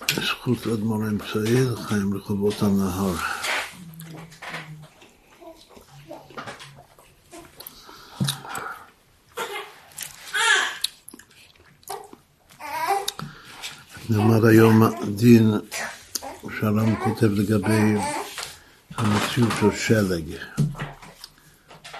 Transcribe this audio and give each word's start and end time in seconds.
זכות 0.00 0.66
אדמו"ר 0.66 1.08
אמצעי 1.08 1.64
לחיים 1.64 2.14
רחובות 2.14 2.62
הנהר. 2.62 3.14
נלמד 14.10 14.44
היום 14.44 14.82
דין 15.14 15.50
שהרם 16.60 16.96
כותב 17.04 17.26
לגבי 17.32 17.94
המציאות 18.96 19.52
של 19.60 19.76
שלג. 19.76 20.36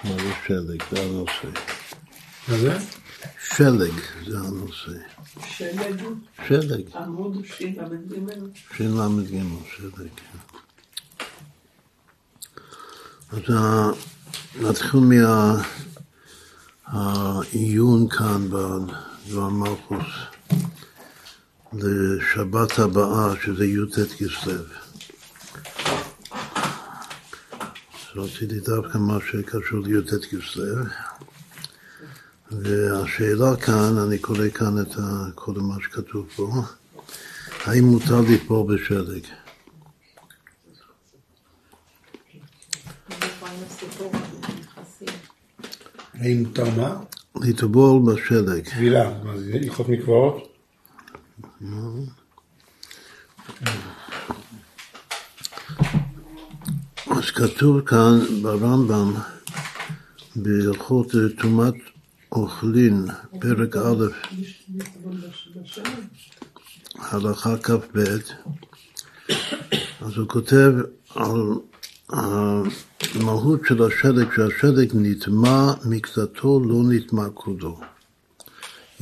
מה 0.03 0.11
זה 0.13 0.31
שלג? 0.47 0.83
זה 0.91 1.01
הנושא. 1.01 1.47
מה 2.47 2.57
זה? 2.57 2.77
שלג 3.55 3.93
זה 4.27 4.37
הנושא. 4.37 4.91
שלג, 5.57 6.01
שלג. 6.47 6.95
עמוד 6.95 7.37
של"ג. 7.45 7.81
של"ג, 8.77 9.37
שלג. 9.77 10.07
אז 13.31 13.39
ה- 13.55 13.91
נתחיל 14.61 14.99
מהעיון 16.93 18.09
כאן 18.09 18.47
בדבר 18.49 19.49
מלכוס 19.49 20.05
לשבת 21.73 22.79
הבאה, 22.79 23.33
שזה 23.45 23.65
י"ט 23.65 23.99
כסלו. 24.17 24.53
אז 27.93 28.15
רציתי 28.15 28.59
דווקא 28.59 28.97
מה 28.97 29.17
שקשור 29.31 29.79
לי"ט 29.79 30.09
כסלו. 30.25 30.75
והשאלה 32.63 33.55
כאן, 33.55 33.97
אני 34.07 34.17
קורא 34.17 34.49
כאן 34.53 34.81
את 34.81 34.95
כל 35.35 35.51
מה 35.55 35.75
שכתוב 35.83 36.27
פה, 36.35 36.51
האם 37.65 37.83
מותר 37.83 38.21
לטבול 38.21 38.75
בשלג? 38.75 39.21
האם 46.13 46.43
מותר 46.43 46.69
מה? 46.77 46.95
לטבול 47.35 48.13
בשלג. 48.13 48.69
טבילה. 48.69 49.23
מה 49.23 49.37
זה 49.37 49.51
הלכות 49.53 49.89
מקוואות? 49.89 50.53
אז 57.11 57.31
כתוב 57.35 57.81
כאן 57.81 58.19
ברמב"ם, 58.41 59.13
בהלכות 60.35 61.11
טומאת 61.41 61.75
אוכלין, 62.31 63.05
פרק 63.39 63.75
א', 63.75 64.05
הלכה 66.95 67.57
כ"ב, 67.57 67.99
אז 70.01 70.17
הוא 70.17 70.27
כותב 70.27 70.71
על 71.15 71.53
המהות 72.09 73.61
של 73.67 73.83
השלג, 73.83 74.27
שהשלג 74.35 74.91
נטמע 74.93 75.73
מקצתו, 75.85 76.59
לא 76.59 76.83
נטמע 76.89 77.29
כולו. 77.33 77.79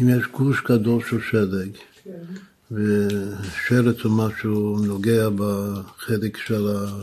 אם 0.02 0.10
יש 0.10 0.28
גוש 0.28 0.64
גדול 0.64 1.02
של 1.10 1.20
שלג, 1.32 1.70
ושרץ 2.72 4.06
או 4.06 4.10
משהו 4.10 4.80
נוגע 4.86 5.30
בחלק 5.36 6.38
של, 6.38 6.68
ה... 6.68 7.02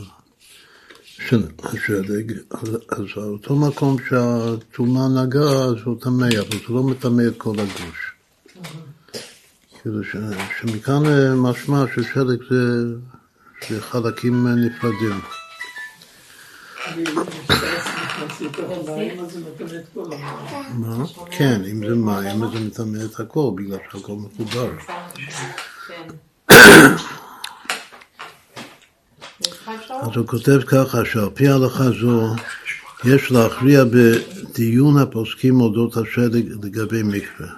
אז, 2.49 2.99
אותו 3.17 3.55
מקום 3.55 3.97
שהטומאה 4.09 5.23
נגעה, 5.23 5.63
אז 5.65 5.75
הוא 5.83 6.01
טמא, 6.01 6.25
אבל 6.25 6.57
זה 6.67 6.73
לא 6.73 6.83
מטמא 6.83 7.21
את 7.27 7.37
כל 7.37 7.55
הגוש. 7.59 8.13
כאילו 9.81 10.03
ש, 10.03 10.15
שמכאן 10.59 11.05
אה, 11.05 11.35
משמע 11.35 11.83
ששלג 11.95 12.39
זה, 12.49 12.83
זה 13.69 13.81
חלקים 13.81 14.47
אה, 14.47 14.51
נפרדים. 14.55 15.19
מה? 20.73 21.05
כן, 21.31 21.61
אם 21.71 21.87
זה 21.89 21.95
מים, 21.95 22.43
אז 22.43 22.51
זה 22.53 22.59
מטמא 22.59 22.97
את 23.05 23.19
הכל, 23.19 23.51
בגלל 23.55 23.77
שהכל 23.91 24.13
מחובר. 24.13 24.69
אז 30.01 30.09
הוא 30.15 30.27
כותב 30.27 30.59
ככה, 30.67 31.05
שעל 31.05 31.29
פי 31.33 31.47
ההלכה 31.47 31.83
זו 32.01 32.35
יש 33.05 33.31
להכריע 33.31 33.83
בדיון 33.83 34.97
הפוסקים 34.97 35.61
אודות 35.61 35.97
השלג 35.97 36.51
לגבי 36.63 37.03
מקווה. 37.03 37.49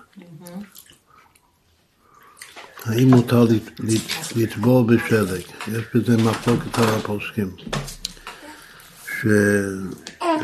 האם 2.85 3.07
מותר 3.09 3.43
לט- 3.43 3.79
לט- 3.79 4.35
לטבול 4.35 4.83
בשלג? 4.95 5.41
יש 5.67 5.83
בזה 5.95 6.17
מחלוקת 6.17 6.77
על 6.79 6.83
הפוסקים. 6.89 7.51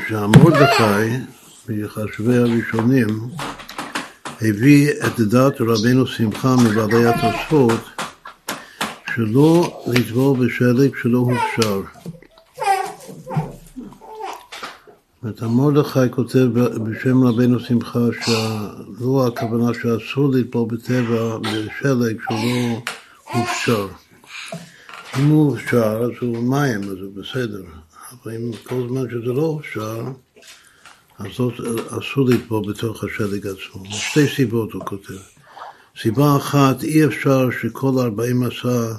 שהמרדכי, 0.08 1.18
מחשבי 1.70 2.38
הראשונים, 2.38 3.08
הביא 4.42 4.90
את 5.08 5.20
דעת 5.20 5.54
רבנו 5.62 6.08
שמחה 6.08 6.56
מבעלי 6.56 7.06
התוספות 7.08 7.80
שלא 9.16 9.84
לטבול 9.88 10.46
בשלג 10.46 10.92
שלא 11.02 11.18
הופשר. 11.18 11.82
זאת 15.24 15.42
המרדכי 15.42 16.00
כותב 16.12 16.48
בשם 16.84 17.24
רבנו 17.24 17.60
שמחה 17.60 18.00
שלא 18.26 19.28
הכוונה 19.28 19.72
שאסור 19.74 20.32
לטבול 20.32 20.68
בטבע 20.68 21.38
בשלג 21.38 22.18
שלא 22.30 22.82
הופשר. 23.34 23.88
אם 25.20 25.30
הוא 25.30 25.52
הופשר 25.52 26.02
אז 26.04 26.12
הוא 26.22 26.44
מים, 26.44 26.82
אז 26.84 26.98
הוא 27.02 27.14
בסדר. 27.16 27.64
אבל 28.24 28.36
אם 28.36 28.52
כל 28.64 28.88
זמן 28.88 29.10
שזה 29.10 29.34
לא 29.34 29.42
הופשר, 29.42 30.04
אז 31.20 31.40
לא, 31.40 31.52
אסור 31.88 32.30
לטבול 32.30 32.74
בתוך 32.74 33.04
השלג 33.04 33.48
עצמו. 33.48 33.86
שתי 33.92 34.28
סיבות 34.28 34.72
הוא 34.72 34.86
כותב. 34.86 35.31
סיבה 36.02 36.38
אחת, 36.38 36.84
אי 36.84 37.06
אפשר 37.06 37.50
שכל 37.62 37.92
ארבעים 38.00 38.44
עשה 38.44 38.96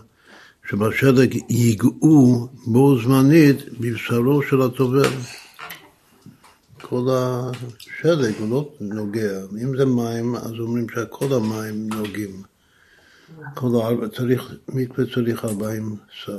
שבשלג 0.70 1.38
ייגעו 1.48 2.48
בו 2.66 2.98
זמנית 3.02 3.56
בבשרו 3.80 4.42
של 4.42 4.62
הטובל. 4.62 5.10
כל 6.80 7.08
השלג 7.10 8.34
הוא 8.38 8.50
לא 8.50 8.68
נוגע. 8.80 9.40
אם 9.62 9.76
זה 9.76 9.84
מים, 9.84 10.36
אז 10.36 10.52
אומרים 10.58 10.86
שכל 10.88 11.32
המים 11.34 11.88
נוגעים. 11.88 12.42
כל 13.54 13.68
הארבע, 13.74 14.08
צריך, 14.08 14.54
מקווה 14.68 15.06
צריך 15.14 15.44
ארבעים 15.44 15.96
סע. 16.24 16.38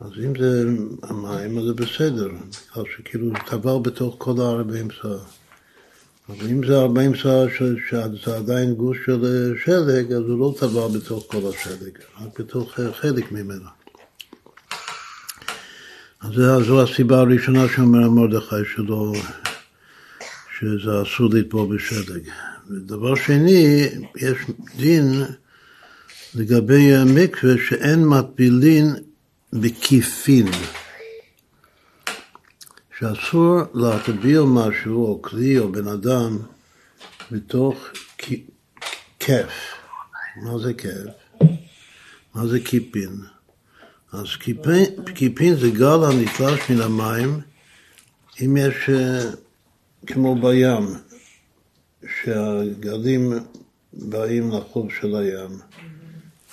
אז 0.00 0.10
אם 0.24 0.32
זה 0.38 0.64
המים, 1.02 1.58
אז 1.58 1.64
זה 1.64 1.74
בסדר, 1.74 2.28
בגלל 2.28 2.84
שכאילו 2.96 3.32
טבל 3.46 3.78
בתוך 3.82 4.14
כל 4.18 4.34
הארבעים 4.40 4.88
סע. 5.02 5.39
אבל 6.30 6.50
אם 6.50 6.66
זה 6.66 6.76
ארבעים 6.78 7.12
סע 7.16 7.44
שזה 7.58 8.36
עדיין 8.36 8.74
גוש 8.74 8.98
של 9.06 9.24
אה, 9.24 9.58
שלג, 9.64 10.12
אז 10.12 10.22
הוא 10.22 10.38
לא 10.40 10.54
טבל 10.60 10.98
בתוך 10.98 11.24
כל 11.26 11.38
השלג, 11.50 11.98
רק 12.20 12.40
בתוך 12.40 12.80
אה, 12.80 12.92
חלק 12.92 13.32
ממנו. 13.32 13.64
אז 16.20 16.30
זו- 16.66 16.82
הסיבה 16.82 17.20
הראשונה 17.20 17.68
שאומר 17.68 18.10
מרדכי 18.10 18.56
שלא, 18.74 19.12
שזה 20.58 20.90
אסור 21.02 21.28
לטבול 21.34 21.76
בשלג. 21.76 22.22
ודבר 22.70 23.14
שני, 23.14 23.88
יש 24.16 24.38
דין 24.76 25.22
לגבי 26.34 26.94
המקווה 26.94 27.54
שאין 27.68 28.04
מטבילין 28.04 28.94
בכיפין. 29.52 30.46
שאסור 33.00 33.58
להטביל 33.74 34.40
משהו, 34.40 35.06
או 35.06 35.22
כלי, 35.22 35.58
או 35.58 35.72
בן 35.72 35.88
אדם, 35.88 36.38
בתוך 37.30 37.76
כ- 38.18 38.32
כף. 39.20 39.52
מה 40.36 40.58
זה 40.58 40.74
כף? 40.74 41.40
מה 42.34 42.46
זה 42.46 42.60
קיפין? 42.60 43.12
אז 44.12 44.26
קיפין, 44.40 44.84
קיפין 45.14 45.54
זה 45.54 45.70
גל 45.70 46.04
הנתלש 46.04 46.70
מן 46.70 46.80
המים, 46.80 47.40
אם 48.44 48.56
יש, 48.56 48.74
אה, 48.90 49.30
כמו 50.06 50.34
בים, 50.40 50.86
שהגלים 52.22 53.32
באים 53.92 54.50
לחוף 54.50 54.92
של 55.00 55.16
הים, 55.16 55.58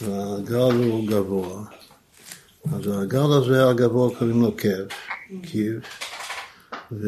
והגל 0.02 0.76
הוא 0.84 1.08
גבוה, 1.08 1.64
אז 2.74 2.88
הגל 3.02 3.32
הזה 3.38 3.70
הגבוה 3.70 4.20
קוראים 4.20 4.42
לו 4.42 4.58
כיף, 4.58 4.88
כיף, 5.44 5.84
ו... 6.92 7.08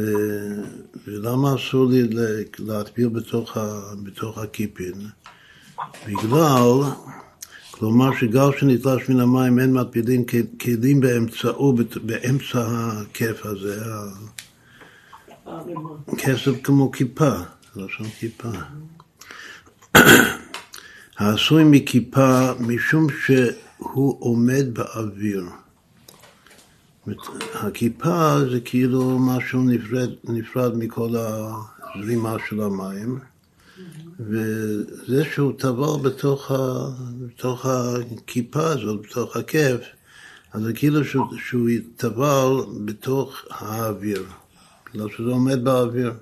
ולמה 1.07 1.55
אסור 1.55 1.85
לי 1.89 2.03
לה- 2.07 2.43
להטביל 2.59 3.07
בתוך, 3.07 3.57
ה... 3.57 3.81
בתוך 4.03 4.37
הקיפין? 4.37 4.93
בגלל, 6.07 6.83
כלומר 7.71 8.09
שגל 8.19 8.49
שנתלש 8.59 9.09
מן 9.09 9.19
המים 9.19 9.59
אין 9.59 9.73
מטבילים 9.73 10.25
כלים 10.61 10.99
באמצעו, 10.99 11.75
באמצע 12.03 12.67
הכיף 12.67 13.45
הזה, 13.45 13.81
כסף 16.17 16.51
כמו 16.63 16.91
כיפה, 16.91 17.31
לשון 17.75 18.07
כיפה. 18.19 18.49
העשוי 21.17 21.63
מכיפה 21.65 22.51
משום 22.59 23.07
שהוא 23.25 24.17
עומד 24.19 24.65
באוויר. 24.73 25.43
הכיפה 27.53 28.35
זה 28.51 28.59
כאילו 28.59 29.19
משהו 29.19 29.63
נפרד, 29.63 30.09
נפרד 30.23 30.77
מכל 30.77 31.09
הזרימה 31.15 32.35
של 32.49 32.61
המים, 32.61 33.19
וזה 34.19 35.25
שהוא 35.33 35.53
טבל 35.57 36.09
בתוך, 36.09 36.51
ה, 36.51 36.89
בתוך 37.27 37.65
הכיפה 37.65 38.67
הזאת, 38.67 39.01
בתוך 39.01 39.37
הכיף, 39.37 39.81
אז 40.53 40.63
זה 40.63 40.73
כאילו 40.73 41.05
שהוא, 41.05 41.25
שהוא 41.49 41.69
טבל 41.95 42.51
בתוך 42.85 43.45
האוויר, 43.49 44.23
בגלל 44.85 45.09
שזה 45.09 45.29
עומד 45.29 45.63
באוויר. 45.63 46.13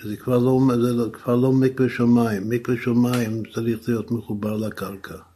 וזה 0.00 0.16
כבר 0.16 0.38
לא, 0.38 0.60
לא, 0.76 1.04
כבר 1.12 1.36
לא 1.36 1.52
מקווה 1.52 1.88
של 1.88 2.04
מים, 2.04 2.50
מקווה 2.50 2.76
של 2.82 2.90
מים 2.90 3.42
צריך 3.54 3.88
להיות 3.88 4.10
מחובר 4.10 4.56
לקרקע. 4.56 5.27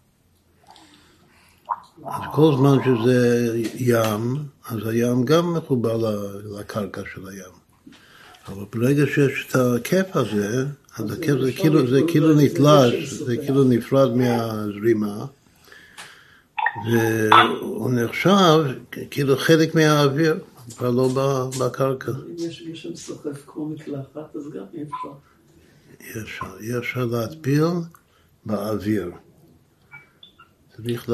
כל 2.32 2.54
זמן 2.56 2.76
שזה 2.84 3.50
ים, 3.74 4.36
אז 4.68 4.86
הים 4.86 5.24
גם 5.24 5.54
מחובר 5.54 6.14
לקרקע 6.58 7.02
של 7.14 7.28
הים. 7.28 7.52
אבל 8.48 8.64
ברגע 8.72 9.06
שיש 9.06 9.46
את 9.50 9.56
הכיף 9.56 10.16
הזה, 10.16 10.64
אז 10.96 11.12
הכיף 11.12 11.40
זה 11.40 11.52
כאילו, 11.52 11.86
זה 11.90 12.00
כאילו 12.08 12.34
נתלש, 12.34 13.12
זה 13.12 13.36
כאילו 13.36 13.64
נפרד 13.64 14.16
מהזרימה, 14.16 15.24
והוא 16.86 17.90
נחשב 17.90 18.64
כאילו 19.10 19.36
חלק 19.36 19.74
מהאוויר, 19.74 20.38
כבר 20.76 20.90
לא 20.90 21.08
בקרקע. 21.60 22.12
אם 22.12 22.34
יש 22.38 22.82
שם 22.82 22.96
סוחף 22.96 23.44
כמו 23.46 23.68
מקלחת, 23.68 24.36
אז 24.36 24.42
גם 24.54 24.64
אי 24.74 24.82
אפשר. 24.82 26.58
אי 26.60 26.78
אפשר 26.78 27.04
להטביל 27.04 27.64
באוויר. 28.46 29.10
צריך 30.84 31.08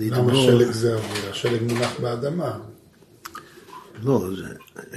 למה 0.00 0.34
שלג 0.34 0.70
זה 0.70 0.94
אוויר? 0.94 1.30
השלג 1.30 1.62
מונח 1.62 2.00
באדמה. 2.00 2.58
לא, 4.02 4.28
זה, 4.36 4.54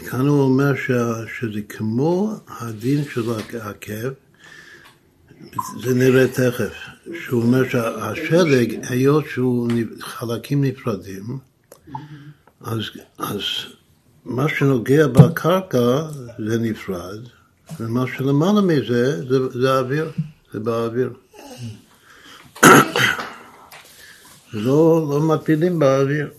כאן 0.10 0.28
הוא 0.28 0.42
אומר 0.42 0.76
ש, 0.76 0.92
שזה 1.40 1.62
כמו 1.70 2.34
הדין 2.48 3.04
של 3.14 3.24
העקב, 3.54 4.10
זה 5.84 5.94
נראה 5.94 6.28
תכף, 6.28 6.74
שהוא 7.24 7.42
אומר 7.42 7.70
שהשלג, 7.70 8.80
היות 8.90 9.26
שהוא 9.30 9.70
חלקים 10.00 10.64
נפרדים, 10.64 11.38
אז, 12.62 12.80
אז 13.18 13.42
מה 14.26 14.50
שנוגע 14.50 15.08
בקרקע 15.08 16.02
זה 16.48 16.58
נפרד, 16.60 17.20
ומה 17.80 18.04
שלמעלה 18.18 18.62
מזה 18.62 19.28
זה, 19.30 19.60
זה 19.60 19.80
אוויר, 19.80 20.12
זה 20.54 20.60
באוויר. 20.60 21.14
לא, 24.54 25.08
לא 25.10 25.22
מפילים 25.22 25.80
באוויר. 25.80 26.30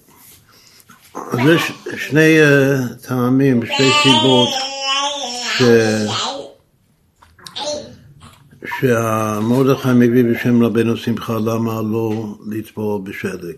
אז 1.15 1.39
יש 1.55 1.73
שני 1.97 2.39
uh, 2.41 3.07
טעמים, 3.09 3.67
שתי 3.67 3.91
סיבות 4.03 4.49
ש... 5.59 5.63
שהמרדכי 8.81 9.89
מביא 9.95 10.25
בשם 10.25 10.63
רבנו 10.63 10.97
שמחה 10.97 11.39
למה 11.39 11.83
לא 11.83 12.37
לטבוע 12.47 12.99
בשלג. 12.99 13.55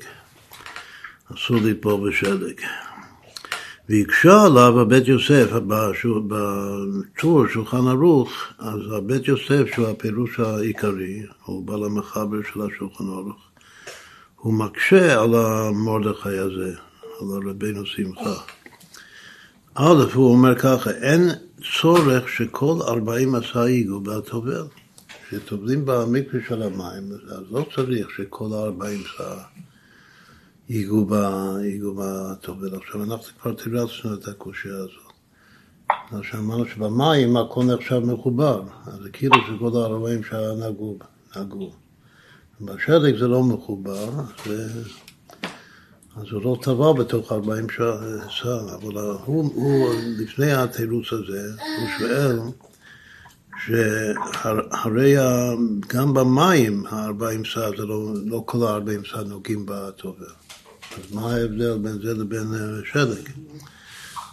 אסור 1.35 1.57
לטבוע 1.57 1.97
בשלג. 2.09 2.61
והקשה 3.89 4.43
עליו 4.43 4.81
הבית 4.81 5.09
יוסף, 5.09 5.51
בטור 6.29 7.49
שולחן 7.49 7.89
ערוך, 7.89 8.33
אז 8.59 8.81
הבית 8.97 9.29
יוסף 9.29 9.65
שהוא 9.75 9.87
הפירוש 9.87 10.41
העיקרי, 10.41 11.23
הוא 11.45 11.67
בעל 11.67 11.85
המחבר 11.85 12.43
של 12.53 12.61
השולחן 12.63 13.05
ערוך, 13.05 13.50
הוא 14.41 14.55
מקשה 14.55 15.23
על 15.23 15.35
המרדכי 15.35 16.39
הזה, 16.39 16.75
על 17.21 17.49
רבנו 17.51 17.87
שמחה. 17.87 18.35
א', 19.75 20.05
הוא 20.15 20.33
אומר 20.33 20.59
ככה, 20.59 20.91
אין 20.91 21.29
צורך 21.81 22.29
שכל 22.29 22.79
ארבעים 22.89 23.35
עשה 23.35 23.69
ייגעו 23.69 24.01
בטובל. 24.01 24.67
כשטובלים 25.29 25.83
במקווה 25.85 26.41
של 26.49 26.63
המים, 26.63 27.13
אז 27.13 27.43
לא 27.51 27.67
צריך 27.75 28.09
שכל 28.17 28.53
הארבעים 28.53 29.01
עשה 29.01 29.43
ייגעו 30.69 31.07
בטובל. 31.97 32.75
עכשיו, 32.77 33.03
אנחנו 33.05 33.39
כבר 33.43 33.53
תירצנו 33.53 34.15
את 34.15 34.29
הקושייה 34.29 34.77
הזאת. 34.77 35.13
אז 36.13 36.21
שאמרנו 36.23 36.67
שבמים 36.67 37.37
הכל 37.37 37.65
נחשב 37.65 37.99
מחובר, 37.99 38.63
אז 38.87 39.03
זה 39.03 39.11
כאילו 39.11 39.37
שכל 39.47 39.79
הארבעים 39.81 40.25
שעה 40.25 40.55
נגעו. 40.55 40.99
נגעו. 41.37 41.73
בשלג 42.61 43.17
זה 43.17 43.29
לא 43.29 43.43
מחובר, 43.43 44.11
זה... 44.47 44.69
אז 46.17 46.25
הוא 46.31 46.43
לא 46.43 46.59
טבע 46.63 46.93
בתוך 46.93 47.33
40 47.33 47.67
שעה, 48.29 48.75
אבל 48.75 48.99
הוא, 49.25 49.53
הוא, 49.55 49.95
לפני 50.19 50.53
התירוץ 50.53 51.13
הזה, 51.13 51.51
הוא 51.79 51.89
שואל 51.99 52.39
שהרי 53.67 55.15
גם 55.87 56.15
במים 56.15 56.87
ה-40 56.87 57.45
שעה 57.45 57.71
זה 57.79 57.87
לא, 57.87 58.13
לא 58.27 58.43
כל 58.47 58.67
ה-40 58.67 59.05
שעה 59.05 59.23
נוגעים 59.23 59.67
בטובר. 59.69 60.27
אז 60.93 61.15
מה 61.15 61.35
ההבדל 61.35 61.79
בין 61.79 61.99
זה 62.03 62.15
לבין 62.15 62.55
אה, 62.55 62.81
שלג? 62.93 63.29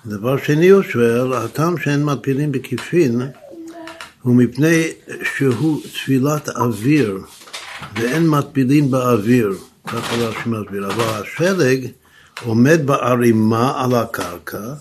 דבר 0.06 0.38
שני 0.38 0.70
הוא 0.70 0.84
שואל, 0.84 1.34
הטעם 1.34 1.78
שאין 1.78 2.04
מפילים 2.04 2.52
בכיפין 2.52 3.22
הוא 4.22 4.36
מפני 4.36 4.88
שהוא 5.24 5.82
תפילת 5.82 6.50
אוויר 6.50 7.20
ואין 7.96 8.30
מטבילים 8.30 8.92
באוויר, 8.92 9.54
ככה 9.88 10.16
רש"י 10.16 10.50
מסביר, 10.50 10.92
אבל 10.92 11.04
השלג 11.04 11.88
עומד 12.44 12.86
בערימה 12.86 13.84
על 13.84 13.96
הקרקע 13.96 14.74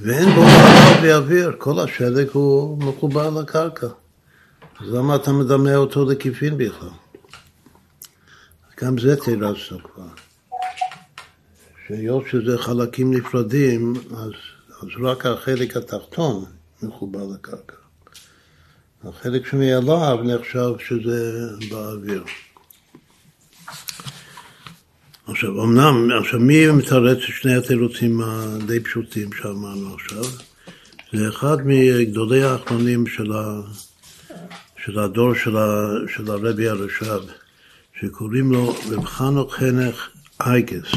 ואין 0.00 0.34
בו 0.34 0.40
מעלה 0.40 1.00
באוויר, 1.02 1.52
כל 1.58 1.80
השלג 1.80 2.28
הוא 2.32 2.78
מחובר 2.78 3.30
לקרקע. 3.30 3.86
אז 4.80 4.88
למה 4.94 5.16
אתה 5.16 5.32
מדמה 5.32 5.76
אותו 5.76 6.04
לכיפין 6.04 6.58
בכלל? 6.58 6.88
גם 8.82 8.98
זה 8.98 9.16
תירצנו 9.16 9.78
כבר. 9.82 10.08
שהיות 11.88 12.24
שזה 12.30 12.58
חלקים 12.58 13.14
נפרדים, 13.14 13.94
אז, 14.10 14.32
אז 14.82 14.88
רק 15.02 15.26
החלק 15.26 15.76
התחתון 15.76 16.44
מחובר 16.82 17.26
לקרקע. 17.34 17.81
החלק 19.08 19.46
שמעליו 19.46 20.18
נחשב 20.24 20.72
שזה 20.88 21.48
באוויר. 21.70 22.24
עכשיו, 25.26 25.64
אמנם, 25.64 26.08
עכשיו 26.20 26.40
מי 26.40 26.70
מתרץ 26.70 27.18
את 27.18 27.34
שני 27.34 27.54
התירוצים 27.54 28.20
הדי 28.20 28.80
פשוטים 28.80 29.32
שאמרנו 29.32 29.94
עכשיו? 29.94 30.24
זה 31.12 31.28
אחד 31.28 31.56
מגדולי 31.64 32.42
האחרונים 32.42 33.06
של, 33.06 33.32
ה, 33.32 33.60
של 34.84 34.98
הדור 34.98 35.34
של, 35.34 35.56
ה, 35.56 35.88
של 36.14 36.30
הרבי 36.30 36.68
הרש"ב, 36.68 37.20
שקוראים 38.00 38.52
לו 38.52 38.76
רב 38.90 39.04
חנוך 39.04 39.54
חנך 39.54 40.08
אייגס, 40.40 40.90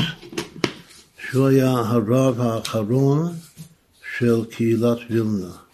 שהוא 1.30 1.48
היה 1.48 1.72
הרב 1.72 2.42
האחרון 2.42 3.34
של 4.18 4.46
קהילת 4.52 4.98
וילנה. 5.10 5.65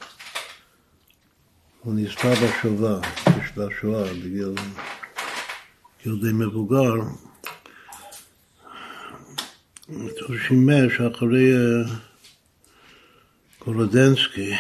הוא 1.84 1.94
נספה 1.96 2.30
בשואה, 2.30 3.00
בשואה, 3.58 4.14
בגיל 4.14 4.56
די 6.22 6.32
מבוגר. 6.34 6.94
הוא 9.88 10.38
שימש 10.48 11.02
אחרי 11.02 11.54
אה, 11.54 11.94
גורודנסקי, 13.66 14.54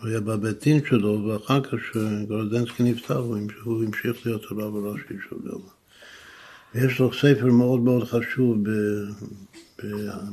הוא 0.00 0.08
היה 0.08 0.20
בבית 0.20 0.64
דין 0.64 0.80
שלו, 0.88 1.24
ואחר 1.24 1.60
כך 1.60 1.74
כשגורודנסקי 1.74 2.82
נפטר 2.82 3.18
הוא 3.64 3.84
המשיך 3.84 4.26
להיות 4.26 4.42
הרב 4.50 4.76
הראשי 4.76 5.14
של 5.28 5.36
וילנה. 5.36 5.70
ויש 6.74 6.98
לו 6.98 7.12
ספר 7.12 7.46
מאוד 7.46 7.80
מאוד 7.80 8.08
חשוב 8.08 8.56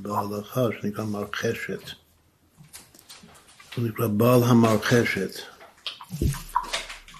בהלכה 0.01 0.62
שנקרא 0.81 1.05
מרחשת. 1.05 1.81
הוא 3.75 3.88
נקרא 3.88 4.07
בעל 4.07 4.43
המרחשת. 4.43 5.54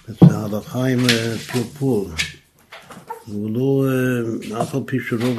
זה 0.06 0.36
הלכה 0.36 0.84
עם 0.84 1.08
פלפול. 1.52 2.06
והוא 3.28 3.50
לא, 3.54 4.62
אף 4.62 4.74
על 4.74 4.80
פי 4.86 4.96
שרוב 5.08 5.38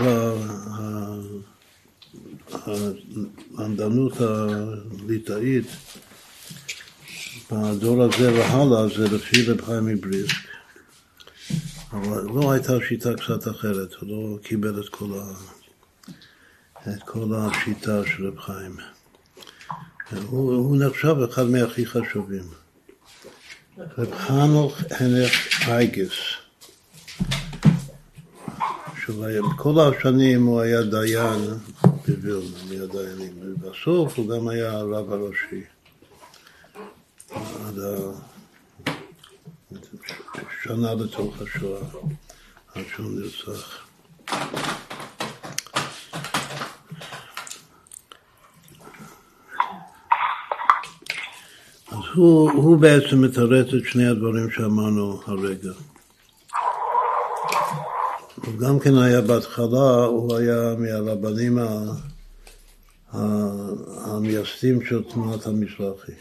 העמדנות 3.58 4.14
הליטאית 4.22 5.66
בדור 7.52 8.04
הזה 8.04 8.34
והלאה 8.34 8.88
זה 8.88 9.16
לפי 9.16 9.44
רב 9.44 9.62
חיים 9.62 9.86
מבריסק. 9.86 10.36
אבל 11.92 12.24
לא 12.24 12.52
הייתה 12.52 12.74
שיטה 12.88 13.14
קצת 13.14 13.48
אחרת, 13.48 13.94
הוא 13.94 14.10
לא 14.10 14.38
קיבל 14.44 14.82
את 14.82 14.90
כל, 14.90 15.20
ה... 15.20 15.34
את 16.90 17.04
כל 17.06 17.34
השיטה 17.36 18.02
של 18.06 18.28
רב 18.28 18.40
חיים. 18.40 18.78
הוא, 20.30 20.54
הוא 20.54 20.78
נחשב 20.78 21.16
אחד 21.30 21.44
מהכי 21.44 21.86
חשובים. 21.86 22.67
רב 23.78 24.16
חנוך 24.16 24.78
הנך 25.00 25.70
אייגס. 25.70 26.14
כל 29.56 29.76
השנים 29.80 30.46
הוא 30.46 30.62
היה 30.62 30.82
דיין 30.82 31.40
בווילנה, 32.08 32.58
מהדיינים, 32.70 33.34
ובסוף 33.42 34.18
הוא 34.18 34.30
גם 34.30 34.48
היה 34.48 34.72
הרב 34.72 35.14
הראשי. 35.14 35.64
עד 37.30 37.80
שנה 40.64 40.94
לתוך 40.94 41.36
השואה, 41.42 41.82
עד 42.76 42.84
שהוא 42.96 43.12
נרצח. 43.12 43.88
הוא, 52.16 52.52
הוא 52.52 52.78
בעצם 52.78 53.22
מתרץ 53.22 53.68
את 53.74 53.86
שני 53.86 54.08
הדברים 54.08 54.50
שאמרנו 54.52 55.22
הרגע. 55.26 55.72
הוא 58.36 58.58
גם 58.58 58.80
כן 58.80 58.98
היה 58.98 59.22
בהתחלה, 59.22 60.06
הוא 60.06 60.36
היה 60.36 60.76
מהרבנים 60.78 61.58
המייסדים 64.04 64.86
של 64.86 65.04
תנועת 65.04 65.46
המזרחי. 65.46 66.12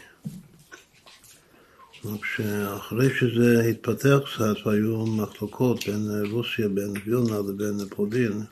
רק 2.05 2.25
שאחרי 2.25 3.09
שזה 3.19 3.63
התפתח 3.69 4.17
קצת 4.25 4.67
והיו 4.67 5.05
מחלוקות 5.05 5.87
בין 5.87 6.09
רוסיה, 6.31 6.67
בין 6.69 6.93
וילנה 7.05 7.39
לבין 7.39 7.87
פולין, 7.89 8.43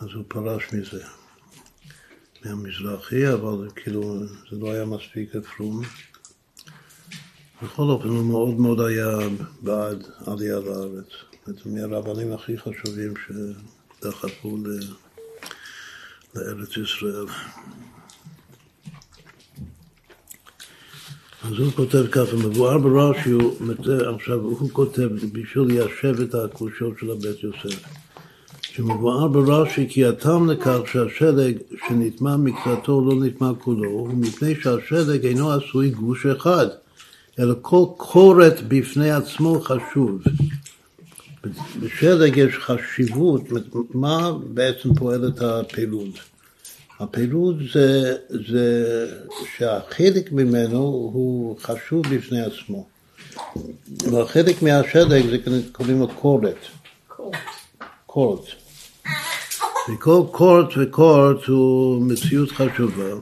אז 0.00 0.08
הוא 0.14 0.24
פרש 0.28 0.62
מזה. 0.72 1.04
מהמזרחי, 2.44 3.32
אבל 3.32 3.68
כאילו 3.76 4.18
זה 4.50 4.56
לא 4.60 4.72
היה 4.72 4.84
מספיק 4.84 5.36
אפרום. 5.36 5.82
בכל 7.62 7.82
אופן 7.82 8.08
הוא 8.08 8.24
מאוד 8.24 8.60
מאוד 8.60 8.80
היה 8.80 9.18
בעד 9.62 10.04
עלייה 10.26 10.58
לארץ. 10.58 11.06
זאת 11.46 11.66
מהרבנים 11.66 12.32
הכי 12.32 12.58
חשובים 12.58 13.14
שדחפו 13.26 14.58
לארץ 16.34 16.76
ישראל. 16.76 17.26
אז 21.44 21.52
הוא 21.58 21.72
כותב 21.72 22.06
ככה, 22.12 22.36
מבואר 22.36 22.78
ברש"י, 22.78 23.30
עכשיו 24.14 24.40
הוא 24.40 24.70
כותב 24.70 25.08
בשביל 25.32 25.64
ליישב 25.64 26.20
את 26.20 26.34
הקושיות 26.34 26.98
של 26.98 27.10
הבית 27.10 27.42
יוסף. 27.42 27.84
שמבואר 28.74 29.28
ברש"י 29.28 29.86
כי 29.88 30.04
הטעם 30.04 30.50
לכך 30.50 30.78
שהשלג 30.92 31.58
שנטמע 31.88 32.36
מקצתו 32.36 33.00
לא 33.00 33.24
נטמע 33.24 33.52
כולו, 33.58 33.90
הוא 33.90 34.08
מפני 34.08 34.54
שהשלג 34.62 35.26
אינו 35.26 35.52
עשוי 35.52 35.90
גוש 35.90 36.26
אחד, 36.26 36.66
אלא 37.38 37.54
כל 37.62 37.84
כורת 37.96 38.60
בפני 38.68 39.10
עצמו 39.10 39.60
חשוב. 39.60 40.22
בשלג 41.80 42.36
יש 42.36 42.54
חשיבות, 42.54 43.42
מה 43.94 44.32
בעצם 44.44 44.94
פועלת 44.94 45.42
הפעילות? 45.42 46.14
הפעילות 47.00 47.56
זה, 47.72 48.16
זה 48.50 49.06
שהחלק 49.56 50.32
ממנו 50.32 50.78
הוא 51.12 51.56
חשוב 51.62 52.06
בפני 52.14 52.40
עצמו. 52.40 52.86
והחלק 54.10 54.62
מהשלג 54.62 55.30
זה 55.30 55.60
קוראים 55.72 56.00
לו 56.00 56.08
קורת. 56.08 56.56
קורט. 58.06 58.59
וכל 59.88 60.22
קורט 60.32 60.66
וקורט 60.76 61.44
הוא 61.46 62.02
מציאות 62.02 62.50
חשובה, 62.50 63.14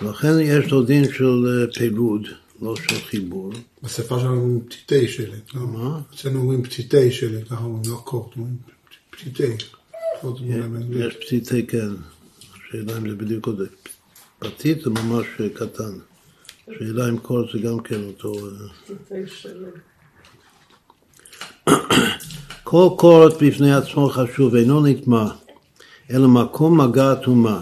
ולכן 0.00 0.40
יש 0.40 0.70
לו 0.70 0.82
דין 0.82 1.12
של 1.12 1.46
אה, 1.46 1.72
פילוד, 1.72 2.28
לא 2.62 2.76
של 2.76 2.94
חיבור. 2.94 3.52
בשפה 3.82 4.18
שלנו 4.18 4.36
אומרים 4.36 4.60
פתיתי 4.60 5.08
שלג, 5.08 5.40
לא? 5.54 5.60
מה? 5.60 6.00
אצלנו 6.14 6.40
אומרים 6.40 6.62
פתיתי 6.62 7.12
שלג, 7.12 7.44
ככה 7.44 7.64
אומרים, 7.64 7.82
לא 7.92 7.96
קורט, 8.04 8.36
אומרים 8.36 8.56
פתיתי. 9.10 9.52
יש 10.90 11.16
פתיתי, 11.16 11.66
כן. 11.66 11.88
השאלה 12.38 12.98
אם 12.98 13.10
זה 13.10 13.16
בדיוק 13.16 13.46
עוד... 13.46 13.60
פתית 14.38 14.82
זה 14.82 14.90
ממש 14.90 15.26
אה, 15.40 15.48
קטן. 15.48 15.92
השאלה 16.68 17.08
אם 17.08 17.18
קורט 17.18 17.46
זה 17.52 17.58
גם 17.58 17.80
כן 17.80 18.02
אותו... 18.04 18.32
אה. 18.46 18.66
כל 22.64 22.88
קורת 22.98 23.42
בפני 23.42 23.74
עצמו 23.74 24.08
חשוב, 24.08 24.54
אינו 24.54 24.86
נטמע, 24.86 25.26
אלא 26.10 26.28
מקום 26.28 26.80
מגע 26.80 27.12
הטומאה. 27.12 27.60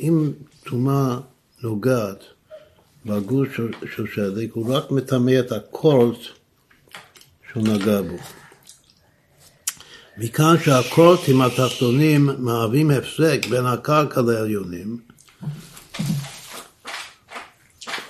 אם 0.00 0.32
טומאה 0.64 1.16
נוגעת 1.62 2.24
בגוש 3.06 3.48
של 3.96 4.06
שלג, 4.14 4.48
הוא 4.52 4.74
רק 4.74 4.90
מטמא 4.90 5.38
את 5.38 5.52
הקורט 5.52 6.18
שהוא 7.52 7.62
נגע 7.62 8.02
בו. 8.02 8.16
מכאן 10.18 10.54
שהקורטים 10.64 11.42
התחתונים 11.42 12.30
מהווים 12.38 12.90
הפסק 12.90 13.46
בין 13.50 13.66
הקרקע 13.66 14.20
לעליונים, 14.20 14.98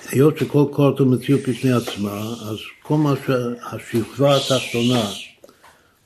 היות 0.09 0.37
שכל 0.37 0.65
קורט 0.71 0.99
הוא 0.99 1.07
מציאות 1.07 1.41
בפני 1.41 1.71
עצמה, 1.71 2.21
אז 2.21 2.57
כל 2.83 2.97
מה 2.97 3.13
שהשכבה 3.25 4.35
התחתונה 4.35 5.09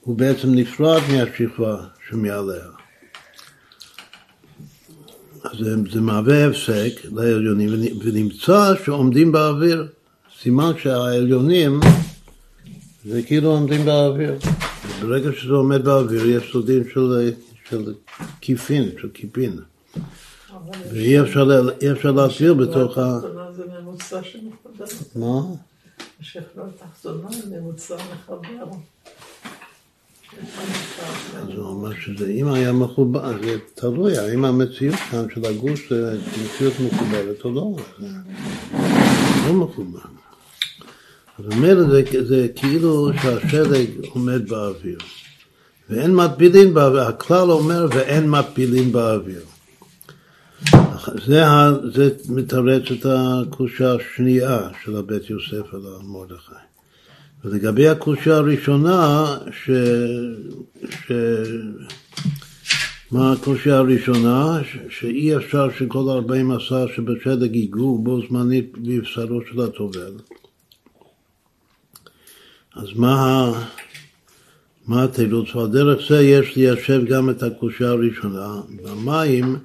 הוא 0.02 0.18
בעצם 0.18 0.54
נפרד 0.56 1.02
מהשכבה 1.12 1.78
שמעליה. 2.10 2.77
זה, 5.60 5.76
זה 5.92 6.02
מהווה 6.02 6.48
הפסק 6.48 6.92
לעליונים, 7.16 7.70
ונמצא 8.00 8.74
שעומדים 8.86 9.32
באוויר. 9.32 9.88
סימן 10.42 10.72
שהעליונים 10.78 11.80
זה 13.06 13.24
כאילו 13.24 13.50
עומדים 13.50 13.86
באוויר. 13.86 14.36
ברגע 15.02 15.30
שזה 15.32 15.54
עומד 15.54 15.86
באוויר 15.86 16.26
יש 16.26 16.52
סודים 16.52 16.84
של, 16.94 17.32
של 17.70 17.94
כיפין, 18.42 18.90
של 19.02 19.10
כיפין. 19.14 19.60
ואי 20.92 21.22
אפשר, 21.22 22.12
להסביר 22.12 22.54
בתוך 22.54 22.98
ה... 22.98 23.20
זה. 23.20 24.96
מה? 25.16 25.42
השכבה 26.22 26.64
התחתונה 26.76 27.28
היא 27.30 27.60
ממוצע 27.60 27.96
מחבר. 27.96 28.66
אז 31.36 31.50
הוא 31.56 31.66
אומר 31.66 31.92
שזה, 32.02 32.28
אם 32.28 32.48
היה 32.48 32.72
מחובר, 32.72 33.34
זה 33.44 33.58
תלוי, 33.74 34.18
האם 34.18 34.46
המציאות 34.46 34.96
כאן 35.12 35.26
של 35.36 35.46
הגוש 35.46 35.90
זה 35.90 36.18
מציאות 36.44 36.74
מקובלת 36.80 37.46
או 37.46 37.52
לא, 37.52 37.76
זה 38.00 38.08
לא 39.48 39.54
מחובר. 39.54 40.00
אז 41.40 41.46
אומר 41.52 41.90
זה, 41.90 42.04
זה 42.28 42.48
כאילו 42.56 43.10
שהשלג 43.22 43.90
עומד 44.10 44.50
באוויר, 44.50 44.98
ואין 45.90 46.16
מטבילין 46.16 46.74
באוויר, 46.74 47.02
הכלל 47.02 47.52
אומר 47.52 47.88
ואין 47.92 48.30
מטבילין 48.30 48.92
באוויר. 48.92 49.42
זה, 51.26 51.44
זה 51.94 52.10
מתרץ 52.30 52.84
את 52.92 53.06
הקושה 53.10 53.94
השנייה 53.94 54.70
של 54.84 54.96
הבית 54.96 55.30
יוסף 55.30 55.74
על 55.74 55.82
מרדכי. 56.04 56.67
ולגבי 57.46 57.88
הקושה 57.88 58.38
הראשונה, 58.38 59.26
ש... 59.52 59.72
ש... 60.90 61.12
מה 63.12 63.32
הקושה 63.32 63.78
הראשונה? 63.78 64.60
ש... 64.64 64.78
שאי 65.00 65.36
אפשר 65.36 65.68
שכל 65.78 66.10
ארבעים 66.10 66.52
עשר 66.52 66.88
שבשלג 66.96 67.56
ייגעו 67.56 67.98
בו 67.98 68.20
זמנית 68.28 68.78
בבשרו 68.78 69.42
של 69.52 69.62
הטובל. 69.62 70.14
אז 72.76 72.88
מה, 72.96 73.52
מה 74.88 75.04
התירוץ? 75.04 75.56
ועל 75.56 75.68
דרך 75.68 76.00
זה 76.10 76.22
יש 76.22 76.56
ליישב 76.56 77.02
גם 77.10 77.30
את 77.30 77.44
הקושה 77.44 77.90
הראשונה. 77.90 78.62
במים 78.84 79.58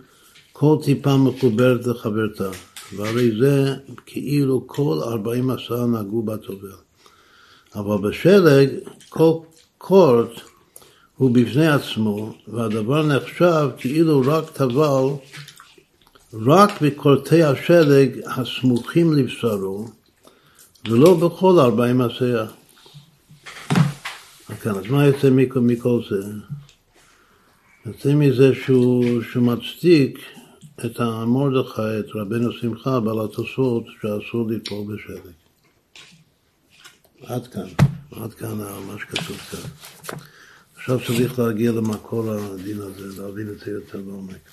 כל 0.53 0.77
טיפה 0.85 1.17
מחוברת 1.17 1.87
לחברתה, 1.87 2.51
והרי 2.97 3.31
זה 3.41 3.75
כאילו 4.07 4.65
כל 4.67 4.99
ארבעים 5.03 5.51
עשר 5.51 5.87
נגעו 5.87 6.23
בטובל. 6.23 6.82
אבל 7.75 8.09
בשלג 8.09 8.69
כל 9.09 9.33
קורט 9.79 10.41
הוא 11.17 11.31
בפני 11.31 11.69
עצמו, 11.69 12.33
והדבר 12.49 13.07
נחשב 13.07 13.69
כאילו 13.79 14.23
רק 14.27 14.51
טבל 14.51 15.05
רק 16.33 16.83
בקורטי 16.83 17.43
השלג 17.43 18.21
הסמוכים 18.27 19.13
לבשרו, 19.13 19.89
ולא 20.89 21.15
בכל 21.15 21.59
ארבעים 21.59 22.01
עשיה. 22.01 22.47
כן, 24.63 24.71
אז 24.71 24.87
מה 24.91 25.07
יוצא 25.07 25.31
מכל 25.57 26.01
זה? 26.11 26.33
יוצא 27.87 28.15
מזה 28.15 28.55
שהוא, 28.55 29.23
שהוא 29.33 29.43
מצדיק 29.43 30.19
את 30.85 31.01
המרדכי, 31.01 31.99
את 32.01 32.07
רבנו 32.15 32.53
שמחה, 32.53 33.01
בעל 33.01 33.25
התוספות, 33.25 33.85
שאסור 34.01 34.49
ליפול 34.51 34.95
בשלג. 34.95 35.42
עד 37.27 37.47
כאן, 37.47 37.69
עד 38.11 38.35
כאן 38.35 38.59
מה 38.87 38.97
שכתוב 38.99 39.37
כאן. 39.37 39.61
עכשיו 40.77 40.99
צריך 41.07 41.39
להגיע 41.39 41.73
למקור 41.73 42.31
הדין 42.33 42.81
הזה, 42.81 43.23
להבין 43.23 43.49
את 43.49 43.59
זה 43.59 43.71
יותר 43.71 44.01
לעומק. 44.07 44.51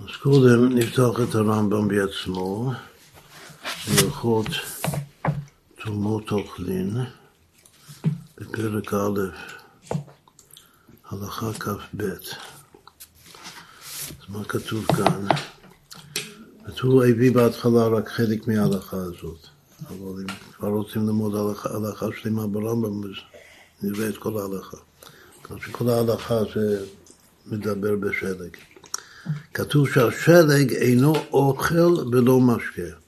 אז 0.00 0.16
קודם 0.22 0.78
נפתח 0.78 1.20
את 1.28 1.34
הרמב"ם 1.34 1.88
בעצמו, 1.88 2.72
ללכות 3.88 4.46
תומות 5.84 6.30
אוכלין. 6.32 7.17
בפרק 8.58 8.94
א', 8.94 9.20
הלכה 11.10 11.52
כ"ב. 11.52 12.02
אז 12.02 12.24
מה 14.28 14.44
כתוב 14.44 14.86
כאן? 14.86 15.26
הוא 16.82 17.04
הביא 17.04 17.32
בהתחלה 17.32 17.86
רק 17.86 18.08
חלק 18.08 18.48
מההלכה 18.48 18.96
הזאת, 18.96 19.46
אבל 19.88 20.22
אם 20.22 20.26
כבר 20.56 20.68
רוצים 20.68 21.06
ללמוד 21.06 21.34
הלכה, 21.34 21.68
הלכה 21.74 22.06
שלמה 22.22 22.46
ברמב"ם, 22.46 23.04
אז 23.04 23.10
נראה 23.82 24.08
את 24.08 24.16
כל 24.16 24.38
ההלכה. 24.38 24.76
כמו 25.42 25.60
שכל 25.60 25.88
ההלכה 25.88 26.40
זה 26.54 26.86
מדבר 27.46 27.96
בשלג. 27.96 28.56
כתוב 29.54 29.88
שהשלג 29.88 30.72
אינו 30.72 31.14
אוכל 31.32 31.92
ולא 32.12 32.40
משקה. 32.40 33.07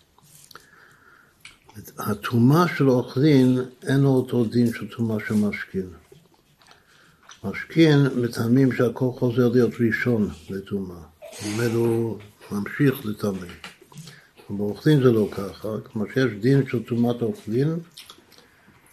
הטומאה 1.99 2.65
של 2.77 2.91
אוכלין 2.91 3.59
אין 3.87 4.01
לו 4.01 4.09
אותו 4.09 4.45
דין 4.45 4.73
של 4.73 4.89
טומאה 4.89 5.17
של 5.29 5.35
משכין. 5.35 5.87
משכין 7.45 8.07
מטעמים 8.17 8.73
שהכל 8.73 9.11
חוזר 9.19 9.49
להיות 9.49 9.73
ראשון 9.81 10.31
לטומאה. 10.51 11.03
זאת 11.57 11.73
הוא 11.73 12.19
ממשיך 12.53 13.07
לטמא. 13.07 13.47
באוכלין 14.51 15.03
זה 15.03 15.13
לא 15.13 15.29
ככה, 15.33 15.69
כמו 15.85 16.05
שיש 16.15 16.33
דין 16.41 16.67
של 16.67 16.83
טומאת 16.83 17.23
אוכלין, 17.23 17.79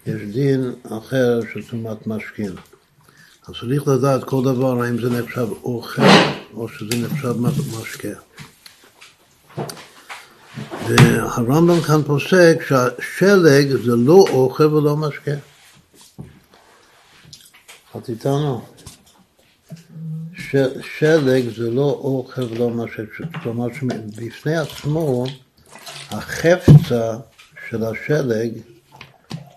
יש 0.05 0.21
דין 0.33 0.71
אחר 0.83 1.39
של 1.53 1.67
טומאת 1.69 2.07
משכין. 2.07 2.51
אז 3.47 3.53
צריך 3.59 3.87
לדעת 3.87 4.23
כל 4.23 4.41
דבר 4.43 4.81
האם 4.81 5.01
זה 5.01 5.09
נחשב 5.09 5.47
אוכל 5.63 6.01
או 6.53 6.69
שזה 6.69 7.07
נחשב 7.07 7.33
משקה. 7.81 8.19
והרמב"ם 10.89 11.81
כאן 11.81 12.03
פוסק 12.03 12.57
שהשלג 12.67 13.75
זה 13.85 13.95
לא 13.95 14.25
אוכל 14.29 14.65
ולא 14.73 14.97
משקה. 14.97 15.31
את 17.97 18.09
איתנו? 18.09 18.61
שלג 20.97 21.55
זה 21.57 21.71
לא 21.71 21.99
אוכל 22.03 22.43
ולא 22.43 22.69
משקה, 22.69 23.39
כלומר 23.43 23.67
שבפני 23.73 24.57
עצמו 24.57 25.25
החפצה 26.11 27.17
של 27.69 27.83
השלג 27.83 28.51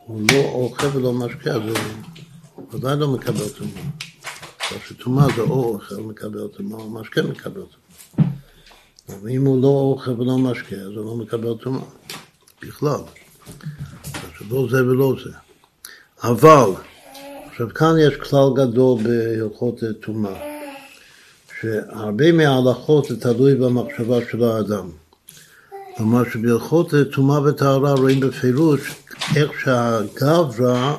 הוא 0.07 0.23
לא 0.33 0.45
אוכל 0.45 0.87
ולא 0.87 1.13
משקה, 1.13 1.53
זה 1.53 1.81
ודאי 2.73 2.97
לא 2.97 3.09
מקבל 3.09 3.49
טומאה. 3.49 3.83
שטומאה 4.89 5.27
זה 5.37 5.43
או 5.43 5.75
אוכל 5.75 5.95
מקבל 5.95 6.49
טומאה, 6.49 6.79
או 6.79 6.91
משקה 6.91 7.23
מקבל 7.23 7.53
טומאה. 7.53 7.80
אבל 9.15 9.31
אם 9.31 9.45
הוא 9.47 9.63
לא 9.63 9.69
אוכל 9.69 10.11
ולא 10.11 10.39
משקה, 10.39 10.77
אז 10.77 10.87
הוא 10.97 11.05
לא 11.05 11.17
מקבל 11.17 11.55
טומאה, 11.55 11.83
בכלל. 12.63 13.01
אז 14.15 14.51
לא 14.51 14.67
זה 14.71 14.87
ולא 14.87 15.15
זה. 15.25 15.31
אבל, 16.23 16.71
עכשיו 17.51 17.69
כאן 17.75 17.95
יש 17.99 18.17
כלל 18.17 18.49
גדול 18.55 19.03
בהלכות 19.03 19.81
טומאה, 20.01 20.41
שהרבה 21.61 22.33
מההלכות 22.33 23.05
זה 23.09 23.21
תלוי 23.21 23.55
במחשבה 23.55 24.19
של 24.31 24.45
האדם. 24.45 24.91
כלומר 25.97 26.31
שבהלכות 26.33 26.95
טומאה 27.13 27.43
וטהרה 27.43 27.93
רואים 27.93 28.21
בפירוש 28.21 28.95
איך 29.37 29.51
שהגברא 29.61 30.97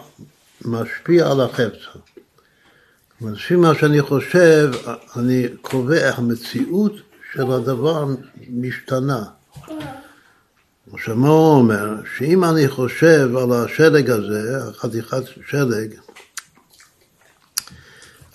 משפיע 0.66 1.32
על 1.32 1.42
החפצה. 1.42 2.00
לפי 3.22 3.56
מה 3.56 3.76
שאני 3.76 4.02
חושב, 4.02 4.72
אני 5.16 5.48
קובע, 5.62 6.12
המציאות 6.16 6.94
של 7.34 7.52
הדבר 7.52 8.06
משתנה. 8.50 9.24
עכשיו 10.94 11.16
הוא 11.16 11.56
אומר? 11.56 11.96
שאם 12.18 12.44
אני 12.44 12.68
חושב 12.68 13.30
על 13.38 13.52
השלג 13.52 14.10
הזה, 14.10 14.58
החתיכת 14.70 15.24
שלג, 15.50 15.94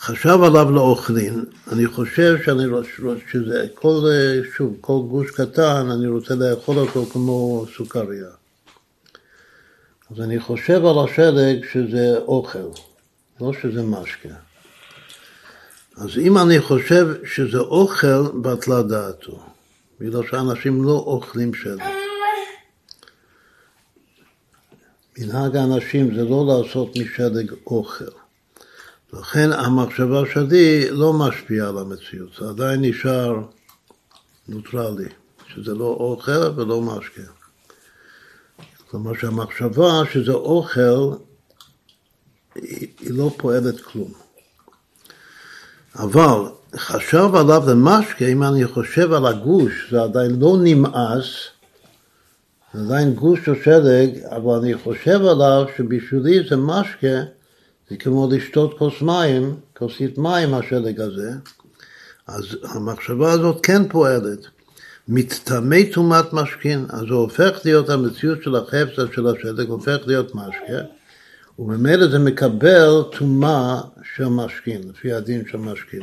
חשב 0.00 0.38
עליו 0.42 0.70
לאוכלין, 0.70 1.44
אני 1.72 1.86
חושב 1.86 2.36
שאני 2.44 2.66
רוצה, 2.66 2.88
שזה 3.30 3.66
כל, 3.74 4.04
שוב, 4.56 4.76
כל 4.80 5.00
גוש 5.08 5.30
קטן, 5.30 5.90
אני 5.90 6.06
רוצה 6.06 6.34
לאכול 6.34 6.76
אותו 6.76 7.06
כמו 7.06 7.66
סוכריה. 7.76 8.28
אז 10.10 10.20
אני 10.20 10.40
חושב 10.40 10.84
על 10.86 11.04
השלג 11.04 11.64
שזה 11.72 12.18
אוכל, 12.18 12.68
לא 13.40 13.52
שזה 13.62 13.82
משקה. 13.82 14.45
אז 15.96 16.08
אם 16.18 16.38
אני 16.38 16.60
חושב 16.60 17.06
שזה 17.24 17.58
אוכל, 17.58 18.22
בטלה 18.42 18.82
דעתו. 18.82 19.42
בגלל 20.00 20.22
שאנשים 20.30 20.84
לא 20.84 20.92
אוכלים 20.92 21.54
שלג. 21.54 21.82
מנהג 25.18 25.56
האנשים 25.56 26.14
זה 26.14 26.24
לא 26.24 26.44
לעשות 26.46 26.96
משלג 26.96 27.52
אוכל. 27.66 28.04
לכן 29.12 29.52
המחשבה 29.52 30.22
שלי 30.34 30.90
לא 30.90 31.12
משפיעה 31.12 31.68
על 31.68 31.78
המציאות, 31.78 32.30
זה 32.38 32.48
עדיין 32.48 32.80
נשאר 32.80 33.42
נוטרלי, 34.48 35.08
שזה 35.54 35.74
לא 35.74 35.84
אוכל 35.84 36.60
ולא 36.60 36.80
משקה. 36.80 37.22
כלומר 38.90 39.12
שהמחשבה 39.20 40.02
שזה 40.12 40.32
אוכל, 40.32 41.14
היא, 42.54 42.88
היא 43.00 43.10
לא 43.10 43.30
פועלת 43.36 43.80
כלום. 43.80 44.25
אבל 45.98 46.40
חשב 46.76 47.30
עליו 47.34 47.62
למשקה, 47.70 48.24
אם 48.24 48.42
אני 48.42 48.66
חושב 48.66 49.12
על 49.12 49.26
הגוש, 49.26 49.72
זה 49.90 50.02
עדיין 50.02 50.40
לא 50.40 50.56
נמאס, 50.62 51.26
עדיין 52.74 53.14
גוש 53.14 53.48
או 53.48 53.54
שלג, 53.64 54.18
אבל 54.30 54.54
אני 54.54 54.74
חושב 54.74 55.20
עליו 55.24 55.64
שבשבילי 55.76 56.48
זה 56.48 56.56
משקה, 56.56 57.22
זה 57.90 57.96
כמו 57.96 58.28
לשתות 58.30 58.78
כוס 58.78 59.02
מים, 59.02 59.56
כוסית 59.78 60.18
מים 60.18 60.54
השלג 60.54 61.00
הזה, 61.00 61.30
אז 62.26 62.44
המחשבה 62.62 63.32
הזאת 63.32 63.66
כן 63.66 63.88
פועלת. 63.88 64.38
מטמא 65.08 65.76
טומאת 65.92 66.32
משכין, 66.32 66.86
אז 66.88 67.00
זה 67.08 67.14
הופך 67.14 67.60
להיות 67.64 67.90
המציאות 67.90 68.42
של 68.42 68.56
החפצה 68.56 69.02
של 69.14 69.26
השלג, 69.26 69.68
הופך 69.68 69.96
להיות 70.06 70.34
משקה, 70.34 70.82
וממילא 71.58 72.08
זה 72.08 72.18
מקבל 72.18 73.02
טומאה 73.18 73.80
של 74.16 74.28
משכין, 74.28 74.80
לפי 74.88 75.12
הדין 75.12 75.42
של 75.50 75.58
משכין. 75.58 76.02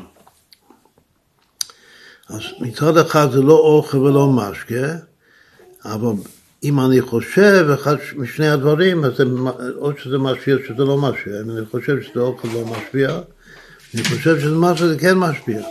אז 2.30 2.42
מצד 2.60 2.98
אחד 2.98 3.32
זה 3.32 3.42
לא 3.42 3.58
אוכל 3.58 3.98
ולא 3.98 4.30
משקה, 4.30 4.96
אבל 5.86 6.13
אם 6.63 6.80
אני 6.80 7.02
חושב 7.02 7.68
אחד 7.74 7.96
משני 8.16 8.50
הדברים, 8.50 9.06
אז 9.06 9.18
זה, 9.18 9.24
או 9.76 9.92
שזה 9.98 10.18
משפיע 10.18 10.56
או 10.56 10.60
שזה 10.68 10.84
לא 10.84 10.98
משפיע. 10.98 11.42
אם 11.42 11.50
אני 11.50 11.66
חושב 11.66 12.02
שזה 12.02 12.20
אוכל 12.20 12.48
לא 12.48 12.66
משפיע, 12.66 13.20
אני 13.96 14.04
חושב 14.04 14.39
שזה 14.39 14.56
משהו 14.56 14.88
זה 14.88 15.00
כן 15.00 15.18
משפיע. 15.18 15.62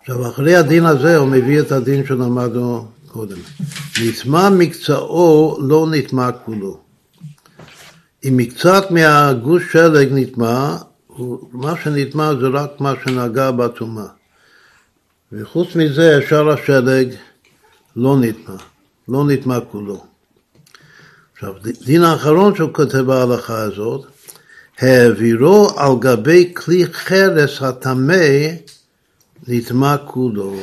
עכשיו, 0.00 0.28
אחרי 0.30 0.56
הדין 0.56 0.84
הזה 0.84 1.16
הוא 1.16 1.28
מביא 1.28 1.60
את 1.60 1.72
הדין 1.72 2.06
שלמדנו 2.06 2.88
קודם. 3.08 3.36
נטמע 4.02 4.50
מקצועו 4.50 5.58
לא 5.60 5.86
נטמע 5.90 6.32
כולו. 6.32 6.80
אם 8.24 8.36
מקצת 8.36 8.90
מהגוש 8.90 9.62
שלג 9.72 10.08
נטמע, 10.12 10.76
מה 11.52 11.74
שנטמע 11.84 12.32
זה 12.40 12.46
רק 12.46 12.80
מה 12.80 12.94
שנגע 13.04 13.50
בטומאה. 13.50 14.06
וחוץ 15.32 15.76
מזה, 15.76 16.20
שאר 16.28 16.50
השלג 16.50 17.14
לא 17.96 18.16
נטמע, 18.20 18.56
לא 19.08 19.24
נטמע 19.26 19.60
כולו. 19.60 20.04
עכשיו, 21.32 21.52
דין 21.84 22.02
האחרון 22.02 22.56
שהוא 22.56 22.74
כותב 22.74 22.98
בהלכה 22.98 23.62
הזאת, 23.62 24.06
העבירו 24.78 25.70
על 25.76 25.92
גבי 25.98 26.52
כלי 26.54 26.86
חרס 26.92 27.62
הטמא 27.62 28.26
נטמע 29.48 29.96
כולו. 30.04 30.56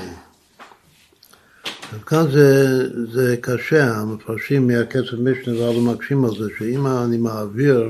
כאן 2.05 2.31
זה, 2.31 2.77
זה 3.11 3.35
קשה, 3.41 3.95
המפרשים 3.95 4.67
מהכסף 4.67 5.13
משנה 5.13 5.59
והלאה 5.59 5.81
מקשים 5.81 6.25
על 6.25 6.31
זה, 6.31 6.49
שאם 6.59 6.87
אני 6.87 7.17
מעביר 7.17 7.89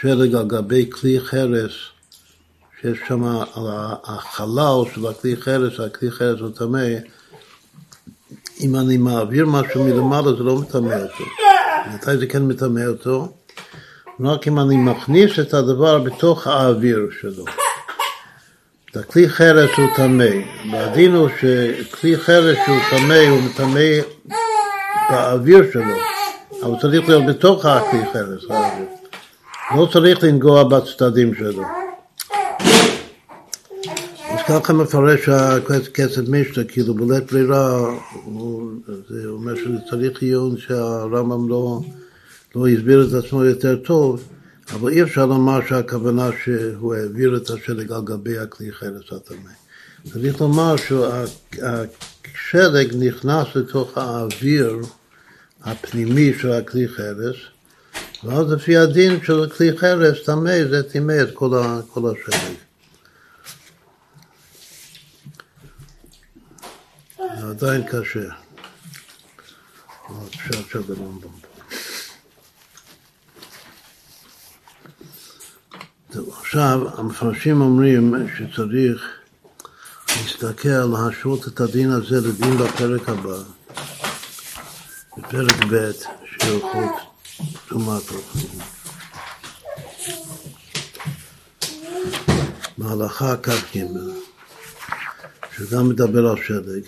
שלג 0.00 0.34
על 0.34 0.48
גבי 0.48 0.90
כלי 0.90 1.20
חרס, 1.20 1.72
שיש 2.80 2.98
שם 3.08 3.24
על 3.24 3.66
החלל 4.04 4.94
של 4.94 5.06
הכלי 5.06 5.36
חרס, 5.36 5.80
הכלי 5.80 6.10
חרס 6.10 6.40
הטמא, 6.42 6.86
אם 8.60 8.76
אני 8.76 8.96
מעביר 8.96 9.46
משהו 9.46 9.84
מלמעלה 9.84 10.32
זה 10.32 10.44
לא 10.44 10.56
מטמא 10.56 10.94
אותו. 10.94 11.24
מתי 11.94 12.16
זה 12.16 12.26
כן 12.26 12.42
מטמא 12.42 12.80
אותו? 12.88 13.32
רק 14.20 14.48
אם 14.48 14.60
אני 14.60 14.76
מכניס 14.76 15.38
את 15.38 15.54
הדבר 15.54 15.98
בתוך 15.98 16.46
האוויר 16.46 17.08
שלו. 17.20 17.44
הכלי 18.98 19.28
חרס 19.28 19.70
הוא 19.76 19.86
טמא, 19.96 20.30
והדין 20.72 21.14
הוא 21.14 21.28
שכלי 21.28 22.16
חרס 22.16 22.56
שהוא 22.66 22.78
טמא, 22.90 23.28
הוא 23.30 23.40
מטמא 23.40 23.80
באוויר 25.10 25.70
שלו, 25.72 25.94
אבל 26.62 26.80
צריך 26.80 27.08
להיות 27.08 27.26
בתוך 27.26 27.66
הכלי 27.66 28.00
חרס. 28.12 28.44
לא 29.76 29.88
צריך 29.92 30.24
לנגוע 30.24 30.64
בצדדים 30.64 31.34
שלו. 31.34 31.62
אז 34.30 34.38
ככה 34.48 34.72
מפרש 34.72 35.28
הכסף 35.28 36.20
משנה, 36.28 36.64
כאילו 36.64 36.94
בלית 36.94 37.32
ברירה, 37.32 37.80
זה 39.08 39.28
אומר 39.28 39.54
שזה 39.54 39.78
צריך 39.90 40.22
עיון 40.22 40.56
שהרמב"ם 40.58 41.48
לא, 41.48 41.80
לא 42.56 42.68
הסביר 42.68 43.08
את 43.08 43.24
עצמו 43.24 43.44
יותר 43.44 43.76
טוב, 43.76 44.24
אבל 44.72 44.92
אי 44.92 45.02
אפשר 45.02 45.26
לומר 45.26 45.66
שהכוונה 45.68 46.30
שהוא 46.44 46.94
העביר 46.94 47.36
את 47.36 47.50
השלג 47.50 47.92
על 47.92 48.00
גבי 48.04 48.38
הכלי 48.38 48.72
חרס 48.72 49.12
הטמא. 49.12 49.50
צריך 50.12 50.40
לומר 50.40 50.74
שהשלג 50.76 52.94
נכנס 52.98 53.46
לתוך 53.54 53.98
האוויר 53.98 54.76
הפנימי 55.62 56.32
של 56.38 56.52
הכלי 56.52 56.88
חרס, 56.88 57.36
ואז 58.24 58.52
לפי 58.52 58.76
הדין 58.76 59.24
של 59.24 59.48
כלי 59.56 59.78
חרס 59.78 60.24
טמא 60.24 60.64
זה 60.70 60.82
טימא 60.82 61.22
את 61.22 61.28
כל, 61.34 61.50
כל 61.88 62.10
השלג. 62.10 62.54
זה 67.40 67.48
עדיין 67.48 67.82
קשה. 67.82 68.28
פשט 70.30 70.70
של 70.70 70.82
הרמב"ם. 70.88 71.47
עכשיו, 76.16 76.80
המפרשים 76.98 77.60
אומרים 77.60 78.14
שצריך 78.36 79.08
להסתכל, 80.08 80.68
להשוות 80.68 81.48
את 81.48 81.60
הדין 81.60 81.90
הזה 81.90 82.28
לדין 82.28 82.56
בפרק 82.56 83.08
הבא, 83.08 83.38
בפרק 85.18 85.64
ב' 85.70 85.90
של 86.24 86.52
הלכות 86.52 86.94
טומאת 87.68 88.02
אורחים. 88.10 88.60
מהלכה 92.78 93.36
כ"ג, 93.36 93.80
שגם 95.56 95.88
מדבר 95.88 96.26
על 96.26 96.36
שלג. 96.46 96.82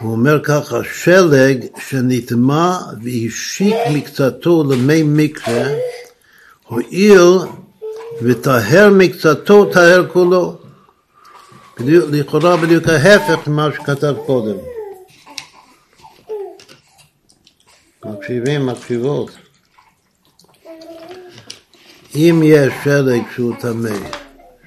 הוא 0.00 0.12
אומר 0.12 0.40
ככה, 0.44 0.76
שלג 1.02 1.66
שנטמע 1.88 2.78
והשיק 3.02 3.74
מקצתו 3.92 4.64
למי 4.70 5.02
מקווה, 5.02 5.68
הואיל 6.66 7.38
וטהר 8.22 8.90
מקצתו, 8.90 9.64
טהר 9.72 10.06
כולו. 10.12 10.58
לכאורה 11.86 12.56
בדיוק 12.56 12.88
ההפך 12.88 13.48
ממה 13.48 13.68
שכתב 13.74 14.14
קודם. 14.26 14.56
מקשיבים, 18.04 18.66
מקשיבות. 18.66 19.30
אם 22.14 22.40
יש 22.44 22.72
שלג 22.84 23.22
שהוא 23.34 23.54
טמא, 23.60 23.96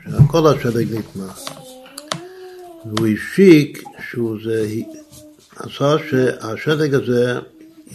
שכל 0.03 0.47
השלג 0.47 0.87
נטמע, 0.93 1.33
והוא 2.85 3.07
השיק 3.07 3.83
שהוא 4.11 4.37
זה, 4.43 4.67
עשה 5.55 5.95
שהשלג 6.09 6.93
הזה 6.93 7.39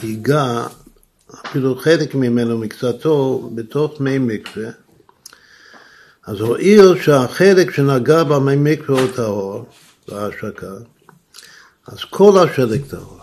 ייגע 0.03 0.67
אפילו 1.47 1.77
חלק 1.77 2.15
ממנו, 2.15 2.59
מקצתו, 2.59 3.51
בתוך 3.55 4.01
מי 4.01 4.19
מקווה, 4.19 4.71
אז 6.29 6.41
הואיל 6.41 7.03
שהחלק 7.03 7.71
שנגע 7.71 8.25
במי 8.25 8.57
מקווה 8.57 9.01
הוא 9.01 9.11
טהור, 9.17 9.67
בהשקה, 10.09 10.73
אז 11.87 11.99
כל 12.11 12.39
השלג 12.39 12.85
טהור. 12.85 13.19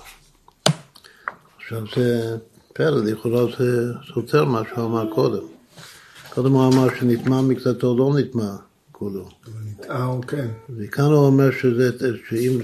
עכשיו 1.57 1.83
זה 1.95 2.37
פלא, 2.73 3.03
לכאורה 3.03 3.45
זה 3.59 3.93
סותר 4.13 4.45
מה 4.45 4.61
שהוא 4.69 4.85
אמר 4.85 5.13
קודם. 5.13 5.43
קודם 6.33 6.51
הוא 6.51 6.73
אמר 6.73 6.87
שנטמע 6.99 7.41
מקצתו 7.41 7.97
לא 7.97 8.13
נטמע 8.19 8.55
כולו. 8.91 9.29
אה, 9.89 10.05
אוקיי. 10.05 10.47
וכאן 10.77 11.05
הוא 11.05 11.25
אומר 11.25 11.51
שזה, 11.51 11.89
שאם 12.29 12.59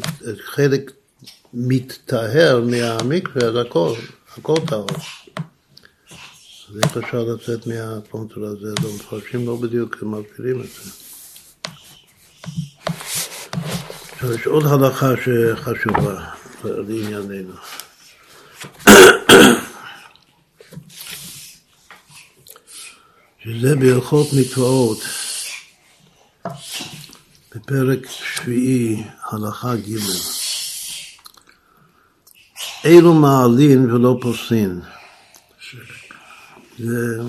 חלק 0.45 0.91
מתטהר 1.53 2.61
מהמקווה, 2.61 3.47
אז 3.47 3.55
הכל, 3.55 3.93
הכל 4.37 4.55
טהור. 4.67 4.87
אז 6.71 6.83
איך 6.83 6.97
אפשר 6.97 7.23
לצאת 7.23 7.67
מהפונטר 7.67 8.43
הזה? 8.43 8.73
לא 8.83 8.89
מפרשים 8.95 9.47
לא 9.47 9.55
בדיוק 9.55 9.95
מסבירים 10.03 10.61
את 10.61 10.67
זה. 10.67 10.91
עכשיו 14.11 14.33
יש 14.33 14.47
עוד 14.47 14.65
הלכה 14.65 15.07
שחשובה 15.17 16.25
לענייננו. 16.63 17.53
שזה 23.43 23.75
בהלכות 23.75 24.27
מקוואות, 24.39 24.99
בפרק 27.55 27.99
שביעי, 28.09 29.03
הלכה 29.31 29.75
ג' 29.75 29.97
אילו 32.85 33.13
מעלין 33.13 33.91
ולא 33.91 34.17
פוסין. 34.21 34.81
זה 36.79 37.21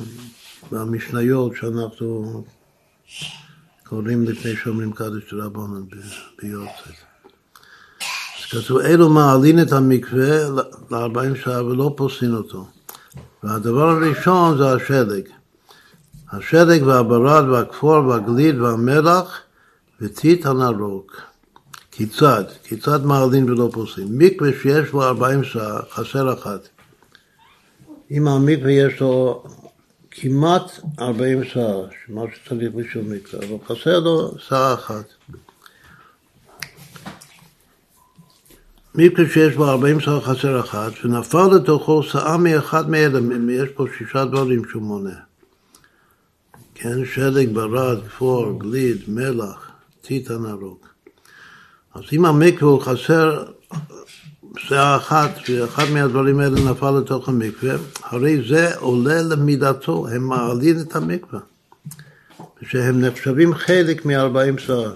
במשניות 0.73 1.53
שאנחנו 1.57 2.45
קוראים 3.87 4.23
לפני 4.25 4.57
שאומרים 4.57 4.93
קדוש 4.93 5.35
רבנן 5.35 5.83
ביורצת. 6.43 6.91
אז 8.39 8.45
כתוב, 8.51 8.79
אלו 8.79 9.09
מעלין 9.11 9.63
את 9.63 9.73
המקווה 9.73 10.49
ל-40 10.91 11.45
שעה 11.45 11.65
ולא 11.65 11.95
פוסין 11.97 12.35
אותו. 12.35 12.69
והדבר 13.43 13.89
הראשון 13.89 14.59
זה 14.59 14.73
השלג. 14.73 15.29
השלג 16.33 16.83
והברד 16.83 17.45
והכפור 17.49 18.07
והגליד 18.07 18.61
והמלח 18.61 19.41
וטיט 20.01 20.47
הנרוק. 20.47 21.21
כיצד? 21.91 22.45
כיצד 22.65 23.05
מעלין 23.05 23.51
ולא 23.51 23.71
פוסין? 23.73 24.09
מקווה 24.11 24.51
שיש 24.63 24.91
בו 24.91 25.03
40 25.03 25.45
שעה, 25.45 25.81
חסר 25.91 26.33
אחת. 26.33 26.69
אם 28.13 28.29
המקווה 28.29 28.73
יש 28.73 29.01
לו 29.01 29.45
כמעט 30.11 30.81
40 30.99 31.45
שעה, 31.45 31.77
מה 32.09 32.23
שצריך 32.35 32.73
בשביל 32.73 33.05
מקווה, 33.05 33.47
אבל 33.47 33.57
חסר 33.67 33.99
לו 33.99 34.35
שעה 34.39 34.75
אחת. 34.75 35.05
מקווה 38.95 39.29
שיש 39.29 39.55
בו 39.57 39.65
40 39.65 40.01
שעה 40.01 40.21
חסר 40.21 40.61
אחת, 40.61 40.93
ונפל 41.05 41.47
לתוכו 41.57 42.03
שעה 42.03 42.37
מאחד 42.37 42.91
מאלה, 42.91 43.19
יש 43.53 43.69
פה 43.75 43.85
שישה 43.99 44.25
דברים 44.25 44.63
שהוא 44.71 44.83
מונה. 44.83 45.17
כן, 46.75 47.05
שלג, 47.15 47.55
ברד, 47.55 48.07
כפור, 48.09 48.59
גליד, 48.59 48.97
מלח, 49.09 49.71
טיטן 50.01 50.47
ארוך. 50.47 50.79
אז 51.95 52.03
אם 52.13 52.25
המקווה 52.25 52.71
הוא 52.71 52.81
חסר 52.81 53.45
שעה 54.59 54.97
אחת, 54.97 55.31
ואחד 55.49 55.85
מהדברים 55.93 56.41
האלה 56.41 56.61
נפל 56.71 56.91
לתוך 56.91 57.29
המקווה, 57.29 57.75
הרי 58.05 58.43
זה 58.49 58.77
עולה 58.77 59.23
למידתו, 59.23 60.09
הם 60.09 60.23
מעלים 60.23 60.77
את 60.81 60.97
המקווה. 60.97 61.41
שהם 62.69 63.01
נחשבים 63.01 63.55
חלק 63.55 64.07
מ-40 64.07 64.61
שעה. 64.61 64.91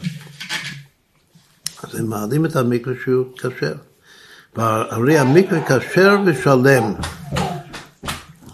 אז 1.82 1.94
הם 1.94 2.06
מעלים 2.06 2.46
את 2.46 2.56
המקווה 2.56 2.94
שהוא 3.04 3.26
כשר. 3.36 3.74
הרי 4.56 5.18
המקווה 5.18 5.60
כשר 5.80 6.16
ושלם. 6.26 6.94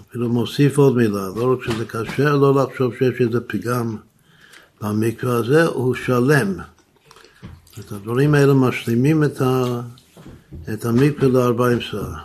אפילו 0.09 0.29
מוסיף 0.29 0.79
עוד 0.79 0.97
מילה, 0.97 1.29
לא 1.37 1.53
רק 1.53 1.65
שזה 1.65 1.85
כשר, 1.85 2.37
לא 2.37 2.63
לחשוב 2.63 2.95
שיש 2.95 3.21
איזה 3.21 3.41
פגם 3.41 3.97
במקווה 4.81 5.37
הזה, 5.37 5.65
הוא 5.65 5.95
שלם. 5.95 6.55
את 7.81 7.93
הדברים 7.93 8.35
האלה 8.35 8.55
משלימים 8.55 9.25
את, 9.25 9.41
ה, 9.41 9.81
את 10.73 10.85
המקווה 10.85 11.29
לארבעים 11.29 11.81
שעה. 11.81 12.19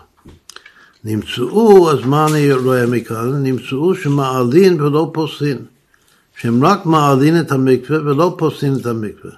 נמצאו, 1.03 1.91
אז 1.91 2.05
מה 2.05 2.27
אני 2.27 2.53
רואה 2.53 2.85
מכאן? 2.85 3.43
נמצאו 3.43 3.95
שמעלין 3.95 4.81
ולא 4.81 5.11
פוסין. 5.13 5.57
שהם 6.37 6.65
רק 6.65 6.85
מעלין 6.85 7.39
את 7.39 7.51
המקווה 7.51 8.01
ולא 8.01 8.35
פוסין 8.37 8.75
את 8.81 8.85
המקווה. 8.85 9.31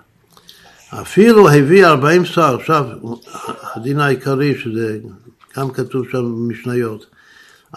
אפילו 0.90 1.50
הביא 1.50 1.86
ארבעים 1.86 2.26
שעה, 2.26 2.56
עכשיו 2.56 2.86
הדין 3.76 4.00
העיקרי 4.00 4.60
שזה 4.60 5.00
גם 5.58 5.72
כתוב 5.72 6.06
שם 6.12 6.24
במשניות, 6.24 7.06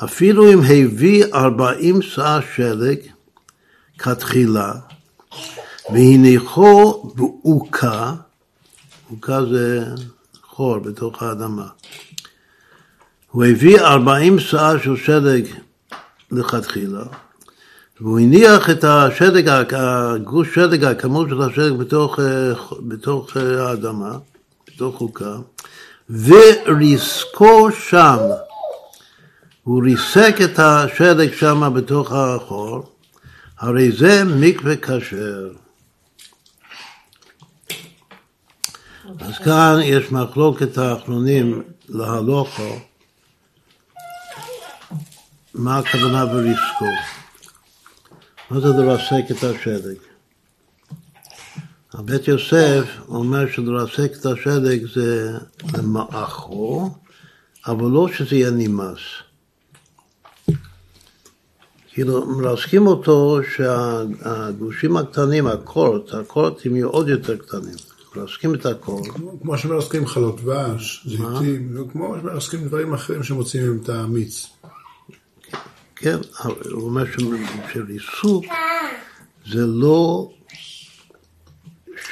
אפילו 0.04 0.52
אם 0.52 0.58
הביא 0.58 1.24
ארבעים 1.34 2.02
שעה 2.02 2.40
שלג 2.56 2.98
כתחילה 3.98 4.72
והניחו 5.92 7.02
בעוקה, 7.14 8.14
עוקה 9.10 9.44
זה 9.44 9.84
חור 10.54 10.78
בתוך 10.78 11.22
האדמה. 11.22 11.66
הוא 13.30 13.44
הביא 13.44 13.80
ארבעים 13.80 14.38
שעה 14.38 14.78
של 14.84 14.96
שלג 14.96 15.44
לכתחילה, 16.30 17.02
והוא 18.00 18.18
הניח 18.18 18.70
את 18.70 18.84
השלג, 18.84 19.48
הגוש 19.72 20.54
שלג, 20.54 20.84
הכמות 20.84 21.28
של 21.28 21.42
השלג 21.42 21.72
בתוך, 21.78 22.18
בתוך 22.88 23.36
האדמה, 23.36 24.18
בתוך 24.68 24.96
חוקה, 24.96 25.36
וריסקו 26.10 27.72
שם. 27.72 28.18
הוא 29.62 29.82
ריסק 29.82 30.36
את 30.44 30.58
השלג 30.58 31.32
שם 31.34 31.72
בתוך 31.74 32.12
החור, 32.12 32.92
הרי 33.58 33.92
זה 33.92 34.24
מקווה 34.24 34.76
כשר. 34.76 35.61
אז 39.04 39.38
כאן 39.38 39.78
יש 39.84 40.12
מחלוקת 40.12 40.78
האחרונים 40.78 41.62
להלוכו, 41.88 42.78
מה 45.54 45.78
הכוונה 45.78 46.26
בריסקו? 46.26 46.84
מה 48.50 48.60
זה 48.60 48.68
לרסק 48.68 49.30
את 49.30 49.44
השלג? 49.44 49.96
הבית 51.92 52.28
יוסף 52.28 52.84
אומר 53.08 53.50
שלרסק 53.52 54.12
את 54.20 54.26
השלג 54.26 54.86
זה 54.94 55.38
למאחו, 55.78 56.90
אבל 57.66 57.90
לא 57.90 58.08
שזה 58.12 58.36
יהיה 58.36 58.50
נמאס. 58.50 58.98
כאילו 61.88 62.26
מרסקים 62.26 62.86
אותו 62.86 63.40
שהגושים 63.56 64.96
הקטנים, 64.96 65.46
הקורט, 65.46 66.14
הקורטים 66.14 66.76
יהיו 66.76 66.88
עוד 66.88 67.08
יותר 67.08 67.36
קטנים. 67.36 67.91
מרסקים 68.16 68.54
את 68.54 68.66
הקורט. 68.66 69.06
כמו 69.42 69.58
שמרסקים 69.58 70.06
חלות 70.06 70.40
דבש, 70.40 71.06
זיתים, 71.06 71.86
כמו 71.92 72.16
שמרסקים 72.20 72.68
דברים 72.68 72.94
אחרים 72.94 73.22
שמוציאים 73.22 73.66
מהם 73.66 73.78
את 73.82 73.88
המיץ. 73.88 74.46
כן, 75.96 76.18
הוא 76.72 76.82
אומר 76.82 77.04
שריסוק 77.72 78.44
זה 79.46 79.66
לא 79.66 80.30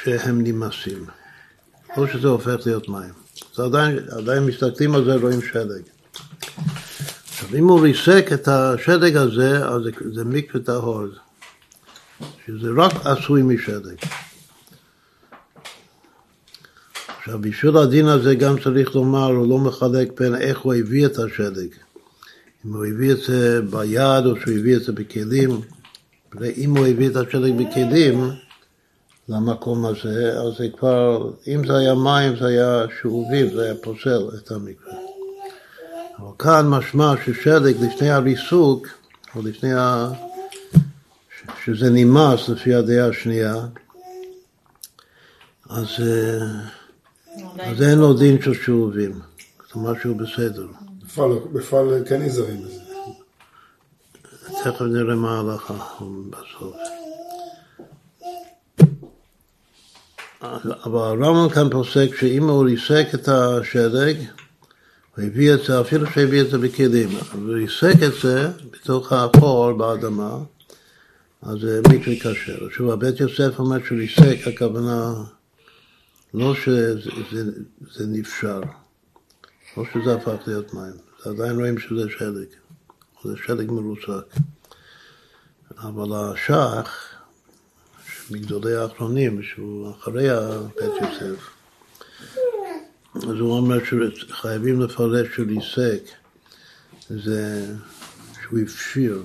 שהם 0.03 0.41
נמאסים, 0.43 1.05
לא 1.97 2.07
שזה 2.07 2.27
הופך 2.27 2.55
להיות 2.65 2.89
מים. 2.89 3.13
אז 3.53 3.59
עדיין, 3.59 3.99
עדיין 4.17 4.43
מסתכלים 4.45 4.95
על 4.95 5.05
זה, 5.05 5.15
רואים 5.15 5.41
שלג. 5.41 5.81
עכשיו, 7.29 7.49
אם 7.57 7.67
הוא 7.67 7.81
ריסק 7.81 8.29
את 8.33 8.47
השלג 8.47 9.15
הזה, 9.15 9.67
אז 9.67 9.83
זה, 9.83 9.91
זה 10.13 10.23
מקווה 10.25 10.63
טהור, 10.63 11.03
שזה 12.45 12.67
רק 12.77 12.91
עשוי 13.05 13.41
משלג. 13.41 13.95
עכשיו, 17.21 17.41
בשביל 17.41 17.77
הדין 17.77 18.07
הזה 18.07 18.35
גם 18.35 18.55
צריך 18.63 18.95
לומר, 18.95 19.27
הוא 19.27 19.49
לא 19.49 19.57
מחלק 19.57 20.19
בין 20.19 20.35
איך 20.35 20.59
הוא 20.59 20.73
הביא 20.73 21.05
את 21.05 21.19
השלג. 21.19 21.67
אם 22.65 22.73
הוא 22.73 22.85
הביא 22.85 23.11
את 23.11 23.17
זה 23.17 23.61
ביד 23.61 24.25
או 24.25 24.35
שהוא 24.41 24.53
הביא 24.59 24.75
את 24.75 24.83
זה 24.83 24.91
בכלים. 24.91 25.61
ואם 26.33 26.77
הוא 26.77 26.87
הביא 26.87 27.09
את 27.09 27.15
השלג 27.15 27.53
בכלים 27.57 28.31
למקום 29.29 29.85
הזה, 29.85 30.39
אז 30.39 30.53
זה 30.57 30.67
כבר, 30.77 31.31
אם 31.47 31.67
זה 31.67 31.77
היה 31.77 31.95
מים 31.95 32.35
זה 32.39 32.47
היה 32.47 32.85
שאובים, 33.01 33.55
זה 33.55 33.63
היה 33.63 33.75
פוסל 33.75 34.29
את 34.37 34.51
המקווה. 34.51 34.93
אבל 36.19 36.31
כאן 36.39 36.67
משמע 36.67 37.13
ששלג 37.25 37.75
לפני 37.81 38.09
הריסוק, 38.09 38.87
או 39.35 39.41
לפני 39.41 39.73
ה... 39.73 40.11
שזה 41.65 41.89
נמאס 41.89 42.49
לפי 42.49 42.73
הדעה 42.73 43.07
השנייה, 43.07 43.55
אז, 45.69 45.87
אה, 45.99 46.80
אז 47.59 47.81
אין 47.81 47.99
לו 47.99 48.13
דין 48.13 48.41
של 48.41 48.53
שאובים, 48.53 49.19
כלומר 49.71 49.93
שהוא 50.01 50.15
בסדר. 50.17 50.67
בפועל 51.53 52.03
כן 52.09 52.21
נזהרים 52.21 52.61
בזה. 52.61 52.81
תכף 54.63 54.81
נראה 54.81 55.15
מה 55.15 55.37
ההלכה 55.37 55.73
בסוף. 56.29 56.75
אבל 60.85 61.01
הרמב"ם 61.01 61.49
כאן 61.49 61.69
פוסק 61.69 62.15
שאם 62.19 62.49
הוא 62.49 62.65
ריסק 62.65 63.07
את 63.13 63.27
השלג, 63.27 64.17
הוא 65.15 65.25
הביא 65.25 65.53
את 65.53 65.59
זה, 65.63 65.81
אפילו 65.81 66.07
שהביא 66.07 66.41
את 66.41 66.49
זה 66.49 66.57
בכלים, 66.57 67.09
הוא 67.33 67.53
ריסק 67.53 68.03
את 68.07 68.13
זה 68.23 68.49
בתוך 68.71 69.13
החור 69.13 69.71
באדמה, 69.71 70.37
אז 71.41 71.59
זה 71.61 71.81
מקרה 71.89 72.13
כשר. 72.15 72.69
שוב, 72.69 72.89
הבית 72.91 73.19
יוסף 73.19 73.59
אומר 73.59 73.77
שריסק, 73.87 74.47
הכוונה 74.47 75.13
לא 76.33 76.55
שזה 76.55 78.07
נפשר, 78.07 78.61
לא 79.77 79.83
שזה 79.93 80.15
הפך 80.15 80.47
להיות 80.47 80.73
מים, 80.73 80.93
זה 81.23 81.29
עדיין 81.29 81.55
רואים 81.55 81.79
שזה 81.79 82.09
שלג, 82.09 82.47
זה 83.23 83.33
שלג 83.45 83.71
מרוסק. 83.71 84.35
אבל 85.77 86.13
השח, 86.13 87.15
מגדולי 88.31 88.75
האחרונים, 88.75 89.43
שהוא 89.43 89.91
אחרי 89.91 90.27
בית 90.75 90.91
יוסף, 91.01 91.49
אז 93.15 93.23
הוא 93.23 93.57
אומר 93.57 93.77
שחייבים 93.83 94.81
לפרש 94.81 95.27
שריסק, 95.35 96.03
זה 97.09 97.65
שהוא 98.41 98.59
הפשיר 98.59 99.23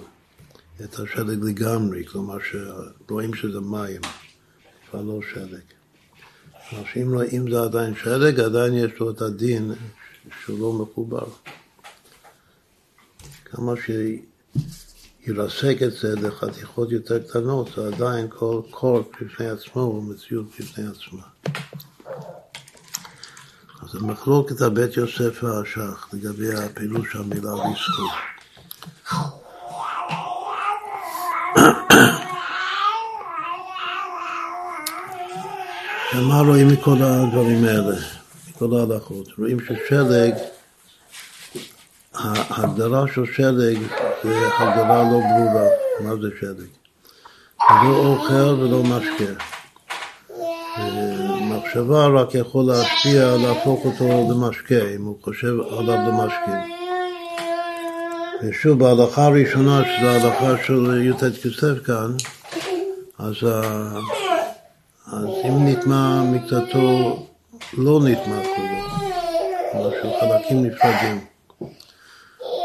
את 0.84 0.94
השלג 0.94 1.44
לגמרי, 1.44 2.06
כלומר 2.06 2.36
שרואים 2.40 3.34
שזה 3.34 3.60
מים, 3.60 4.00
כבר 4.90 5.02
לא 5.02 5.20
שלג. 5.34 5.75
שאם 6.70 7.14
לא, 7.14 7.22
אם 7.32 7.50
זה 7.50 7.62
עדיין 7.62 7.94
שלג, 7.94 8.40
עדיין 8.40 8.74
יש 8.74 9.00
לו 9.00 9.10
את 9.10 9.22
הדין 9.22 9.72
שהוא 10.44 10.60
לא 10.60 10.72
מחובר. 10.72 11.26
כמה 13.44 13.72
שירסק 13.76 15.82
את 15.82 15.92
זה 15.92 16.14
לחתיכות 16.14 16.92
יותר 16.92 17.18
קטנות, 17.18 17.70
זה 17.76 17.86
עדיין 17.86 18.26
כל 18.28 18.60
קורט 18.70 19.06
בפני 19.20 19.48
עצמו 19.48 19.82
הוא 19.82 20.04
מציאות 20.04 20.46
בפני 20.60 20.84
עצמה. 20.86 21.22
אז 23.82 23.90
זה 23.92 23.98
מחלוקת 23.98 24.60
הבית 24.60 24.96
יוסף 24.96 25.42
והשח 25.42 26.08
לגבי 26.12 26.54
הפילוש 26.54 27.12
של 27.12 27.18
המילה 27.18 27.52
ריסקו. 27.52 28.35
מה 36.22 36.40
רואים 36.40 36.68
מכל 36.68 36.96
הדברים 37.02 37.64
האלה, 37.64 37.96
מכל 38.50 38.76
ההלכות? 38.78 39.28
רואים 39.38 39.58
ששלג, 39.60 40.34
ההגדרה 42.14 43.04
של 43.14 43.24
שלג 43.36 43.78
זה 44.22 44.48
הגדרה 44.58 45.02
לא 45.02 45.20
ברורה, 45.20 45.68
מה 46.00 46.16
זה 46.22 46.28
שלג? 46.40 46.68
לא 47.70 47.96
אוכל 47.96 48.34
ולא 48.34 48.82
משקה. 48.82 49.44
מחשבה 51.40 52.06
רק 52.06 52.34
יכול 52.34 52.64
להשפיע, 52.64 53.36
להפוך 53.36 53.84
אותו 53.84 54.28
למשקה, 54.30 54.88
אם 54.96 55.02
הוא 55.02 55.16
חושב 55.22 55.54
עליו 55.78 55.98
למשקה. 56.08 56.62
ושוב, 58.42 58.78
בהלכה 58.78 59.24
הראשונה, 59.24 59.82
שזו 59.84 60.08
ההלכה 60.08 60.64
של 60.66 61.02
י"ט 61.02 61.24
כסף 61.42 61.84
כאן, 61.84 62.12
אז, 63.18 63.34
אז 65.06 65.24
אם 65.24 65.68
נטמע 65.68 66.22
מקצתו, 66.22 67.26
לא 67.78 68.00
נטמע 68.04 68.42
כולו, 68.42 69.90
של 69.90 70.08
חלקים 70.20 70.66
נפרדים. 70.66 71.24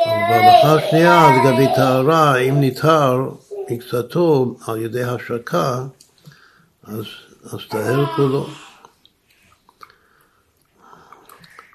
אבל 0.05 0.29
בהלכה 0.29 0.75
השנייה, 0.75 1.27
לגבי 1.37 1.67
טהרה, 1.75 2.37
אם 2.37 2.55
נטהר 2.59 3.29
מקצתו 3.71 4.55
על 4.67 4.81
ידי 4.81 5.03
השקה, 5.03 5.85
אז, 6.83 7.03
אז 7.43 7.59
טהר 7.69 8.05
כולו. 8.15 8.47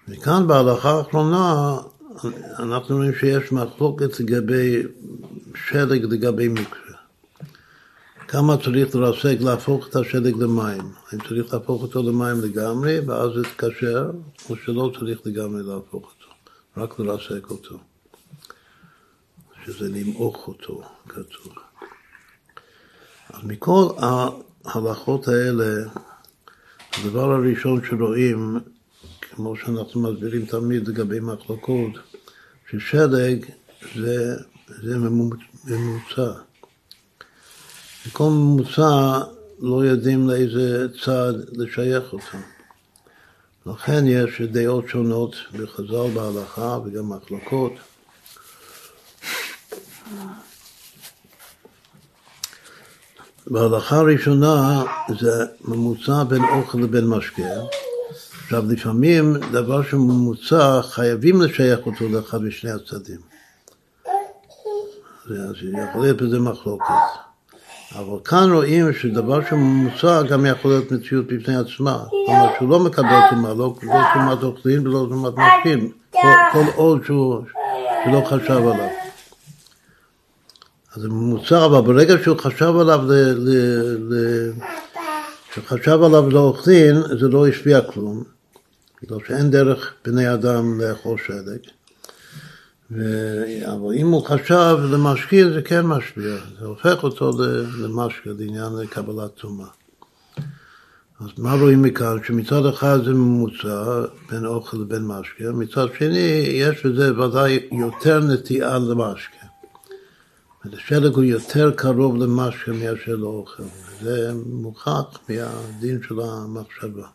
וכאן 0.08 0.46
בהלכה 0.46 0.90
האחרונה 0.90 1.76
אנחנו 2.58 2.96
רואים 2.96 3.14
שיש 3.14 3.52
מחלוקת 3.52 4.20
לגבי 4.20 4.82
שלג 5.68 6.04
לגבי 6.04 6.48
מקרה. 6.48 6.85
כמה 8.28 8.56
צריך 8.64 8.94
לרסק, 8.94 9.36
להפוך 9.40 9.88
את 9.88 9.96
השלג 9.96 10.36
למים. 10.42 10.92
האם 11.10 11.20
צריך 11.28 11.54
להפוך 11.54 11.82
אותו 11.82 12.02
למים 12.02 12.40
לגמרי 12.40 13.00
ואז 13.00 13.30
זה 13.34 13.40
יתקשר, 13.40 14.10
או 14.50 14.56
שלא 14.56 14.92
צריך 14.98 15.20
לגמרי 15.24 15.62
להפוך 15.62 16.04
אותו, 16.04 16.26
רק 16.76 16.98
לרסק 16.98 17.50
אותו. 17.50 17.78
שזה 19.64 19.88
למעוך 19.88 20.48
אותו, 20.48 20.82
כתוב. 21.08 21.52
אז 23.30 23.44
מכל 23.44 23.86
ההלכות 24.64 25.28
האלה, 25.28 25.88
הדבר 26.92 27.32
הראשון 27.32 27.80
שרואים 27.84 28.58
כמו 29.20 29.56
שאנחנו 29.56 30.00
מסבירים 30.00 30.46
תמיד 30.46 30.88
לגבי 30.88 31.20
מחלוקות, 31.20 31.92
ששלג 32.70 33.44
זה, 33.94 34.36
זה 34.82 34.98
ממוצע. 34.98 36.45
בכל 38.06 38.24
ממוצע 38.24 39.20
לא 39.60 39.84
יודעים 39.84 40.28
לאיזה 40.28 40.86
צד 41.04 41.32
לשייך 41.52 42.12
אותו. 42.12 42.38
לכן 43.66 44.06
יש 44.06 44.40
דעות 44.40 44.88
שונות 44.88 45.36
בחז"ל 45.52 46.10
בהלכה 46.14 46.78
וגם 46.84 47.08
מחלוקות. 47.08 47.72
בהלכה 53.46 53.96
הראשונה 53.96 54.82
זה 55.18 55.44
ממוצע 55.60 56.24
בין 56.24 56.42
אוכל 56.44 56.78
לבין 56.78 57.06
משקה. 57.06 57.42
עכשיו, 58.44 58.64
לפעמים 58.68 59.36
דבר 59.52 59.82
שממוצע, 59.82 60.82
חייבים 60.82 61.42
לשייך 61.42 61.86
אותו 61.86 62.08
לאחד 62.08 62.42
משני 62.42 62.70
הצדדים. 62.70 63.20
אז 65.26 65.54
יכול 65.90 66.02
להיות 66.02 66.22
בזה 66.22 66.40
מחלוקת. 66.40 67.26
אבל 67.94 68.18
כאן 68.24 68.52
רואים 68.52 68.92
שדבר 68.92 69.40
שממוצע 69.50 70.22
גם 70.22 70.46
יכול 70.46 70.70
להיות 70.70 70.92
מציאות 70.92 71.26
בפני 71.26 71.56
עצמה. 71.56 72.04
כלומר 72.26 72.48
שהוא 72.58 72.68
לא 72.68 72.80
מקבל 72.80 73.20
טומאה, 73.30 73.54
לא 73.54 73.74
לא 73.82 74.02
טומאת 74.14 74.42
אוכלים 74.42 74.86
ולא 74.86 75.06
טומאת 75.10 75.34
משקים, 75.36 75.92
כל, 76.52 76.64
עוד 76.74 77.04
שהוא 77.04 77.42
שלא 78.04 78.22
חשב 78.26 78.50
עליו. 78.50 78.88
אז 80.94 81.02
זה 81.02 81.08
ממוצע, 81.08 81.66
אבל 81.66 81.80
ברגע 81.80 82.14
שהוא 82.22 82.38
חשב 82.38 82.76
עליו, 82.80 83.00
ל, 83.06 83.12
ל, 84.08 84.52
שחשב 85.54 86.02
עליו 86.02 86.30
לאוכלין, 86.30 86.96
זה 87.20 87.28
לא 87.28 87.46
השפיע 87.48 87.80
כלום, 87.80 88.22
בגלל 89.02 89.18
שאין 89.28 89.50
דרך 89.50 89.94
בני 90.04 90.34
אדם 90.34 90.80
לאכול 90.80 91.18
שלג. 91.26 91.75
ו... 92.90 93.00
אבל 93.64 93.94
אם 93.94 94.06
הוא 94.06 94.26
חשב 94.26 94.78
למשקיע 94.90 95.50
זה 95.50 95.62
כן 95.62 95.86
משפיע, 95.86 96.36
זה 96.60 96.66
הופך 96.66 97.02
אותו 97.02 97.32
למשקיע, 97.78 98.32
לעניין 98.38 98.86
קבלת 98.90 99.34
טומאה. 99.34 99.66
אז 101.20 101.28
מה 101.38 101.54
רואים 101.54 101.82
מכאן? 101.82 102.16
שמצד 102.24 102.66
אחד 102.66 103.04
זה 103.04 103.10
ממוצע 103.10 104.04
בין 104.30 104.46
אוכל 104.46 104.76
לבין 104.76 105.06
משקיע, 105.06 105.50
מצד 105.50 105.86
שני 105.98 106.46
יש 106.50 106.86
בזה 106.86 107.20
ודאי 107.20 107.68
יותר 107.72 108.20
נטייה 108.20 108.78
למשקיע. 108.78 109.40
השלג 110.72 111.14
הוא 111.14 111.24
יותר 111.24 111.72
קרוב 111.76 112.16
למשקיע 112.16 112.74
מאשר 112.74 113.16
לאוכל, 113.16 113.62
זה 114.02 114.32
מוכח 114.46 115.18
מהדין 115.28 116.00
של 116.08 116.20
המחשבה. 116.20 117.06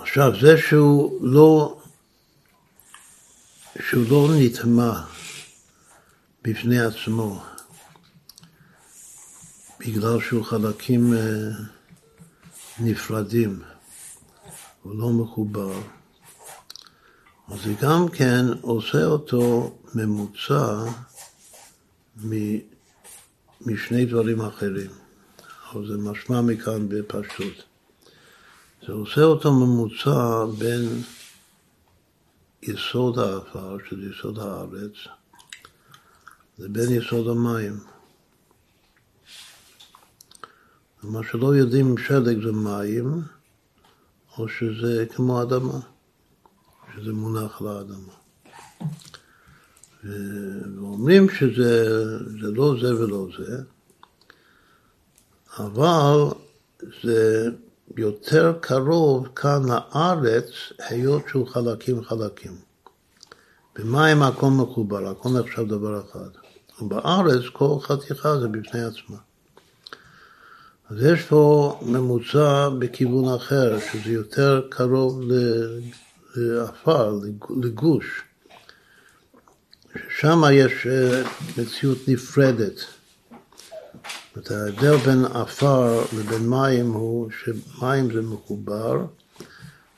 עכשיו, 0.00 0.32
זה 0.40 0.56
שהוא 0.58 1.18
לא 1.26 1.79
שהוא 3.88 4.04
לא 4.10 4.28
נטמע 4.38 4.92
בפני 6.42 6.80
עצמו 6.80 7.42
בגלל 9.80 10.20
שהוא 10.20 10.44
חלקים 10.44 11.14
אה, 11.14 11.50
נפרדים, 12.80 13.62
הוא 14.82 14.98
לא 14.98 15.08
מחובר, 15.08 15.80
זה 17.62 17.74
גם 17.80 18.08
כן 18.08 18.44
עושה 18.60 19.04
אותו 19.04 19.76
ממוצע 19.94 20.84
משני 23.60 24.04
דברים 24.06 24.40
אחרים, 24.40 24.90
אבל 25.72 25.86
זה 25.86 25.98
משמע 25.98 26.40
מכאן 26.40 26.88
בפשטות. 26.88 27.64
זה 28.86 28.92
עושה 28.92 29.22
אותו 29.22 29.52
ממוצע 29.52 30.44
בין 30.58 31.02
יסוד 32.62 33.18
האפר, 33.18 33.76
שזה 33.88 34.10
יסוד 34.10 34.38
הארץ, 34.38 34.92
לבין 36.58 36.90
יסוד 36.90 37.28
המים. 37.28 37.80
מה 41.02 41.20
שלא 41.30 41.56
יודעים 41.56 41.98
שלג 41.98 42.44
זה 42.44 42.52
מים, 42.52 43.22
או 44.38 44.48
שזה 44.48 45.06
כמו 45.14 45.42
אדמה, 45.42 45.80
שזה 46.94 47.12
מונח 47.12 47.62
לאדמה. 47.62 48.12
ואומרים 50.76 51.30
שזה 51.30 51.88
לא 52.40 52.74
זה 52.80 52.96
ולא 52.96 53.26
זה, 53.38 53.62
אבל 55.58 56.18
זה 57.02 57.50
יותר 57.96 58.52
קרוב 58.60 59.28
כאן 59.36 59.62
לארץ, 59.64 60.44
היות 60.78 61.22
שהוא 61.28 61.46
חלקים 61.46 62.04
חלקים. 62.04 62.56
במים 63.78 64.22
הכל 64.22 64.46
מחובר, 64.46 65.08
הכל 65.08 65.28
נחשב 65.28 65.68
דבר 65.68 66.00
אחד. 66.00 66.28
ובארץ 66.82 67.42
כל 67.52 67.76
חתיכה 67.82 68.38
זה 68.40 68.48
בפני 68.48 68.80
עצמה. 68.82 69.16
אז 70.90 71.04
יש 71.04 71.22
פה 71.22 71.78
ממוצע 71.82 72.68
בכיוון 72.78 73.34
אחר, 73.34 73.78
שזה 73.78 74.12
יותר 74.12 74.66
קרוב 74.68 75.22
לעפר, 76.36 77.18
לגוש. 77.62 78.22
שם 80.20 80.42
יש 80.52 80.86
אה, 80.86 81.22
מציאות 81.58 81.98
נפרדת. 82.08 82.80
זאת 84.34 84.50
ההבדל 84.50 84.96
בין 84.96 85.24
עפר 85.24 86.02
לבין 86.18 86.48
מים 86.48 86.92
הוא 86.92 87.30
שמים 87.30 88.12
זה 88.12 88.22
מחובר 88.22 89.06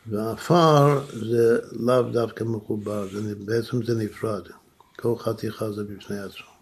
ועפר 0.06 1.00
זה 1.12 1.58
לאו 1.72 2.02
דווקא 2.02 2.44
מחובר, 2.44 3.08
זה, 3.12 3.34
בעצם 3.34 3.82
זה 3.82 3.94
נפרד, 3.94 4.42
כל 4.96 5.14
חתיכה 5.18 5.72
זה 5.72 5.84
בפני 5.84 6.16
עצמו. 6.18 6.52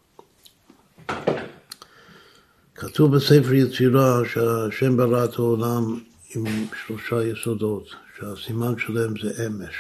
כתוב 2.75 3.17
בספר 3.17 3.55
יצירה 3.55 4.21
שהשם 4.33 4.97
ברא 4.97 5.25
את 5.25 5.35
העולם 5.39 6.01
עם 6.35 6.45
שלושה 6.87 7.25
יסודות, 7.25 7.89
שהסימן 8.19 8.79
שלהם 8.79 9.15
זה 9.23 9.47
אמש. 9.47 9.75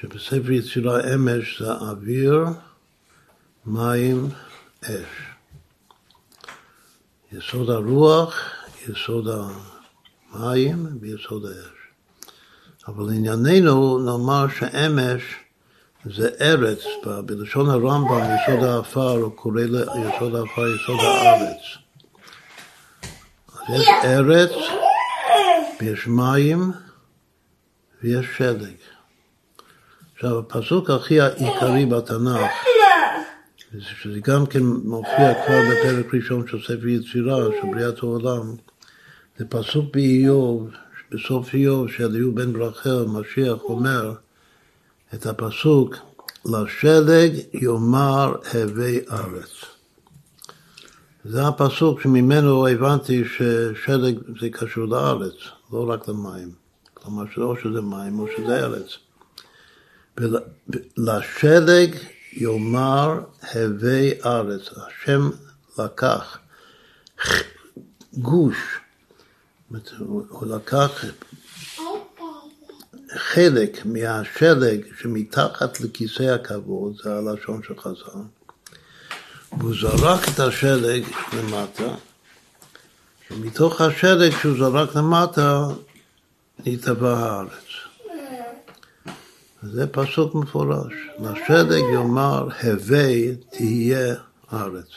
שבספר 0.00 0.50
יצירה 0.50 1.14
אמש 1.14 1.62
זה 1.62 1.72
אוויר, 1.72 2.44
מים, 3.66 4.28
אש. 4.84 5.31
יסוד 7.32 7.70
הרוח, 7.70 8.34
יסוד 8.88 9.28
המים 10.34 10.86
ויסוד 11.00 11.46
האש. 11.46 11.82
אבל 12.88 13.04
לענייננו 13.04 13.98
נאמר 13.98 14.46
שאמש 14.58 15.22
זה 16.04 16.28
ארץ, 16.40 16.78
בלשון 17.26 17.70
הרמב"ם 17.70 18.20
יסוד 18.20 18.64
האפר, 18.64 19.10
הוא 19.10 19.36
קורא 19.36 19.60
ליסוד 19.60 20.34
האפר 20.34 20.66
יסוד 20.74 21.00
הארץ. 21.00 21.62
אז 23.52 23.80
יש 23.80 23.88
ארץ 24.04 24.50
ויש 25.80 26.06
מים 26.06 26.72
ויש 28.02 28.26
שלג. 28.36 28.74
עכשיו 30.14 30.38
הפסוק 30.38 30.90
הכי 30.90 31.20
עיקרי 31.20 31.86
בתנ"ך 31.86 32.50
שזה 33.80 34.20
גם 34.24 34.46
כן 34.46 34.62
מופיע 34.64 35.34
כבר 35.46 35.60
בפרק 35.70 36.14
ראשון 36.14 36.46
של 36.48 36.62
ספר 36.62 36.88
יצירה, 36.88 37.44
של 37.60 37.68
בריאת 37.72 37.98
העולם, 38.02 38.54
זה 39.38 39.44
פסוק 39.48 39.94
באיוב, 39.94 40.70
בסוף 41.10 41.54
איוב, 41.54 41.90
שאליהו 41.90 42.32
בן 42.32 42.52
ברחל, 42.52 43.04
משיח, 43.06 43.58
אומר 43.62 44.14
את 45.14 45.26
הפסוק, 45.26 45.96
לשלג 46.44 47.32
יאמר 47.52 48.34
הווי 48.52 49.00
ארץ. 49.10 49.64
זה 51.24 51.46
הפסוק 51.46 52.00
שממנו 52.00 52.68
הבנתי 52.68 53.24
ששלג 53.24 54.18
זה 54.40 54.48
קשור 54.50 54.84
לארץ, 54.84 55.34
לא 55.72 55.90
רק 55.90 56.08
למים. 56.08 56.50
כלומר, 56.94 57.24
או 57.36 57.56
שזה 57.56 57.80
מים 57.80 58.18
או 58.18 58.26
שזה 58.36 58.64
ארץ. 58.64 58.98
לשלג 60.96 61.96
יאמר 62.32 63.20
הווי 63.54 64.12
ארץ, 64.24 64.62
השם 64.76 65.30
לקח 65.78 66.38
גוש, 68.14 68.56
הוא 69.98 70.46
לקח 70.46 71.04
חלק 73.16 73.86
מהשלג 73.86 74.80
שמתחת 75.00 75.80
לכיסא 75.80 76.22
הכבוד, 76.22 76.96
זה 77.04 77.14
הלשון 77.14 77.60
של 77.62 77.80
חז"ל, 77.80 78.20
והוא 79.58 79.74
זרק 79.80 80.28
את 80.28 80.40
השלג 80.40 81.04
למטה, 81.32 81.94
ומתוך 83.30 83.80
השלג 83.80 84.32
שהוא 84.40 84.56
זרק 84.58 84.96
למטה 84.96 85.66
נתבע 86.66 87.18
הארץ. 87.18 87.61
זה 89.62 89.86
פסוק 89.86 90.34
מפורש. 90.34 90.92
לשלג 91.18 91.82
יאמר 91.92 92.48
הווי 92.62 93.34
תהיה 93.50 94.14
ארץ. 94.52 94.88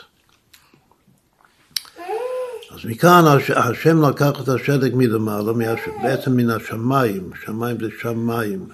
אז 2.71 2.79
מכאן 2.85 3.23
השם 3.55 4.05
לקח 4.05 4.31
את 4.43 4.47
השלג 4.47 4.95
מלמעלה, 4.95 5.53
בעצם 6.03 6.31
מן 6.35 6.49
השמיים, 6.49 7.29
שמיים 7.45 7.77
זה 7.79 7.87
שמיים. 8.01 8.69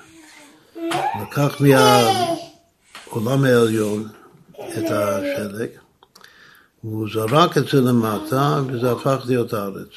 לקח 1.21 1.61
מהעולם 1.61 3.43
העליון 3.43 4.07
את 4.53 4.91
השלג, 4.91 5.69
והוא 6.83 7.07
זרק 7.13 7.57
את 7.57 7.67
זה 7.67 7.81
למטה, 7.81 8.61
וזה 8.67 8.91
הפך 8.91 9.23
להיות 9.25 9.53
הארץ. 9.53 9.89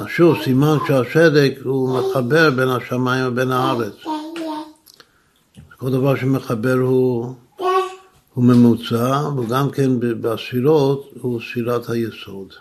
אז 0.00 0.06
שוב, 0.08 0.36
סימן 0.44 0.76
שהשלג 0.86 1.52
הוא 1.64 1.98
מחבר 1.98 2.50
בין 2.50 2.68
השמיים 2.68 3.32
ובין 3.32 3.52
הארץ. 3.52 3.94
כל 5.82 5.90
דבר 5.90 6.16
שמחבר 6.16 6.74
הוא, 6.74 7.34
הוא 8.34 8.44
ממוצע, 8.44 9.28
וגם 9.38 9.70
כן 9.70 9.90
בספירות 10.20 11.10
הוא 11.20 11.40
ספירת 11.40 11.88
היסוד. 11.88 12.54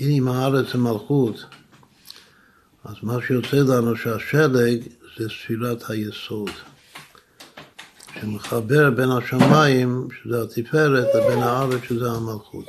אם 0.00 0.28
הארץ 0.28 0.66
זה 0.72 0.78
מלכות, 0.78 1.44
אז 2.84 2.94
מה 3.02 3.16
שיוצא 3.26 3.56
לנו 3.56 3.96
שהשלג 3.96 4.82
זה 5.18 5.28
ספירת 5.28 5.90
היסוד. 5.90 6.50
שמחבר 8.20 8.90
בין 8.90 9.10
השמיים, 9.10 10.08
שזה 10.22 10.42
התפארת, 10.42 11.06
לבין 11.14 11.42
הארץ, 11.42 11.80
שזה 11.88 12.10
המלכות. 12.10 12.66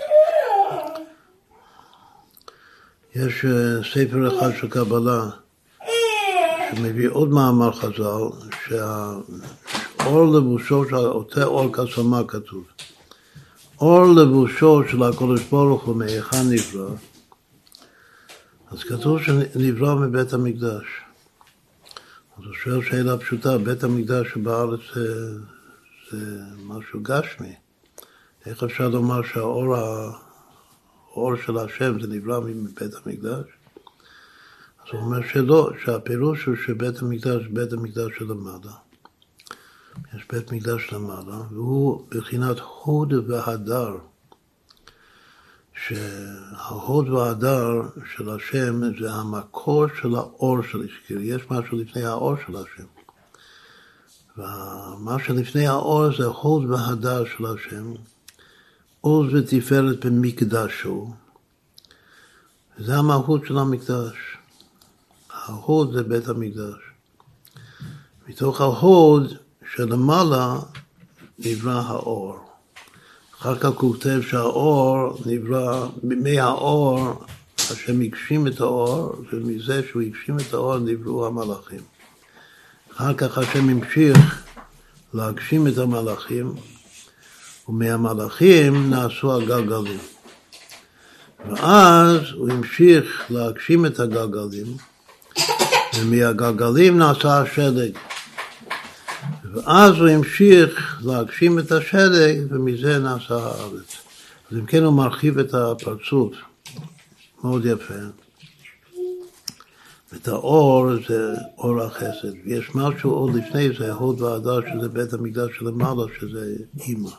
יש 3.16 3.46
אה, 3.46 3.84
ספר 3.94 4.38
אחד 4.38 4.50
של 4.62 4.68
קבלה 4.70 5.30
שמביא 6.72 7.10
עוד 7.10 7.30
מאמר 7.30 7.72
חז"ל, 7.72 8.55
שהאור 8.68 10.34
לבושו 10.38 10.86
של 10.90 10.96
אותה 10.96 11.44
אור 11.44 11.70
קסמה 11.74 12.22
כתוב. 12.28 12.64
אור 13.82 14.06
לבושו 14.06 14.82
של 14.92 15.04
הקודש 15.04 15.44
ברוך 15.44 15.84
הוא 15.84 15.96
מהיכן 15.96 16.44
נברא, 16.50 16.90
אז 18.72 18.84
כתוב 18.84 19.22
שנברא 19.24 19.96
מבית 19.96 20.34
המקדש. 20.34 20.86
אז 22.38 22.44
הוא 22.46 22.54
שואל 22.54 22.84
שאלה 22.84 23.18
פשוטה, 23.18 23.58
בית 23.58 23.84
המקדש 23.84 24.28
שבארץ 24.34 24.80
זה, 24.96 25.30
זה 26.12 26.42
משהו 26.64 27.00
גשמי. 27.04 27.56
איך 28.46 28.64
אפשר 28.64 28.90
לומר 28.90 29.22
שהאור 29.24 29.76
האור 29.76 31.36
של 31.46 31.58
השם 31.58 32.02
זה 32.02 32.08
נברא 32.08 32.40
מבית 32.40 32.92
המקדש? 33.06 33.46
אז 34.86 34.90
הוא 34.94 35.02
אומר 35.02 35.28
שלא, 35.34 35.70
שהפירוש 35.86 36.46
הוא 36.46 36.56
שבית 36.66 37.02
המקדש 37.02 37.48
בית 37.48 37.74
המקדש 37.74 38.12
של 38.18 38.32
המעלה. 38.32 38.72
יש 40.16 40.24
בית 40.32 40.52
מקדש 40.52 40.94
למעלה, 40.94 41.38
והוא 41.52 42.08
בחינת 42.10 42.58
הוד 42.60 43.14
והדר. 43.28 43.98
שההוד 45.88 47.10
וההדר 47.10 47.82
של 48.16 48.30
השם 48.30 48.82
זה 49.00 49.12
המקור 49.12 49.86
של 50.02 50.16
האור 50.16 50.58
של 50.72 50.86
השקיר, 50.86 51.22
יש 51.22 51.42
משהו 51.52 51.78
לפני 51.78 52.04
האור 52.04 52.36
של 52.48 52.56
השם. 52.56 52.86
ומה 54.38 55.18
שלפני 55.26 55.68
האור 55.68 56.18
זה 56.18 56.26
הוד 56.26 56.70
וההדר 56.70 57.26
של 57.26 57.46
השם, 57.46 57.94
עוז 59.02 59.34
ותפארת 59.34 60.06
במקדשו, 60.06 61.14
זה 62.78 62.96
המהות 62.96 63.42
של 63.46 63.58
המקדש. 63.58 64.35
ההוד 65.46 65.94
זה 65.94 66.04
בית 66.04 66.28
המקדש. 66.28 66.80
מתוך 68.28 68.62
ההוד 68.62 69.34
שלמעלה 69.76 70.60
נברא 71.40 71.82
האור. 71.86 72.40
אחר 73.40 73.56
כך 73.60 73.66
הוא 73.66 73.94
כותב 73.94 74.20
שהאור 74.30 75.18
נברא, 75.26 75.88
מהאור 76.04 77.26
השם 77.58 78.02
הגשים 78.02 78.48
את 78.48 78.60
האור, 78.60 79.16
ומזה 79.34 79.82
שהוא 79.90 80.02
הגשים 80.02 80.40
את 80.40 80.54
האור 80.54 80.78
נבראו 80.78 81.28
המלאכים. 81.28 81.82
אחר 82.94 83.14
כך 83.14 83.38
השם 83.38 83.70
המשיך 83.70 84.44
להגשים 85.14 85.68
את 85.68 85.78
המלאכים, 85.78 86.54
ומהמלאכים 87.70 88.90
נעשו 88.90 89.36
הגלגלים. 89.36 90.00
ואז 91.50 92.22
הוא 92.36 92.50
המשיך 92.52 93.22
להגשים 93.30 93.86
את 93.86 94.00
הגלגלים, 94.00 94.78
ומהגלגלים 95.96 96.98
נעשה 96.98 97.42
השלג. 97.42 97.98
ואז 99.54 99.96
הוא 99.96 100.08
המשיך 100.08 101.02
להגשים 101.06 101.60
את 101.60 101.72
השלג, 101.72 102.38
ומזה 102.50 103.00
נעשה 103.00 103.36
הארץ. 103.36 103.96
אז 104.52 104.58
אם 104.58 104.66
כן 104.66 104.84
הוא 104.84 104.94
מרחיב 104.94 105.40
את 105.40 105.54
הפרצוף, 105.54 106.36
מאוד 107.44 107.66
יפה. 107.66 107.94
את 110.16 110.28
האור 110.28 110.88
זה 111.08 111.34
אור 111.58 111.82
החסד. 111.82 112.34
יש 112.46 112.76
משהו 112.76 113.12
עוד 113.12 113.36
לפני 113.36 113.70
זה, 113.80 113.92
הוד 113.92 114.22
והדר, 114.22 114.60
שזה 114.62 114.90
בית 114.90 115.14
המקדש 115.14 115.52
שלמעלה, 115.58 116.04
שזה 116.20 116.56
אימא. 116.80 117.10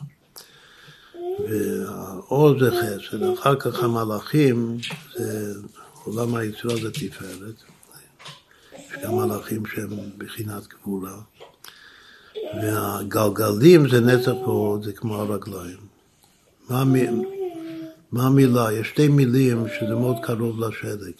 והאור 1.39 2.59
זה 2.59 2.71
חסד, 2.71 3.23
אחר 3.39 3.55
כך 3.55 3.83
המלאכים, 3.83 4.77
זה 5.17 5.53
עולם 6.03 6.35
היצירה 6.35 6.75
זה 6.75 6.91
תפארת. 6.91 7.76
גם 9.03 9.15
מלאכים 9.15 9.65
שהם 9.65 9.89
בחינת 10.17 10.67
גבולה. 10.67 11.17
והגלגלים 12.61 13.89
זה 13.89 14.01
נצח 14.01 14.31
ועוד, 14.31 14.83
זה 14.83 14.93
כמו 14.93 15.15
הרגליים. 15.15 15.77
מה, 16.69 16.83
מה 18.11 18.23
המילה? 18.27 18.73
יש 18.73 18.89
שתי 18.89 19.07
מילים 19.07 19.65
שזה 19.79 19.95
מאוד 19.95 20.17
קרוב 20.21 20.59
לשלג, 20.59 21.13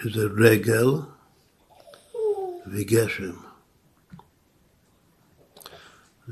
שזה 0.00 0.26
רגל 0.38 0.86
וגשם. 2.72 3.32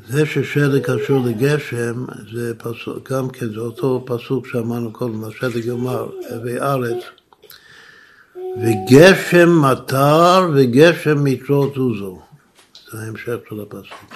זה 0.08 0.26
ששלג 0.26 0.82
קשור 0.82 1.24
לגשם, 1.26 2.04
זה 2.34 2.54
פסוק, 2.58 3.12
גם 3.12 3.28
כן, 3.30 3.52
זה 3.54 3.60
אותו 3.60 4.04
פסוק 4.06 4.46
שאמרנו 4.46 4.92
קודם, 4.92 5.24
השלג 5.24 5.64
יאמר, 5.64 6.10
הווי 6.30 6.60
ארץ, 6.60 7.04
וגשם 8.62 9.62
מטר 9.62 10.50
וגשם 10.54 11.24
מתרות 11.24 11.76
עוזו. 11.76 12.22
זה 12.92 12.98
ההמשך 12.98 13.36
של 13.48 13.60
הפסוק. 13.60 14.14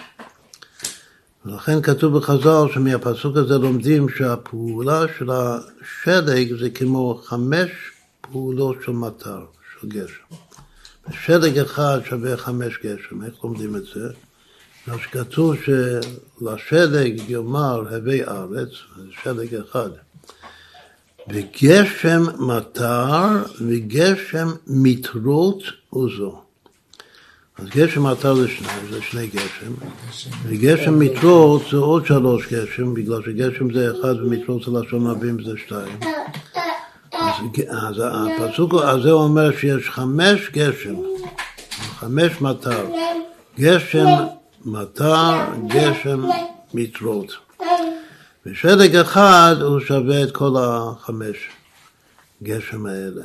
ולכן 1.47 1.83
כתוב 1.83 2.19
בחז"ל 2.19 2.73
שמהפסוק 2.75 3.37
הזה 3.37 3.59
לומדים 3.59 4.09
שהפעולה 4.09 5.03
של 5.19 5.31
השלג 5.31 6.57
זה 6.61 6.71
כמו 6.71 7.21
חמש 7.25 7.71
פעולות 8.21 8.77
של 8.85 8.93
מטר, 8.93 9.45
של 9.81 9.89
גשם. 9.89 10.35
שלג 11.25 11.59
אחד 11.59 12.01
שווה 12.05 12.37
חמש 12.37 12.79
גשם, 12.85 13.25
איך 13.25 13.45
לומדים 13.45 13.77
את 13.77 13.83
זה? 13.95 14.09
מה 14.87 14.95
שכתוב 14.99 15.55
שלשלג 15.65 17.31
יאמר 17.31 17.95
הווי 17.95 18.25
ארץ, 18.25 18.69
שלג 19.23 19.55
אחד. 19.55 19.91
וגשם 21.33 22.23
מטר 22.39 23.45
וגשם 23.61 24.49
מתרות 24.67 25.63
עוזו. 25.91 26.41
אז 27.59 27.67
גשם 27.69 28.03
מטר 28.07 28.35
זה 28.35 28.49
שניים, 28.49 28.87
זה 28.91 29.03
שני 29.03 29.27
גשם, 29.27 29.73
וגשם 30.45 30.99
מתרות 30.99 31.63
זה 31.71 31.77
עוד 31.77 32.07
שלוש 32.07 32.53
גשם, 32.53 32.95
בגלל 32.95 33.23
שגשם 33.25 33.75
זה 33.75 33.91
אחד 33.91 34.15
ומתרות 34.21 34.63
זה 34.63 34.71
לשון 34.71 35.07
רבים 35.07 35.45
זה 35.45 35.53
שתיים. 35.67 35.99
אז, 37.71 37.99
אז 37.99 38.03
הפסוק 38.41 38.75
הזה 38.75 39.11
אומר 39.11 39.57
שיש 39.57 39.91
חמש 39.91 40.51
גשם, 40.53 40.95
חמש 41.99 42.41
מטר, 42.41 42.87
גשם 43.59 44.07
מטר, 44.65 45.37
גשם 45.69 46.23
מתרות. 46.75 47.48
ושלג 48.51 48.97
אחד 48.97 49.57
הוא 49.61 49.81
שווה 49.81 50.23
את 50.23 50.33
כל 50.33 50.55
החמש 50.59 51.37
גשם 52.43 52.87
האלה. 52.87 53.23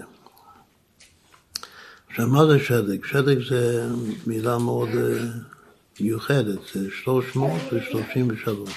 עכשיו, 2.09 2.27
מה 2.27 2.45
זה 2.45 2.59
שלג? 2.59 3.05
שלג 3.05 3.49
זה 3.49 3.89
מילה 4.27 4.57
מאוד 4.57 4.89
אה, 4.89 5.25
מיוחדת, 5.99 6.59
זה 6.73 6.87
333. 7.03 8.69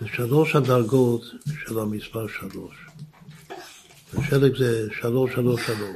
זה 0.00 0.06
שלוש 0.08 0.56
הדרגות 0.56 1.22
של 1.64 1.78
המספר 1.78 2.26
שלוש. 2.28 2.86
ושלג 4.14 4.56
זה 4.56 4.88
333, 5.00 5.86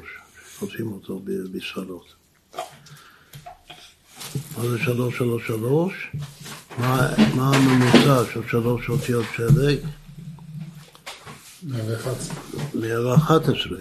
עושים 0.61 0.93
אותו 0.93 1.23
בספרות. 1.53 2.15
מה 4.57 4.69
זה 4.69 4.79
333? 4.79 6.11
מה, 6.79 7.09
מה 7.35 7.57
הממוצע 7.57 8.33
של 8.33 8.41
שלוש 8.51 8.89
אותיות 8.89 9.27
שלג? 9.37 9.79
111. 11.63 12.37
111. 12.75 13.79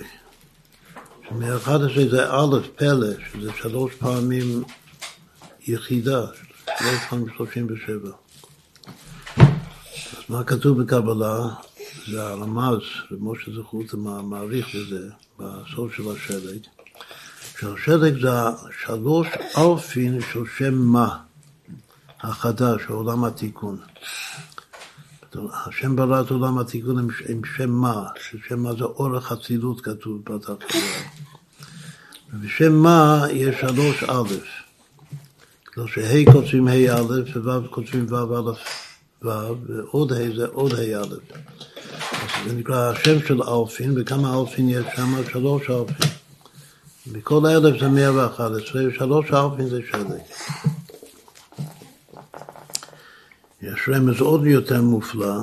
מ-11 1.31 2.09
זה 2.11 2.31
א' 2.31 2.57
פלא, 2.75 3.07
שזה 3.31 3.51
שלוש 3.61 3.93
פעמים 3.93 4.63
יחידה, 5.67 6.21
שלוש 6.79 6.99
פעמים 7.09 7.25
37. 7.37 8.09
אז 10.13 10.23
מה 10.29 10.43
כתוב 10.43 10.81
בקבלה? 10.81 11.47
זה 12.11 12.23
הרמז, 12.23 12.79
ומשה 13.11 13.51
זכות 13.59 13.93
מעריך 14.23 14.67
בזה, 14.75 15.09
בסוף 15.39 15.93
של 15.93 16.03
השלג, 16.11 16.59
שהשלג 17.59 18.21
זה 18.21 18.29
שלוש 18.85 19.27
אלפין 19.57 20.19
של 20.33 20.43
שם 20.57 20.73
מה 20.73 21.17
החדש, 22.23 22.81
עולם 22.89 23.23
התיקון. 23.23 23.77
השם 25.67 25.95
את 26.21 26.31
עולם 26.31 26.59
התיקון 26.59 26.99
עם, 26.99 27.07
עם 27.29 27.41
שם 27.57 27.69
מה, 27.69 28.05
ששם 28.21 28.59
מה 28.59 28.73
זה 28.73 28.83
אורך 28.83 29.31
אצילות 29.31 29.81
כתוב 29.81 30.21
בתחתונה. 30.23 30.83
ובשם 32.33 32.73
מה 32.73 33.25
יש 33.31 33.55
שלוש 33.61 34.03
א', 34.03 34.33
לא 35.77 35.87
שה' 35.87 36.31
כותבים 36.31 36.67
ה' 36.67 36.71
א' 36.71 37.21
וו' 37.35 37.67
כותבים 37.69 38.05
ו' 38.09 38.15
א' 38.15 38.51
ו', 39.21 39.29
ועוד 39.67 40.11
ה' 40.11 40.35
זה 40.35 40.45
עוד 40.45 40.73
ה' 40.73 41.01
א'. 41.01 41.15
זה 42.45 42.53
נקרא 42.55 42.91
השם 42.91 43.27
של 43.27 43.43
אלפין, 43.43 43.93
וכמה 43.95 44.39
אלפין 44.39 44.69
יש 44.69 44.85
שם? 44.95 45.15
שלוש 45.31 45.69
אלפין. 45.69 46.09
מכל 47.11 47.45
אלף 47.45 47.79
זה 47.79 47.89
מאה 47.89 48.15
ואחת 48.15 48.51
עשרה, 48.51 48.87
ושלוש 48.87 49.31
אלפין 49.31 49.69
זה 49.69 49.79
שלג. 49.91 50.72
יש 53.63 53.89
רמז 53.89 54.21
עוד 54.21 54.45
יותר 54.45 54.81
מופלא, 54.81 55.35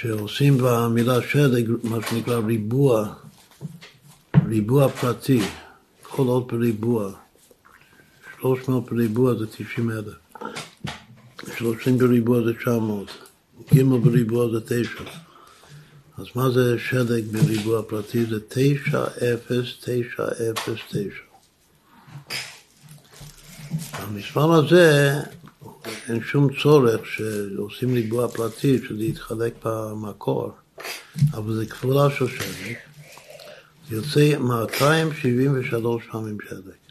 שעושים 0.00 0.58
במילה 0.58 1.22
שלג 1.22 1.70
מה 1.82 1.98
שנקרא 2.10 2.38
ריבוע, 2.38 3.14
ריבוע 4.48 4.88
פרטי, 4.88 5.40
כל 6.02 6.26
עוד 6.26 6.48
בריבוע. 6.48 7.12
300 8.40 8.92
בריבוע 8.92 9.34
זה 9.34 9.46
90 9.46 9.90
אלף. 9.90 10.14
30 11.58 11.98
בריבוע 11.98 12.44
זה 12.44 12.54
900. 12.54 13.10
ג' 13.74 13.82
בריבוע 13.82 14.50
זה 14.50 14.60
9. 14.60 14.88
אז 16.18 16.26
מה 16.34 16.50
זה 16.50 16.78
שלג 16.78 17.24
בריבוע 17.32 17.82
פרטי? 17.82 18.24
זה 18.24 18.40
909909. 18.48 21.14
המספר 23.92 24.52
הזה, 24.52 25.20
אין 26.08 26.20
שום 26.22 26.48
צורך 26.62 27.00
שעושים 27.06 27.94
ריבוע 27.94 28.28
פרטי, 28.28 28.78
שזה 28.88 29.04
יתחלק 29.04 29.54
במקור, 29.64 30.50
אבל 31.32 31.54
זה 31.54 31.64
שלג. 32.28 32.76
זה 33.88 33.96
יוצא 33.96 34.38
273 34.38 36.04
פעמים 36.10 36.38
שלג. 36.48 36.86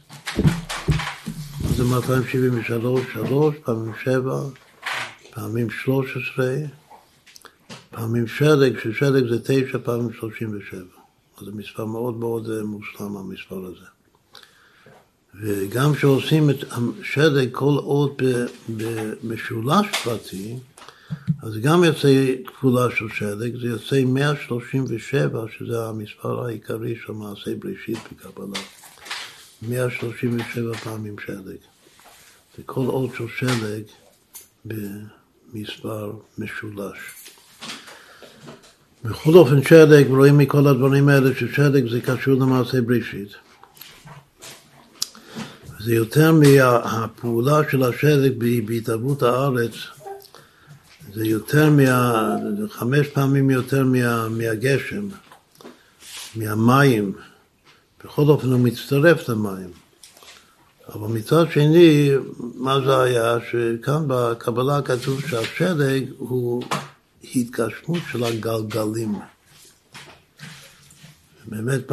זה 1.76 1.84
273, 1.84 3.02
3 3.14 3.56
פעמים 3.64 3.92
7, 4.04 4.40
פעמים 5.32 5.70
13, 5.70 6.56
פעמים 7.92 8.28
שלג, 8.28 8.80
ששלג 8.80 9.30
זה 9.30 9.40
9 9.44 9.78
פעמים 9.84 10.14
37. 10.14 10.80
אז 11.38 11.46
זה 11.46 11.52
מספר 11.52 11.86
מאוד 11.86 12.18
מאוד 12.18 12.50
אה, 12.50 12.64
מושלם 12.64 13.18
המספר 13.18 13.66
הזה. 13.66 13.95
וגם 15.42 15.94
כשעושים 15.94 16.50
את 16.50 16.64
השלג 16.72 17.50
כל 17.52 17.76
עוד 17.78 18.22
במשולש 18.70 19.88
פרטי, 20.04 20.56
אז 21.44 21.58
גם 21.62 21.84
יוצא 21.84 22.36
כפולה 22.46 22.88
של 22.96 23.10
שלג, 23.14 23.62
זה 23.62 23.68
יוצא 23.68 24.04
137, 24.06 25.46
שזה 25.58 25.86
המספר 25.86 26.46
העיקרי 26.46 26.96
של 27.06 27.14
מעשי 27.14 27.56
בראשית 27.56 27.98
בקבלה. 28.12 28.60
137 29.62 30.74
פעמים 30.74 31.16
שלג. 31.26 31.58
וכל 32.60 32.86
עוד 32.86 33.10
של 33.18 33.28
שלג 33.38 33.84
במספר 34.66 36.12
משולש. 36.38 36.98
בכל 39.04 39.34
אופן 39.34 39.64
שלג, 39.64 40.08
רואים 40.08 40.38
מכל 40.38 40.68
הדברים 40.68 41.10
האלה 41.10 41.36
ששלג 41.36 41.90
זה 41.90 42.02
קשור 42.02 42.34
למעשה 42.34 42.82
בראשית. 42.82 43.45
זה 45.86 45.96
יותר 45.96 46.32
מהפעולה 46.32 47.62
של 47.72 47.84
השלג 47.84 48.34
בהתהוות 48.66 49.24
הארץ, 49.24 49.72
זה 51.14 51.26
יותר 51.26 51.70
מה... 51.70 52.36
חמש 52.70 53.08
פעמים 53.08 53.50
יותר 53.50 53.84
מה, 53.84 54.30
מהגשם, 54.30 55.08
מהמים. 56.36 57.14
בכל 58.04 58.22
אופן 58.22 58.48
הוא 58.48 58.60
מצטרף 58.60 59.30
למים. 59.30 59.70
אבל 60.94 61.08
מצד 61.08 61.52
שני, 61.52 62.12
מה 62.56 62.80
זה 62.86 63.02
היה? 63.02 63.38
שכאן 63.52 64.04
בקבלה 64.08 64.82
כתוב 64.82 65.22
שהשלג 65.22 66.04
הוא 66.18 66.64
התגשמות 67.36 68.02
של 68.12 68.24
הגלגלים. 68.24 69.16
באמת 71.48 71.92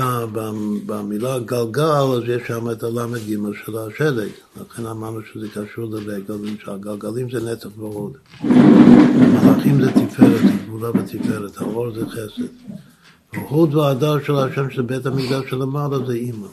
במילה 0.87 1.39
גלגל, 1.39 1.83
אז 2.17 2.23
יש 2.27 2.43
שם 2.49 2.71
את 2.71 2.83
הל"ג 2.83 3.37
של 3.65 3.79
השלג. 3.79 4.29
לכן 4.61 4.87
אמרנו 4.87 5.21
שזה 5.33 5.47
קשור 5.49 5.85
לרגל, 5.91 6.35
שהגלגלים 6.65 7.31
זה 7.31 7.53
נצח 7.53 7.69
ועוד. 7.77 8.13
המלאכים 8.41 9.83
זה 9.83 9.93
תפארת, 9.93 10.41
גבולה 10.67 10.91
ותפארת, 10.91 11.59
האור 11.59 11.95
זה 11.95 12.07
חסד. 12.07 12.43
והוד 13.33 13.75
והדר 13.75 14.25
של 14.25 14.37
השם 14.37 14.71
של 14.71 14.83
בית 14.83 15.07
המקדש 15.07 15.51
של 15.51 15.63
המעלה 15.63 16.07
זה 16.07 16.13
אימא. 16.13 16.47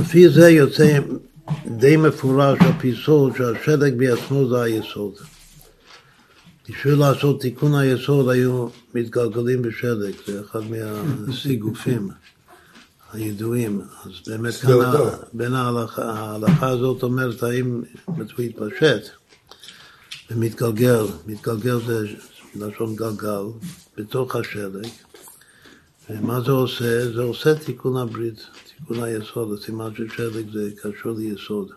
לפי 0.00 0.28
זה 0.28 0.50
יוצא 0.50 0.98
די 1.66 1.96
מפורש 1.96 2.58
על 2.60 2.72
פי 2.78 2.94
סוד 3.04 3.32
שהשלג 3.36 3.94
בעצמו 3.98 4.48
זה 4.48 4.62
היסוד. 4.62 5.14
בשביל 6.68 6.94
לעשות 6.94 7.40
תיקון 7.40 7.74
היסוד 7.74 8.28
היו 8.28 8.68
מתגלגלים 8.94 9.62
בשלג, 9.62 10.14
זה 10.26 10.40
אחד 10.40 10.60
מהסיגופים 10.70 12.10
הידועים. 13.12 13.80
אז 14.04 14.12
באמת 14.26 14.54
כאן 14.54 14.70
בין 15.32 15.54
ההלכה, 15.54 16.02
ההלכה 16.02 16.68
הזאת 16.68 17.02
אומרת 17.02 17.42
האם 17.42 17.82
הוא 18.04 18.44
התפשט 18.44 19.10
ומתגלגל, 20.30 21.04
מתגלגל 21.26 21.78
זה 21.86 22.06
לשון 22.54 22.96
גלגל, 22.96 23.42
בתוך 23.96 24.36
השלג. 24.36 24.88
ומה 26.10 26.40
זה 26.40 26.50
עושה? 26.50 27.12
זה 27.12 27.22
עושה 27.22 27.54
תיקון 27.54 27.96
הברית, 27.96 28.46
תיקון 28.78 29.02
היסוד, 29.02 29.58
הסימן 29.58 29.90
של 29.96 30.08
שלג 30.16 30.52
זה 30.52 30.70
קשור 30.82 31.12
ליסוד. 31.16 31.70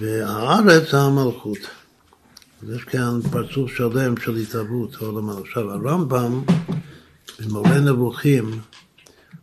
והארץ 0.00 0.90
זה 0.90 0.98
המלכות. 0.98 1.58
אז 2.62 2.70
יש 2.70 2.84
כאן 2.84 3.20
פרצוף 3.30 3.70
שלם 3.76 4.16
של 4.16 4.36
התהוות 4.36 4.94
העולם. 5.00 5.28
עכשיו 5.28 5.70
הרמב"ם 5.70 6.42
במורה 7.40 7.80
נבוכים 7.80 8.60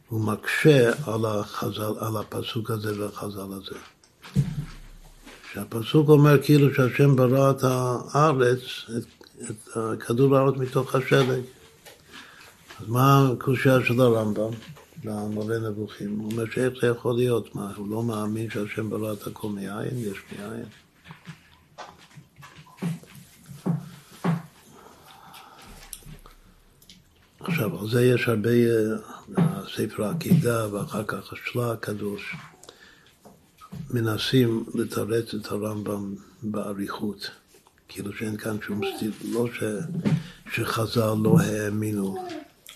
הוא 0.09 0.21
מקשה 0.21 0.91
על, 1.05 1.25
החזל, 1.25 1.93
על 1.99 2.17
הפסוק 2.17 2.71
הזה 2.71 3.01
והחז"ל 3.01 3.53
הזה. 3.53 3.79
שהפסוק 5.53 6.09
אומר 6.09 6.43
כאילו 6.43 6.73
שהשם 6.73 7.15
ברא 7.15 7.51
את 7.51 7.63
הארץ, 7.63 8.59
את, 8.97 9.03
את 9.49 10.03
כדור 10.03 10.37
הארץ 10.37 10.55
מתוך 10.57 10.95
השלג. 10.95 11.41
אז 12.79 12.87
מה 12.87 13.29
הקושייה 13.33 13.77
של 13.85 14.01
הרמב"ם 14.01 14.51
למורה 15.03 15.59
נבוכים? 15.59 16.19
הוא 16.19 16.31
אומר 16.31 16.45
שאיך 16.53 16.73
זה 16.81 16.87
יכול 16.87 17.15
להיות? 17.15 17.55
מה, 17.55 17.71
הוא 17.75 17.89
לא 17.89 18.03
מאמין 18.03 18.49
שהשם 18.49 18.89
ברא 18.89 19.13
את 19.13 19.27
הכל 19.27 19.49
מאין? 19.49 19.97
יש 19.97 20.17
מאין? 20.39 20.65
עכשיו, 27.49 27.79
על 27.79 27.89
זה 27.89 28.05
יש 28.05 28.27
הרבה, 28.27 28.49
אה, 28.49 29.61
ספר 29.75 30.03
העקידה 30.03 30.73
ואחר 30.73 31.03
כך 31.03 31.33
השלה 31.33 31.71
הקדוש, 31.71 32.35
מנסים 33.89 34.65
לתרץ 34.75 35.33
את 35.33 35.51
הרמב"ם 35.51 36.15
באריכות. 36.43 37.29
כאילו 37.87 38.13
שאין 38.13 38.37
כאן 38.37 38.57
שום 38.61 38.81
סטיל, 38.95 39.11
לא 39.31 39.47
ש, 39.53 39.63
שחז"ל 40.53 41.13
לא 41.23 41.39
האמינו 41.39 42.27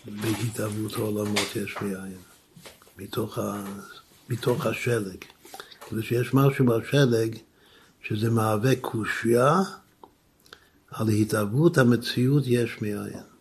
בהתהוות 0.05 0.93
העולמות 0.93 1.55
יש 1.55 1.75
מאין, 1.81 2.17
מתוך, 2.97 3.37
ה, 3.37 3.63
מתוך 4.29 4.65
השלג. 4.65 5.17
כאילו 5.87 6.03
שיש 6.03 6.33
משהו 6.33 6.65
בשלג 6.65 7.37
שזה 8.03 8.29
מהווה 8.29 8.75
קושייה 8.75 9.59
על 10.91 11.09
התהוות 11.09 11.77
המציאות 11.77 12.43
יש 12.47 12.81
מאין. 12.81 13.32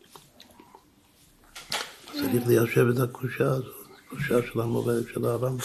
צריך 2.13 2.47
ליישב 2.47 2.87
את 2.95 3.01
הקושייה 3.01 3.49
הזאת, 3.51 3.87
קושייה 4.09 4.39
של 4.53 4.61
המורה 4.61 4.95
של 5.13 5.25
הרמב"ם. 5.25 5.57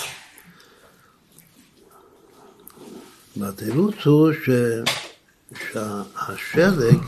והתירוץ 3.38 3.95
הוא 4.06 4.32
ש... 4.34 4.50
שהשלג 5.72 7.00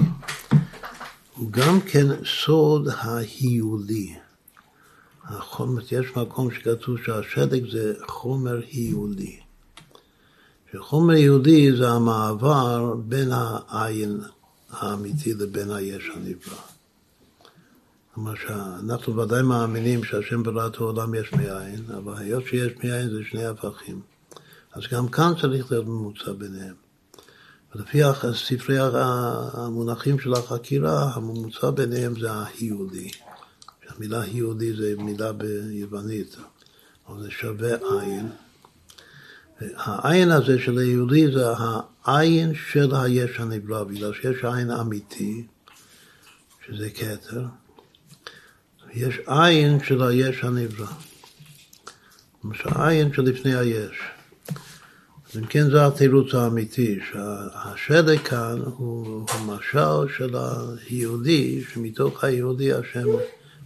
הוא 1.36 1.52
גם 1.52 1.82
כן 1.82 2.08
סוד 2.26 2.88
ההיולי. 2.98 4.16
החומר, 5.24 5.82
יש 5.92 6.08
מקום 6.16 6.52
שכתוב 6.52 6.98
שהשלג 7.06 7.72
זה 7.72 7.94
חומר 8.08 8.62
היולי. 8.72 9.40
שחומר 10.74 11.14
היולי 11.14 11.78
זה 11.78 11.90
המעבר 11.90 12.96
בין 12.96 13.30
העין 13.32 14.22
האמיתי 14.70 15.34
לבין 15.34 15.72
היש 15.72 16.10
הנברא. 16.16 16.79
כלומר 18.14 18.36
שאנחנו 18.36 19.18
ודאי 19.18 19.44
מאמינים 19.44 20.04
שהשם 20.04 20.44
ברא 20.44 20.68
את 20.68 20.76
העולם 20.76 21.16
יש 21.16 21.34
מאין, 21.34 21.84
אבל 21.98 22.18
היות 22.18 22.44
שיש 22.46 22.74
מאין 22.84 23.10
זה 23.10 23.20
שני 23.30 23.46
הפכים. 23.46 24.02
אז 24.74 24.84
גם 24.92 25.08
כאן 25.08 25.32
צריך 25.42 25.72
להיות 25.72 25.88
ממוצע 25.88 26.32
ביניהם. 26.32 26.76
ולפי 27.76 28.02
ספרי 28.34 28.78
המונחים 29.54 30.20
של 30.20 30.34
החקירה, 30.34 31.12
הממוצע 31.14 31.70
ביניהם 31.72 32.20
זה 32.20 32.32
ההיולי. 32.32 33.12
המילה 33.88 34.22
היולי 34.22 34.74
זה 34.74 34.94
מילה 34.98 35.34
ביוונית, 35.34 36.38
אבל 37.08 37.24
זה 37.24 37.32
שווה 37.32 37.76
עין. 37.76 38.30
העין 39.76 40.32
הזה 40.32 40.60
של 40.60 40.78
היהודי 40.78 41.32
זה 41.32 41.46
העין 42.06 42.54
של 42.72 42.96
היש 42.96 43.40
הנברא, 43.40 43.84
בגלל 43.84 44.14
שיש 44.14 44.44
עין 44.44 44.72
אמיתי, 44.72 45.48
שזה 46.68 46.90
כתר, 46.90 47.46
יש 48.94 49.20
עין 49.26 49.84
של 49.84 50.04
היש 50.04 50.44
הנברא. 50.44 50.88
למשל, 52.44 52.70
עין 52.76 53.14
שלפני 53.14 53.56
היש. 53.56 53.98
אז 55.30 55.38
אם 55.38 55.46
כן 55.46 55.70
זה 55.70 55.86
התירוץ 55.86 56.34
האמיתי, 56.36 57.00
שהשלג 57.12 58.20
כאן 58.20 58.60
הוא 58.78 59.26
המשל 59.30 60.14
של 60.18 60.36
היהודי, 60.36 61.64
שמתוך 61.74 62.24
היהודי 62.24 62.74
השם 62.74 63.08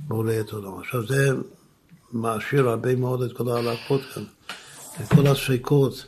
בורא 0.08 0.34
את 0.40 0.52
עולם. 0.52 0.80
עכשיו 0.80 1.08
זה 1.08 1.30
מעשיר 2.12 2.70
הרבה 2.70 2.96
מאוד 2.96 3.22
את 3.22 3.38
כל 3.38 3.50
ההלכות 3.50 4.02
כאן. 4.14 4.24
כל 5.16 5.28
הספקות 5.28 6.06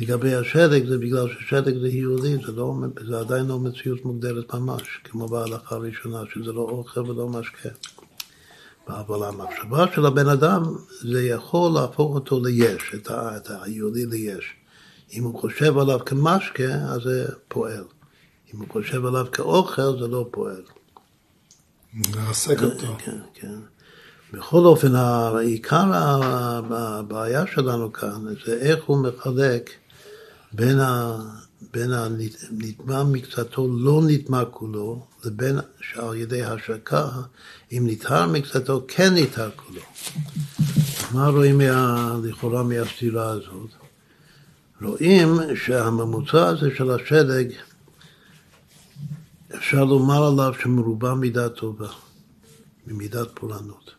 לגבי 0.00 0.34
השלג 0.34 0.86
זה 0.86 0.98
בגלל 0.98 1.28
ששלג 1.28 1.78
זה 1.78 1.88
יהודי, 1.88 2.36
זה, 2.46 2.52
לא, 2.52 2.74
זה 3.08 3.20
עדיין 3.20 3.46
לא 3.46 3.58
מציאות 3.58 4.04
מוגדרת 4.04 4.54
ממש, 4.54 5.00
כמו 5.04 5.28
בהלכה 5.28 5.74
הראשונה, 5.74 6.22
שזה 6.34 6.52
לא 6.52 6.60
אוכל 6.60 7.00
ולא 7.00 7.28
משקה. 7.28 7.68
אבל 8.88 9.28
המחשבה 9.28 9.84
של 9.94 10.06
הבן 10.06 10.28
אדם, 10.28 10.62
זה 11.02 11.22
יכול 11.22 11.72
להפוך 11.72 12.14
אותו 12.14 12.40
ליש, 12.44 12.94
את, 12.94 13.50
היהודי 13.62 14.06
ליש. 14.06 14.54
אם 15.12 15.24
הוא 15.24 15.40
חושב 15.40 15.78
עליו 15.78 15.98
כמשקה, 16.06 16.74
אז 16.74 17.02
זה 17.02 17.26
פועל. 17.48 17.84
אם 18.54 18.58
הוא 18.58 18.68
חושב 18.68 19.06
עליו 19.06 19.26
כאוכל, 19.32 19.98
זה 20.00 20.08
לא 20.08 20.28
פועל. 20.30 20.62
לרסק 22.14 22.62
אותו. 22.62 22.86
כן, 22.98 23.18
כן. 23.34 23.58
בכל 24.32 24.64
אופן, 24.64 24.96
עיקר 25.40 25.90
הבעיה 25.92 27.46
שלנו 27.46 27.92
כאן 27.92 28.24
זה 28.46 28.58
איך 28.60 28.84
הוא 28.84 29.02
מחלק 29.02 29.70
בין, 30.52 30.80
ה, 30.80 31.18
בין 31.72 31.92
הנטמע 31.92 33.04
מקצתו, 33.04 33.68
לא 33.78 34.00
נטמע 34.06 34.44
כולו, 34.44 35.06
לבין 35.24 35.58
שעל 35.80 36.16
ידי 36.16 36.42
השקה, 36.42 37.08
אם 37.72 37.84
נטהר 37.86 38.28
מקצתו, 38.28 38.84
כן 38.88 39.14
נטהר 39.14 39.50
כולו. 39.56 39.80
מה 41.12 41.28
רואים 41.28 41.58
מה, 41.58 42.16
לכאורה 42.22 42.62
מהסתירה 42.62 43.30
הזאת? 43.30 43.70
רואים 44.82 45.28
שהממוצע 45.54 46.48
הזה 46.48 46.70
של 46.76 46.90
השלג, 46.90 47.52
אפשר 49.54 49.84
לומר 49.84 50.26
עליו 50.26 50.52
שמרובע 50.62 51.14
מידה 51.14 51.48
טובה, 51.48 51.88
ממידת 52.86 53.28
פורענות. 53.34 53.90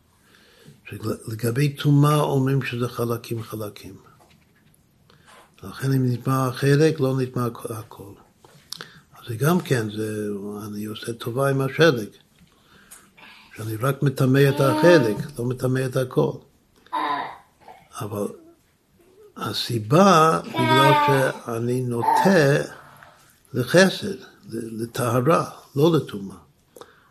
לגבי 1.28 1.70
טומאה 1.70 2.20
אומרים 2.20 2.62
שזה 2.62 2.88
חלקים 2.88 3.44
חלקים. 3.44 3.96
לכן 5.64 5.92
אם 5.94 6.06
נטמע 6.06 6.48
החלק, 6.48 7.00
לא 7.00 7.18
נטמע 7.20 7.46
הכל. 7.70 8.14
זה 9.28 9.36
גם 9.36 9.60
כן, 9.60 9.90
זה, 9.92 10.28
אני 10.68 10.86
עושה 10.86 11.14
טובה 11.14 11.50
עם 11.50 11.62
השלג. 11.62 12.08
שאני 13.56 13.76
רק 13.76 14.04
מטמא 14.04 14.42
את 14.50 14.62
החלק, 14.62 15.16
לא 15.40 15.46
מטמא 15.46 15.86
את 15.86 15.98
הכל. 15.98 16.32
אבל 18.02 18.28
הסיבה, 19.38 20.40
בגלל 20.50 20.92
שאני 21.08 21.82
נוטה 21.82 22.64
לחסד, 23.54 24.16
לטהרה, 24.52 25.50
לא 25.76 25.92
לטומאה. 25.96 26.38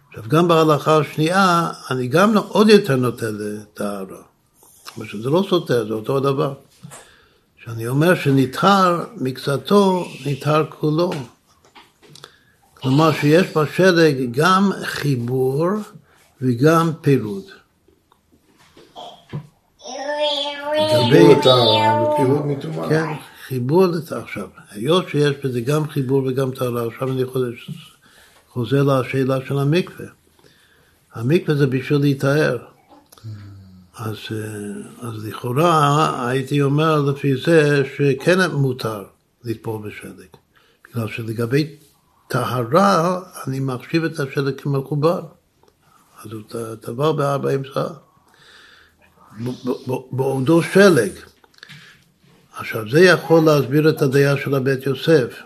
עכשיו, 0.09 0.25
גם 0.29 0.49
בהלכה 0.49 0.97
השנייה, 0.97 1.71
אני 1.91 2.09
גם 2.09 2.39
עוד 2.39 2.69
יותר 2.69 2.97
נוטה 2.97 3.27
לטהרה. 3.31 4.23
זה 4.97 5.31
לא 5.31 5.45
סותר, 5.51 5.87
זה 5.87 5.95
אותו 5.95 6.21
דבר. 6.21 6.55
שאני 7.65 7.89
אומר 7.89 8.15
שנטהר 8.15 9.05
מקצתו, 9.17 10.09
נטהר 10.27 10.65
כולו. 10.71 11.13
כלומר 12.83 13.13
שיש 13.13 13.57
בשלג 13.57 14.17
גם 14.31 14.71
חיבור 14.83 15.69
וגם 16.41 16.91
פירוד. 17.01 17.45
כן, 22.89 23.07
חיבור 23.47 23.87
עכשיו. 24.11 24.49
היות 24.71 25.09
שיש 25.09 25.37
בזה 25.45 25.61
גם 25.61 25.89
חיבור 25.89 26.25
וגם 26.27 26.51
טהרה, 26.51 26.87
עכשיו 26.87 27.13
אני 27.13 27.23
חוזר 28.49 28.83
לשאלה 28.83 29.39
של 29.47 29.59
המקווה. 29.59 30.07
המקווה 31.15 31.55
זה 31.55 31.67
בשביל 31.67 31.99
להיטהר. 31.99 32.59
אז, 33.97 34.17
אה, 34.33 35.09
אז 35.09 35.25
לכאורה 35.25 36.29
הייתי 36.29 36.63
אומר 36.63 37.01
לפי 37.01 37.37
זה 37.37 37.83
שכן 37.97 38.51
מותר 38.51 39.05
לטבול 39.45 39.89
בשלג. 39.89 40.27
בגלל 40.91 41.09
שלגבי 41.09 41.77
טהרה 42.33 43.21
אני 43.47 43.61
מחשיב 43.61 44.05
את 44.05 44.21
השלג 44.21 44.61
כמחובר. 44.61 45.21
אז 46.25 46.33
הוא 46.33 46.43
טבל 46.81 47.13
בארבעים 47.13 47.65
שעה. 47.65 47.89
בעודו 50.13 50.63
שלג. 50.63 51.11
עכשיו 52.57 52.91
זה 52.91 53.01
יכול 53.01 53.45
להסביר 53.45 53.89
את 53.89 54.03
הדעה 54.03 54.37
של 54.37 54.55
הבית 54.55 54.87
יוסף, 54.87 55.43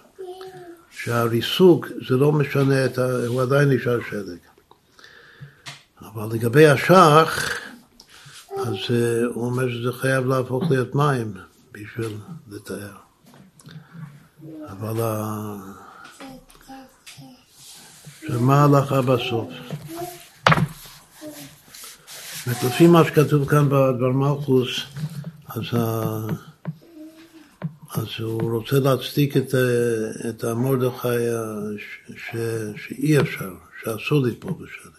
שהריסוק 0.91 1.87
זה 2.09 2.16
לא 2.16 2.32
משנה, 2.32 2.84
את 2.84 2.99
ה... 2.99 3.26
הוא 3.26 3.43
עדיין 3.43 3.68
נשאר 3.68 3.99
שלג. 4.11 4.39
אבל 6.01 6.37
לגבי 6.37 6.66
השח, 6.66 7.51
אז 8.57 8.74
אה, 8.91 9.24
הוא 9.34 9.47
אומר 9.47 9.68
שזה 9.68 9.93
חייב 9.93 10.26
להפוך 10.26 10.64
להיות 10.70 10.95
מים 10.95 11.34
בשביל 11.72 12.16
לתאר. 12.49 12.97
אבל 14.68 15.01
מה 18.29 18.61
ההלכה 18.61 19.03
בסוף? 19.03 19.49
לפי 22.47 22.87
מה 22.87 23.05
שכתוב 23.05 23.49
כאן 23.49 23.66
בדבר 23.66 24.11
מלכוס, 24.11 24.68
אז, 25.49 25.64
אז 27.95 28.07
הוא 28.20 28.53
רוצה 28.53 28.79
להצדיק 28.79 29.37
את, 29.37 29.55
את 30.29 30.45
המרדכי 30.45 31.09
שאי 32.77 33.20
אפשר, 33.20 33.51
שאסור 33.83 34.22
לטבול 34.27 34.53
בשלג. 34.53 34.93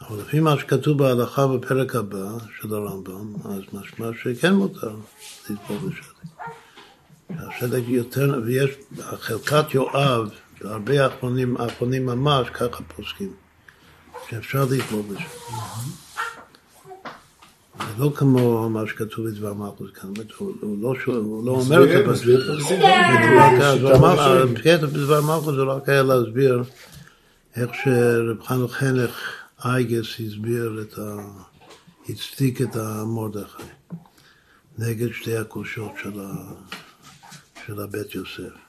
אבל 0.00 0.20
לפי 0.20 0.40
מה 0.40 0.58
שכתוב 0.58 0.98
בהלכה 0.98 1.46
בפרק 1.46 1.96
הבא 1.96 2.28
של 2.60 2.74
הרמב"ם, 2.74 3.34
אז 3.44 3.62
משמע 3.72 4.06
שכן 4.22 4.52
מותר 4.52 4.96
לטבול 5.50 5.78
בשלג. 5.78 6.12
השלג 7.30 7.88
יותר, 7.88 8.40
ויש 8.44 8.70
חלקת 8.98 9.74
יואב, 9.74 10.30
והרבה 10.64 11.06
אחרונים, 11.06 11.56
אחרונים 11.56 12.06
ממש, 12.06 12.48
ככה 12.50 12.82
פוסקים. 12.96 13.32
שאפשר 14.30 14.64
לטבול 14.70 15.02
בזה. 15.02 15.18
זה 17.78 17.98
לא 17.98 18.12
כמו 18.16 18.70
מה 18.70 18.86
שכתוב 18.86 19.28
בדבר 19.28 19.54
מלכוס 19.54 19.90
כאן, 19.94 20.08
הוא 20.38 21.46
לא 21.46 21.50
אומר 21.50 21.84
את 21.84 21.88
זה 21.88 22.12
פשוט. 22.12 22.40
בדבר 24.86 25.20
מלכוס 25.20 25.54
זה 25.54 25.62
רק 25.62 25.88
היה 25.88 26.02
להסביר 26.02 26.62
איך 27.56 27.70
שרב 27.84 28.42
חנוך 28.42 28.72
חנך 28.72 29.10
אייגס 29.64 30.20
הסביר 30.20 30.82
את 30.82 30.98
ה... 30.98 31.16
הצדיק 32.08 32.62
את 32.62 32.76
המרדכי 32.76 33.62
נגד 34.78 35.12
שתי 35.12 35.36
הקושות 35.36 35.92
של 37.66 37.80
הבית 37.80 38.14
יוסף. 38.14 38.61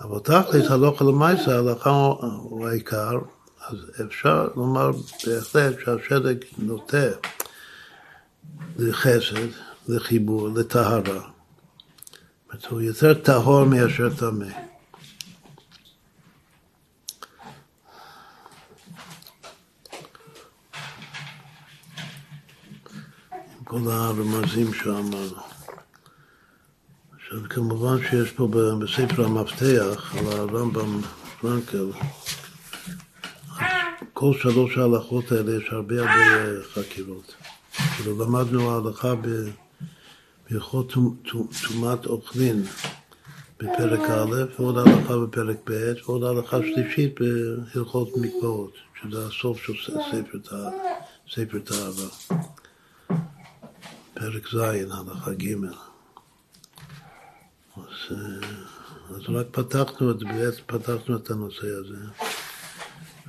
אבל 0.00 0.18
תכלס 0.18 0.70
הלכה 0.70 1.04
למעשה, 1.04 1.54
ההלכה 1.54 1.90
הוא 1.90 2.68
העיקר, 2.68 3.18
אז 3.68 3.76
אפשר 4.06 4.48
לומר 4.56 4.90
בהחלט 5.26 5.74
שהשלג 5.84 6.44
נוטה 6.58 7.06
לחסד, 8.76 9.48
לחיבור, 9.88 10.48
לטהרה. 10.48 11.34
הוא 12.68 12.80
יותר 12.80 13.14
טהור 13.14 13.64
מאשר 13.64 14.14
טמא. 14.14 14.46
כל 23.64 23.90
הרמזים 23.90 24.74
שאמרנו. 24.74 25.53
עכשיו 27.34 27.48
כמובן 27.48 27.96
שיש 28.10 28.32
פה 28.32 28.48
בספר 28.78 29.24
המפתח 29.24 30.14
על 30.18 30.26
הרמב"ם 30.26 31.00
פרנקל 31.40 31.90
כל 34.12 34.32
שלוש 34.42 34.78
ההלכות 34.78 35.32
האלה 35.32 35.56
יש 35.56 35.68
הרבה 35.70 35.94
הרבה 36.00 36.62
חקירות. 36.74 37.34
כאילו 37.96 38.24
למדנו 38.24 38.70
ההלכה 38.70 39.14
בהלכות 40.50 40.92
טומאת 41.68 42.06
אוכלין 42.06 42.62
בפרק 43.58 44.00
א', 44.00 44.34
ועוד 44.58 44.78
הלכה 44.78 45.18
בפרק 45.18 45.56
ב', 45.70 45.92
ועוד 46.06 46.24
הלכה 46.24 46.58
שלישית 46.58 47.20
בהלכות 47.20 48.08
מקוואות, 48.16 48.72
שזה 49.02 49.26
הסוף 49.26 49.58
של 49.62 49.72
ספר 51.30 51.58
תאווה. 51.58 52.08
פרק 54.14 54.48
ז', 54.52 54.56
הלכה 54.90 55.34
ג'. 55.34 55.54
אז, 57.76 58.16
אז 59.10 59.20
רק 59.28 59.46
פתחנו 59.50 60.10
את, 60.10 60.16
פתחנו 60.66 61.16
את 61.16 61.30
הנושא 61.30 61.66
הזה. 61.66 61.96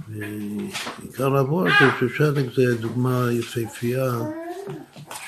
ועיקר 0.10 1.36
העבור 1.36 1.62
הזה 1.62 1.92
ששלג 2.00 2.54
זה 2.56 2.76
דוגמה 2.76 3.28
יפהפייה 3.32 4.20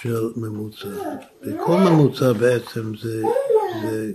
של 0.01 0.29
ממוצע. 0.35 0.87
וכל 1.41 1.77
ממוצע 1.77 2.33
בעצם 2.33 2.97
זה 2.97 3.23
זה 3.81 4.11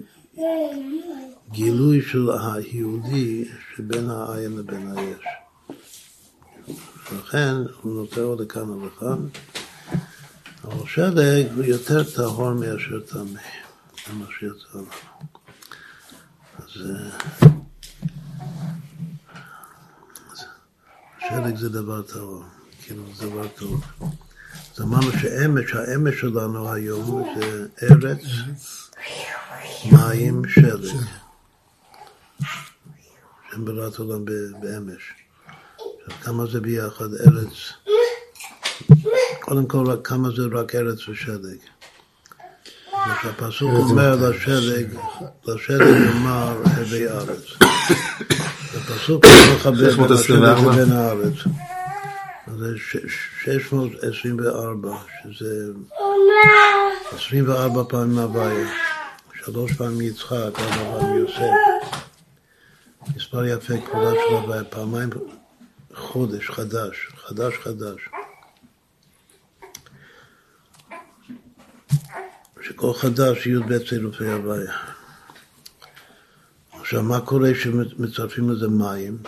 גילוי 1.50 2.03
של 2.03 2.28
היהודי 2.30 3.48
שבין 3.76 4.11
העין 4.11 4.57
לבין 4.57 4.92
היש. 4.96 5.24
לכן 7.18 7.55
הוא 7.82 7.94
נותן 7.94 8.20
עוד 8.20 8.40
לכאן 8.40 8.70
ולכאן, 8.70 9.26
אבל 10.64 10.86
שלג 10.86 11.46
הוא 11.57 11.64
יותר 11.64 12.05
טהור 12.05 12.53
מאשר 12.53 13.00
טמא, 13.00 13.40
זה 14.07 14.12
מה 14.12 14.26
שיצא 14.38 14.78
לנו. 14.78 14.86
אז 16.59 16.70
שלג 21.20 21.57
זה 21.57 21.68
דבר 21.68 22.03
טהור, 22.03 22.44
כאילו 22.82 23.03
זה 23.14 23.26
דבר 23.26 23.48
טוב. 23.48 23.84
אז 24.74 24.80
אמרנו 24.80 25.12
שאמש, 25.12 25.74
האמש 25.74 26.20
שלנו 26.20 26.72
היום 26.72 27.34
זה 27.38 27.66
ארץ, 27.82 28.22
מים, 29.92 30.42
שלג. 30.48 30.98
שם 33.53 33.64
ברירת 33.64 33.98
עולם 33.98 34.24
באמש. 34.61 35.12
עכשיו, 36.07 36.22
כמה 36.22 36.46
זה 36.46 36.61
ביחד 36.61 37.14
ארץ? 37.14 37.53
קודם 39.40 39.66
כל, 39.66 39.96
כמה 40.05 40.28
זה 40.30 40.42
רק 40.53 40.74
ארץ 40.74 41.09
ושלג. 41.09 41.59
הפסוק 43.05 43.70
אומר 43.70 44.16
לשלג, 44.16 44.86
לשלג 45.46 45.80
יאמר 45.80 46.57
הווי 46.76 47.09
ארץ. 47.09 47.44
הפסוק 48.76 49.24
לא 49.24 49.55
מכבד 49.57 49.96
בין 49.96 50.12
השלג 50.12 50.66
ובין 50.66 50.92
הארץ. 50.92 51.34
זה 52.59 52.74
624, 53.44 54.96
שזה 55.22 55.72
24 57.12 57.82
פעמים 57.88 58.18
הוויה, 58.18 58.68
שלוש 59.44 59.72
פעמים 59.72 60.00
יצחק, 60.00 60.32
ארבע 60.59 61.00
פעמים 61.00 61.18
יוסף. 61.18 61.98
מספר 63.16 63.44
יפה, 63.44 63.74
כבודה 63.86 64.11
של 64.11 64.34
הוויה, 64.34 64.64
פעמיים 64.64 65.11
חודש 65.94 66.50
חדש, 66.50 67.09
חדש 67.26 67.55
חדש. 67.62 68.22
שכל 72.63 72.93
חדש 72.95 73.47
י"ב 73.47 73.79
צירופי 73.89 74.29
הוויה. 74.29 74.73
עכשיו, 76.73 77.03
מה 77.03 77.21
קורה 77.21 77.55
כשמצרפים 77.55 78.51
לזה 78.51 78.69
מים? 78.69 79.19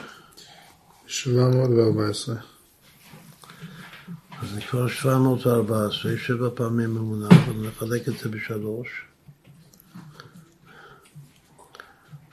714. 1.07 2.35
אז 4.43 4.49
כבר 4.71 4.89
714, 4.89 6.13
שבע 6.19 6.49
פעמים 6.55 6.95
ממונה, 6.95 7.29
אבל 7.29 7.69
נחלק 7.69 8.09
את 8.09 8.19
זה 8.19 8.29
בשלוש. 8.29 8.89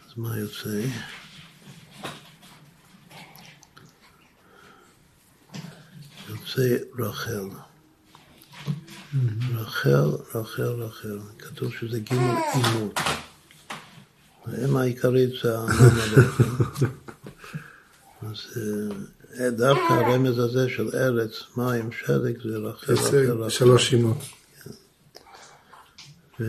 אז 0.06 0.18
מה 0.18 0.38
יוצא? 0.38 0.82
יוצא 6.30 6.78
רחל. 7.00 7.71
רחל, 9.56 10.10
רחל, 10.36 10.64
רחל. 10.64 11.20
כתוב 11.40 11.72
שזה 11.80 12.00
ג' 12.00 12.14
אימות. 12.14 13.00
האם 14.46 14.78
העיקרית 14.78 15.30
זה 15.44 15.58
העם 15.58 15.70
אז 18.22 18.38
אה, 19.40 19.50
דווקא 19.50 19.94
הרמז 19.94 20.40
הזה 20.40 20.70
של 20.70 20.90
ארץ, 20.94 21.32
מים, 21.58 21.90
שלג, 21.92 22.42
זה 22.44 22.58
רחל, 22.58 22.94
רחל, 22.94 23.32
רחל. 23.32 23.50
שלוש 23.50 23.94
אימות. 23.94 24.18
ו... 26.40 26.46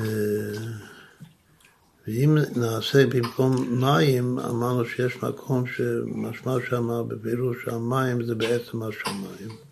ואם 2.07 2.39
נעשה 2.57 3.07
במקום 3.07 3.81
מים, 3.81 4.39
אמרנו 4.39 4.85
שיש 4.85 5.23
מקום 5.23 5.65
שמשמע 5.67 6.57
שמה 6.71 7.03
בפירוש 7.03 7.57
שהמים 7.65 8.25
זה 8.25 8.35
בעצם 8.35 8.83
השמיים. 8.83 9.72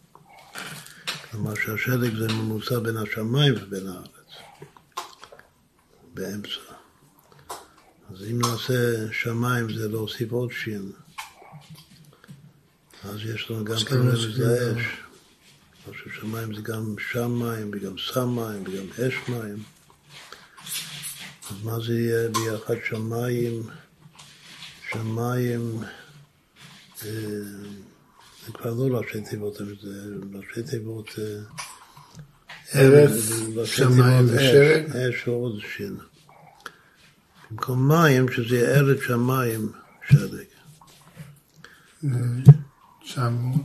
כלומר 1.30 1.54
שהשלג 1.54 2.16
זה 2.16 2.28
ממוצע 2.28 2.78
בין 2.78 2.96
השמיים 2.96 3.54
ובין 3.62 3.86
הארץ, 3.86 4.30
באמצע. 6.14 6.60
אז 8.10 8.24
אם 8.30 8.38
נעשה 8.38 9.12
שמיים 9.12 9.72
זה 9.72 9.88
להוסיף 9.88 10.32
עוד 10.32 10.50
שין, 10.52 10.92
אז 13.04 13.16
יש 13.24 13.50
לנו 13.50 13.64
גם 13.64 13.76
כן 13.88 13.96
רמז 13.96 14.38
לאש. 14.38 14.82
אני 15.86 15.94
חושב 15.94 16.10
שמים 16.20 16.54
זה 16.54 16.62
גם 16.62 16.94
שם 17.12 17.30
מים 17.30 17.70
וגם 17.72 17.94
סם 18.12 18.28
מים 18.28 18.62
וגם 18.66 18.86
אש 18.92 19.14
מים. 19.28 19.62
אז 21.50 21.64
מה 21.64 21.80
זה 21.86 22.00
יהיה 22.00 22.28
ביחד 22.28 22.74
שמיים, 22.88 23.62
שמיים, 24.90 25.80
אה, 27.04 27.08
זה 28.52 28.58
כבר 28.58 28.88
לא 28.88 28.98
ראשי 28.98 29.20
תיבות, 29.20 29.54
זה 29.82 30.04
ראשי 30.34 30.62
תיבות... 30.70 31.08
אה, 31.18 32.80
ארץ, 32.80 33.10
שמיים 33.64 34.26
ושלג. 34.26 34.96
אש, 34.96 35.28
ועוד 35.28 35.58
שין. 35.76 35.96
במקום 37.50 37.88
מים, 37.88 38.32
שזה 38.32 38.56
יהיה 38.56 38.74
ארץ 38.74 38.98
שמיים, 39.06 39.72
שלג. 40.08 40.44
900. 43.04 43.60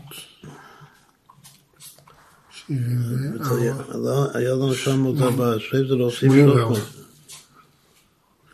74. 2.68 4.28
היה 4.34 4.52
לנו 4.54 4.74
914, 4.74 5.80
זה 5.88 5.96
להוסיף 5.96 6.22
84. 6.32 6.76
300. 6.76 6.80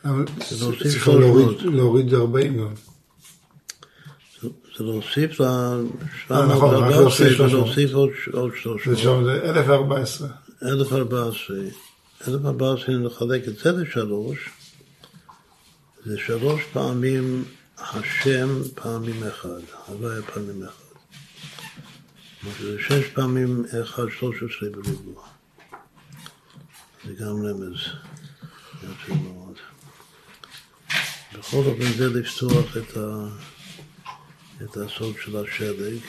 אבל 0.05 0.25
זה 0.49 0.65
להוסיף 0.65 0.81
צריך 0.81 1.05
300. 1.05 1.19
להוריד- 1.21 1.75
להוריד 1.75 2.13
40 2.13 2.57
גם. 2.57 2.73
זה 4.77 4.83
להוסיף 4.83 5.39
ל... 5.39 5.43
אה, 5.43 6.45
נכון, 6.45 6.75
רק 6.75 6.91
להוסיף 6.91 7.37
300. 7.37 7.51
ולהוסיף 7.51 7.93
עוד 7.93 8.09
עוד 8.31 8.51
זה 8.51 8.57
300. 8.57 8.97
שם 8.97 9.23
זה 9.23 9.49
1014. 9.49 10.27
1014. 10.63 11.57
1014, 12.27 12.95
אם 12.95 13.03
נחלק 13.03 13.47
את 13.47 13.57
זה 13.57 13.71
לשלוש, 13.71 14.49
זה 16.05 16.17
שלוש 16.17 16.61
פעמים 16.73 17.45
השם 17.77 18.49
פעמים 18.75 19.23
אחד, 19.27 19.61
הוויה 19.87 20.21
פעמים 20.21 20.63
אחד. 20.63 20.91
שזה 22.57 22.77
שש 22.79 23.07
פעמים 23.13 23.65
אחד, 23.81 24.03
שלוש 24.19 24.35
עשרה 24.35 24.69
בריבוע. 24.69 25.23
זה 27.05 27.13
גם 27.13 27.45
רמז 27.45 27.77
יפה 28.83 29.13
מאוד. 29.13 29.55
בכל 31.39 31.57
אופן 31.57 31.91
זה 31.97 32.09
לפתוח 32.09 32.77
את, 32.77 32.97
ה, 32.97 33.27
את 34.63 34.77
הסוד 34.77 35.15
של 35.23 35.37
השלג. 35.37 35.99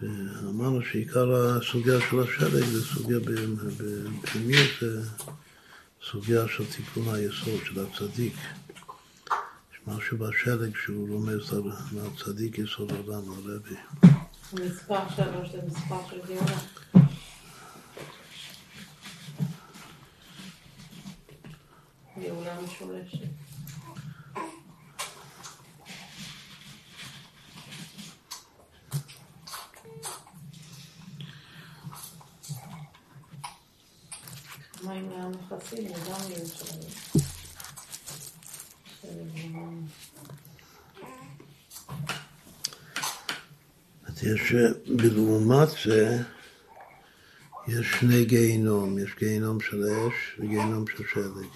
ואמרנו 0.00 0.82
שעיקר 0.82 1.34
הסוגיה 1.34 2.00
של 2.10 2.20
השלג 2.20 2.64
זה 2.64 2.84
סוגיה 2.84 3.18
בפנימיות, 3.18 4.70
זה 4.80 5.02
סוגיה 6.10 6.48
של 6.48 6.64
תיקון 6.66 7.14
היסוד 7.14 7.60
של 7.64 7.86
הצדיק. 7.86 8.34
יש 9.72 9.78
משהו 9.86 10.18
בשלג 10.18 10.76
שהוא 10.76 11.08
רומז 11.08 11.52
על 11.52 11.62
הצדיק 12.06 12.58
יסוד 12.58 12.92
העולם, 12.92 13.30
הרבי. 13.30 13.76
מספר 14.52 15.08
שלוש 15.16 15.48
זה 15.52 15.60
מספר 15.66 16.00
של 16.10 16.20
גאולה. 16.26 16.58
גאולה 22.18 22.60
משולשת. 22.60 23.41
מים 34.92 35.08
מהמכסים 35.08 35.88
זה 35.88 35.94
גם 35.94 36.30
יהיה 36.30 36.46
שלהם. 36.46 36.80
אז 44.04 44.24
יש, 44.24 44.52
בלעומת 44.96 45.68
זה, 45.84 46.22
יש 47.68 47.86
שני 48.00 48.24
גיהינום, 48.24 48.98
יש 48.98 49.10
גיהינום 49.18 49.60
של 49.60 49.84
אש 49.84 50.14
וגיהינום 50.38 50.84
של 50.86 51.04
שלג. 51.12 51.46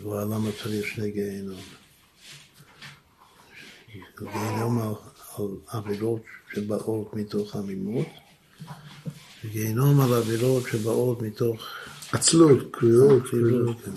כבר 0.00 0.24
למה 0.24 0.50
צריך 0.62 0.86
שני 0.86 1.10
גיהינום? 1.10 1.60
גיהינום 4.18 4.78
על 4.78 4.94
עבירות 5.66 6.22
שבאות 6.54 7.14
מתוך 7.14 7.56
עמימות, 7.56 8.06
וגיהינום 9.44 10.00
על 10.00 10.14
עבירות 10.14 10.62
שבאות 10.72 11.22
מתוך 11.22 11.62
עצלות, 12.12 12.58
קריאות, 12.70 13.22
כאילו, 13.30 13.48
קריאות. 13.48 13.76
כן. 13.84 13.90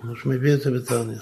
כמו 0.00 0.16
שמביא 0.16 0.54
את 0.54 0.60
זה 0.60 0.70
בתניא. 0.70 1.18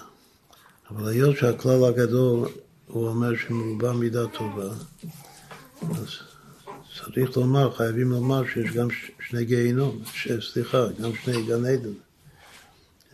אבל 0.90 1.08
היות 1.08 1.36
שהכלל 1.36 1.84
הגדול, 1.84 2.48
הוא 2.86 3.08
אומר 3.08 3.36
שמרובה 3.36 3.92
מידה 3.92 4.26
טובה, 4.26 4.68
אז 5.82 6.08
צריך 7.14 7.36
לומר, 7.36 7.72
חייבים 7.76 8.10
לומר 8.10 8.42
שיש 8.46 8.70
גם 8.70 8.88
שני 9.28 9.44
גיהינום, 9.44 10.02
סליחה, 10.52 10.86
גם 11.02 11.10
שני 11.24 11.46
גן 11.46 11.64
עדן. 11.64 11.92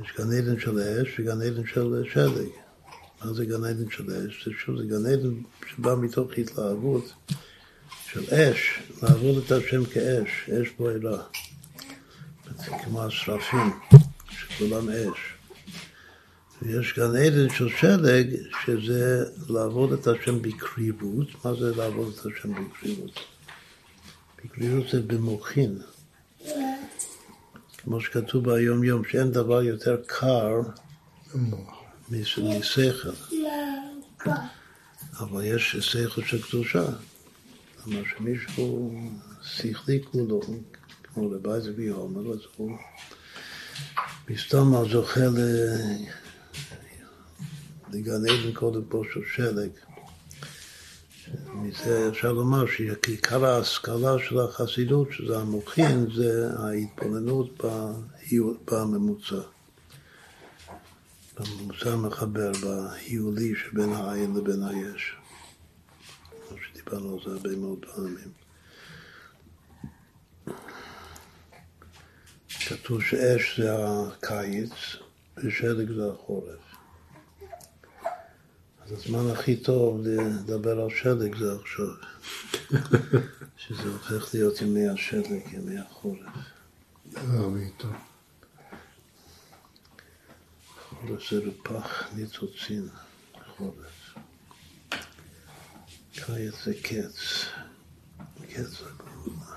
יש 0.01 0.13
גן 0.19 0.33
עדן 0.33 0.61
של 0.61 0.79
אש 0.79 1.21
וגן 1.21 1.43
עדן 1.43 1.67
של 1.67 2.03
שלג. 2.13 2.49
מה 3.25 3.33
זה 3.33 3.45
גן 3.45 3.65
עדן 3.65 3.91
של 3.91 4.11
אש? 4.11 4.49
זה 4.49 4.53
שוב, 4.59 4.77
זה 4.79 4.85
גן 4.85 5.07
עדן 5.07 5.35
שבא 5.67 5.95
מתוך 5.95 6.31
התלהבות 6.39 7.13
של 8.13 8.35
אש, 8.35 8.81
לעבוד 9.03 9.43
את 9.47 9.53
השם 9.53 9.85
כאש, 9.85 10.51
אש 10.51 10.69
בוערה. 10.79 11.23
כמו 12.85 13.03
השרפים, 13.03 13.73
שכולם 14.31 14.89
אש. 14.89 15.19
ויש 16.63 16.95
גן 16.99 17.17
עדן 17.17 17.49
של 17.55 17.69
שלג, 17.69 18.37
שזה 18.65 19.25
לעבוד 19.49 19.93
את 19.93 20.07
השם 20.07 20.43
בקריבות. 20.43 21.45
מה 21.45 21.55
זה 21.55 21.77
לעבוד 21.77 22.13
את 22.15 22.27
השם 22.27 22.53
בקריבות? 22.53 23.21
בקריבות 24.45 24.89
זה 24.93 25.01
במוחין. 25.03 25.79
כמו 27.79 28.01
שכתוב 28.01 28.51
ביום 28.51 28.85
יום, 28.85 29.03
שאין 29.05 29.31
דבר 29.31 29.63
יותר 29.63 29.97
קר 30.07 30.61
משכל. 32.11 33.11
אבל 35.19 35.45
יש 35.45 35.77
שכל 35.77 36.23
של 36.23 36.43
קדושה. 36.43 36.85
כלומר 37.87 38.03
שמישהו 38.17 38.95
שכלי 39.43 40.03
כולו, 40.03 40.41
כמו 41.03 41.35
לבייז 41.35 41.67
ביומר, 41.67 42.33
אז 42.33 42.39
הוא 42.57 42.79
מסתום 44.29 44.89
זוכה 44.89 45.21
לגן 47.93 48.13
עדן 48.13 48.53
קודם 48.55 48.85
פה 48.89 49.03
של 49.13 49.21
שלג. 49.35 49.71
מזה 51.55 52.09
אפשר 52.09 52.33
לומר 52.33 52.65
שעיקר 52.67 53.45
ההשכלה 53.45 54.13
של 54.29 54.41
החסידות, 54.41 55.09
שזה 55.13 55.39
המוחין, 55.39 56.07
זה 56.15 56.51
ההתבוננות 56.59 57.65
בממוצע. 58.71 59.41
בממוצע 61.39 61.91
המחבר, 61.93 62.53
בהיולי 62.63 63.55
שבין 63.55 63.93
העין 63.93 64.37
לבין 64.37 64.63
היש. 64.63 65.17
כמו 66.87 66.99
שדיברנו 66.99 67.15
על 67.15 67.21
זה 67.25 67.31
הרבה 67.31 67.57
מאוד 67.57 67.85
פעמים. 67.95 68.33
כתוב 72.69 73.03
שאש 73.03 73.61
זה 73.61 73.75
הקיץ 73.79 74.73
ושלג 75.37 75.93
זה 75.93 76.11
החורף. 76.13 76.77
אז 78.85 78.93
הזמן 78.93 79.31
הכי 79.33 79.57
טוב 79.57 80.01
לדבר 80.05 80.81
על 80.81 80.91
שלג 80.91 81.37
זה 81.39 81.55
עכשיו, 81.61 81.87
שזה 83.63 83.89
הופך 83.93 84.35
להיות 84.35 84.63
ימי 84.63 84.89
השלג, 84.89 85.53
ימי 85.53 85.79
החורף. 85.79 86.19
חורף 90.91 91.31
זה 91.31 91.39
רפח 91.39 92.09
ניצוצין, 92.15 92.89
חורף. 93.57 93.96
קיץ 96.17 96.55
זה 96.65 96.75
קץ, 96.83 97.45
קץ 98.49 98.83
הגאולה. 98.83 99.57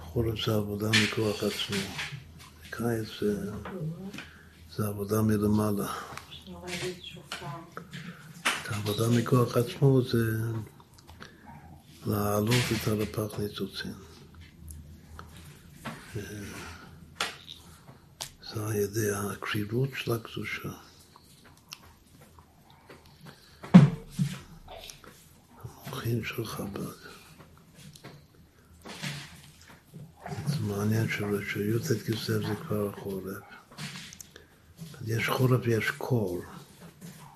חורף 0.00 0.46
זה 0.46 0.54
עבודה 0.54 0.90
מכוח 1.04 1.36
עצמו, 1.44 1.76
קיץ 2.70 3.08
זה, 3.20 3.50
זה 4.76 4.86
עבודה 4.86 5.22
מלמעלה. 5.22 5.92
העבודה 8.68 9.08
מכוח 9.18 9.56
עצמו 9.56 10.02
זה 10.02 10.38
להעלות 12.06 12.64
את 12.72 12.88
הרפ"ח 12.88 13.38
ניצוצין. 13.38 13.94
זה 18.54 18.66
על 18.66 18.72
ידי 18.72 19.10
הקריבות 19.14 19.88
של 19.94 20.12
הקדושה. 20.12 20.85
המוחין 25.96 26.24
של 26.24 26.44
חב"ד. 26.44 26.80
זה 30.46 30.60
מעניין 30.60 31.08
שי"ט 31.08 32.02
כסלו 32.06 32.46
זה 32.46 32.54
כבר 32.54 32.88
החורף. 32.88 33.42
יש 35.06 35.28
חורף 35.28 35.60
ויש 35.64 35.90
קור 35.90 36.42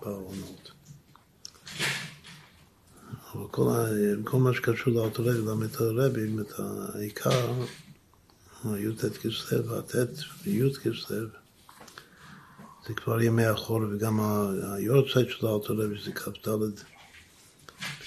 בעונות. 0.00 0.72
אבל 3.34 3.48
כל, 3.50 3.68
כל 4.24 4.38
מה 4.38 4.54
שקשור 4.54 4.94
לאותו 4.94 5.24
רגע, 5.24 5.40
גם 5.50 5.62
את 5.62 5.80
הרבים, 5.80 6.40
את 6.40 6.52
העיקר, 6.58 7.52
הי"ט 8.64 9.04
כסלו, 9.04 9.78
הט' 9.78 9.94
וי"ט 10.44 10.76
כסלו, 10.76 11.28
זה 12.86 12.94
כבר 12.94 13.22
ימי 13.22 13.44
החורף, 13.44 13.88
וגם 13.92 14.20
היורצייט 14.74 15.28
של 15.28 15.46
האותו 15.46 15.74
רבי 15.76 16.00
זה 16.04 16.12
כ"ד 16.12 16.48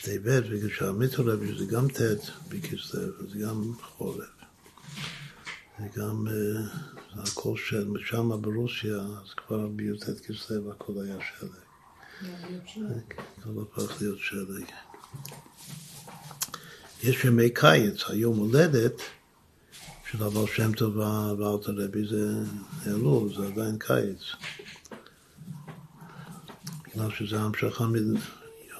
בטבת, 0.03 0.43
וכשהמיתו 0.49 1.23
רבי 1.25 1.57
זה 1.57 1.65
גם 1.65 1.87
ט' 1.87 2.01
בכסלו, 2.49 3.29
זה 3.29 3.39
גם 3.39 3.73
חורף. 3.81 4.25
זה 5.79 5.85
גם 5.95 6.27
הכל 7.13 7.57
של, 7.57 7.93
שם 8.05 8.41
ברוסיה, 8.41 8.95
אז 8.95 9.33
כבר 9.37 9.67
בי"ט 9.67 10.03
כסלו 10.27 10.71
הכל 10.71 10.93
היה 11.03 11.17
שלג. 11.21 11.49
הכל 13.37 13.61
הפך 13.61 14.01
להיות 14.01 14.19
שלג. 14.19 14.65
יש 17.03 17.25
ימי 17.25 17.49
קיץ, 17.49 18.03
היום 18.07 18.37
הולדת 18.37 19.01
של 20.11 20.23
הבעל 20.23 20.47
שם 20.47 20.73
טוב 20.73 20.97
ואלתר 20.97 21.73
רבי 21.75 22.07
זה 22.07 22.33
אלול, 22.87 23.35
זה 23.35 23.47
עדיין 23.47 23.77
קיץ. 23.79 24.21
בגלל 26.87 27.11
שזה 27.11 27.39
המשכה, 27.39 27.85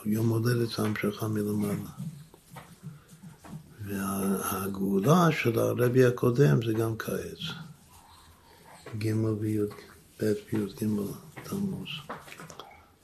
יום 0.05 0.29
הולדת 0.29 0.69
זה 0.69 0.83
המשכה 0.83 1.27
מלמעלה. 1.27 1.89
והגאולה 3.85 5.31
של 5.31 5.59
הרבי 5.59 6.05
הקודם 6.05 6.65
זה 6.65 6.73
גם 6.73 6.97
קיץ. 6.97 7.39
ג' 8.97 9.15
וי', 9.39 9.59
ב' 10.19 10.33
וי', 10.53 10.65
ג' 10.65 10.87
תמוז. 11.43 11.89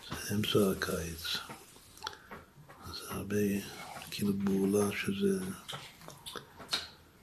זה 0.09 0.35
אמצע 0.35 0.71
הקיץ. 0.71 1.37
אז 2.87 2.95
הרבה, 3.09 3.35
כאילו 4.11 4.33
גאולה 4.33 4.91
שזה 4.91 5.39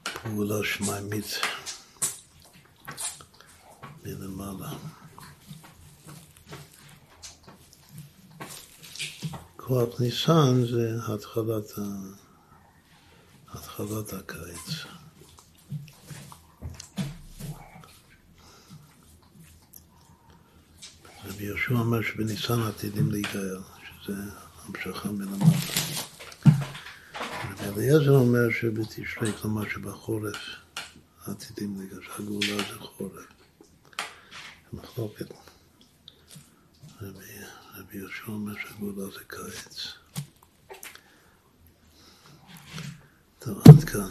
פעולה 0.04 0.64
שמיימית 0.64 1.26
מלמעלה. 4.04 4.72
כוח 9.66 10.00
ניסן 10.00 10.66
זה 10.70 10.98
התחלת, 11.08 11.78
ה... 11.78 11.82
התחלת 13.52 14.12
הקיץ. 14.12 14.84
רבי 21.24 21.44
יהושע 21.44 21.74
אומר 21.74 22.02
שבניסן 22.02 22.62
עתידים 22.62 23.10
להיגאל, 23.10 23.58
שזה 24.02 24.14
המשכה 24.64 25.10
מלמעלה. 25.10 25.44
רבי 27.60 27.80
אליעזר 27.80 28.16
אומר 28.16 28.50
שבתשרי, 28.60 29.32
כלומר 29.32 29.68
שבחורף 29.68 30.36
עתידים 31.26 31.78
להיגאל, 31.78 32.00
שהגאולה 32.02 32.56
זה 32.56 32.78
חורף. 32.78 33.26
מחלוקת. 34.72 35.26
רבי, 37.02 37.45
רבי 37.78 37.98
יהושע 37.98 38.26
אומר 38.26 38.52
שהגאולה 38.54 39.10
זה 39.10 39.20
קיץ. 39.26 39.92
טוב, 43.38 43.62
עד 43.68 43.84
כאן. 43.84 44.10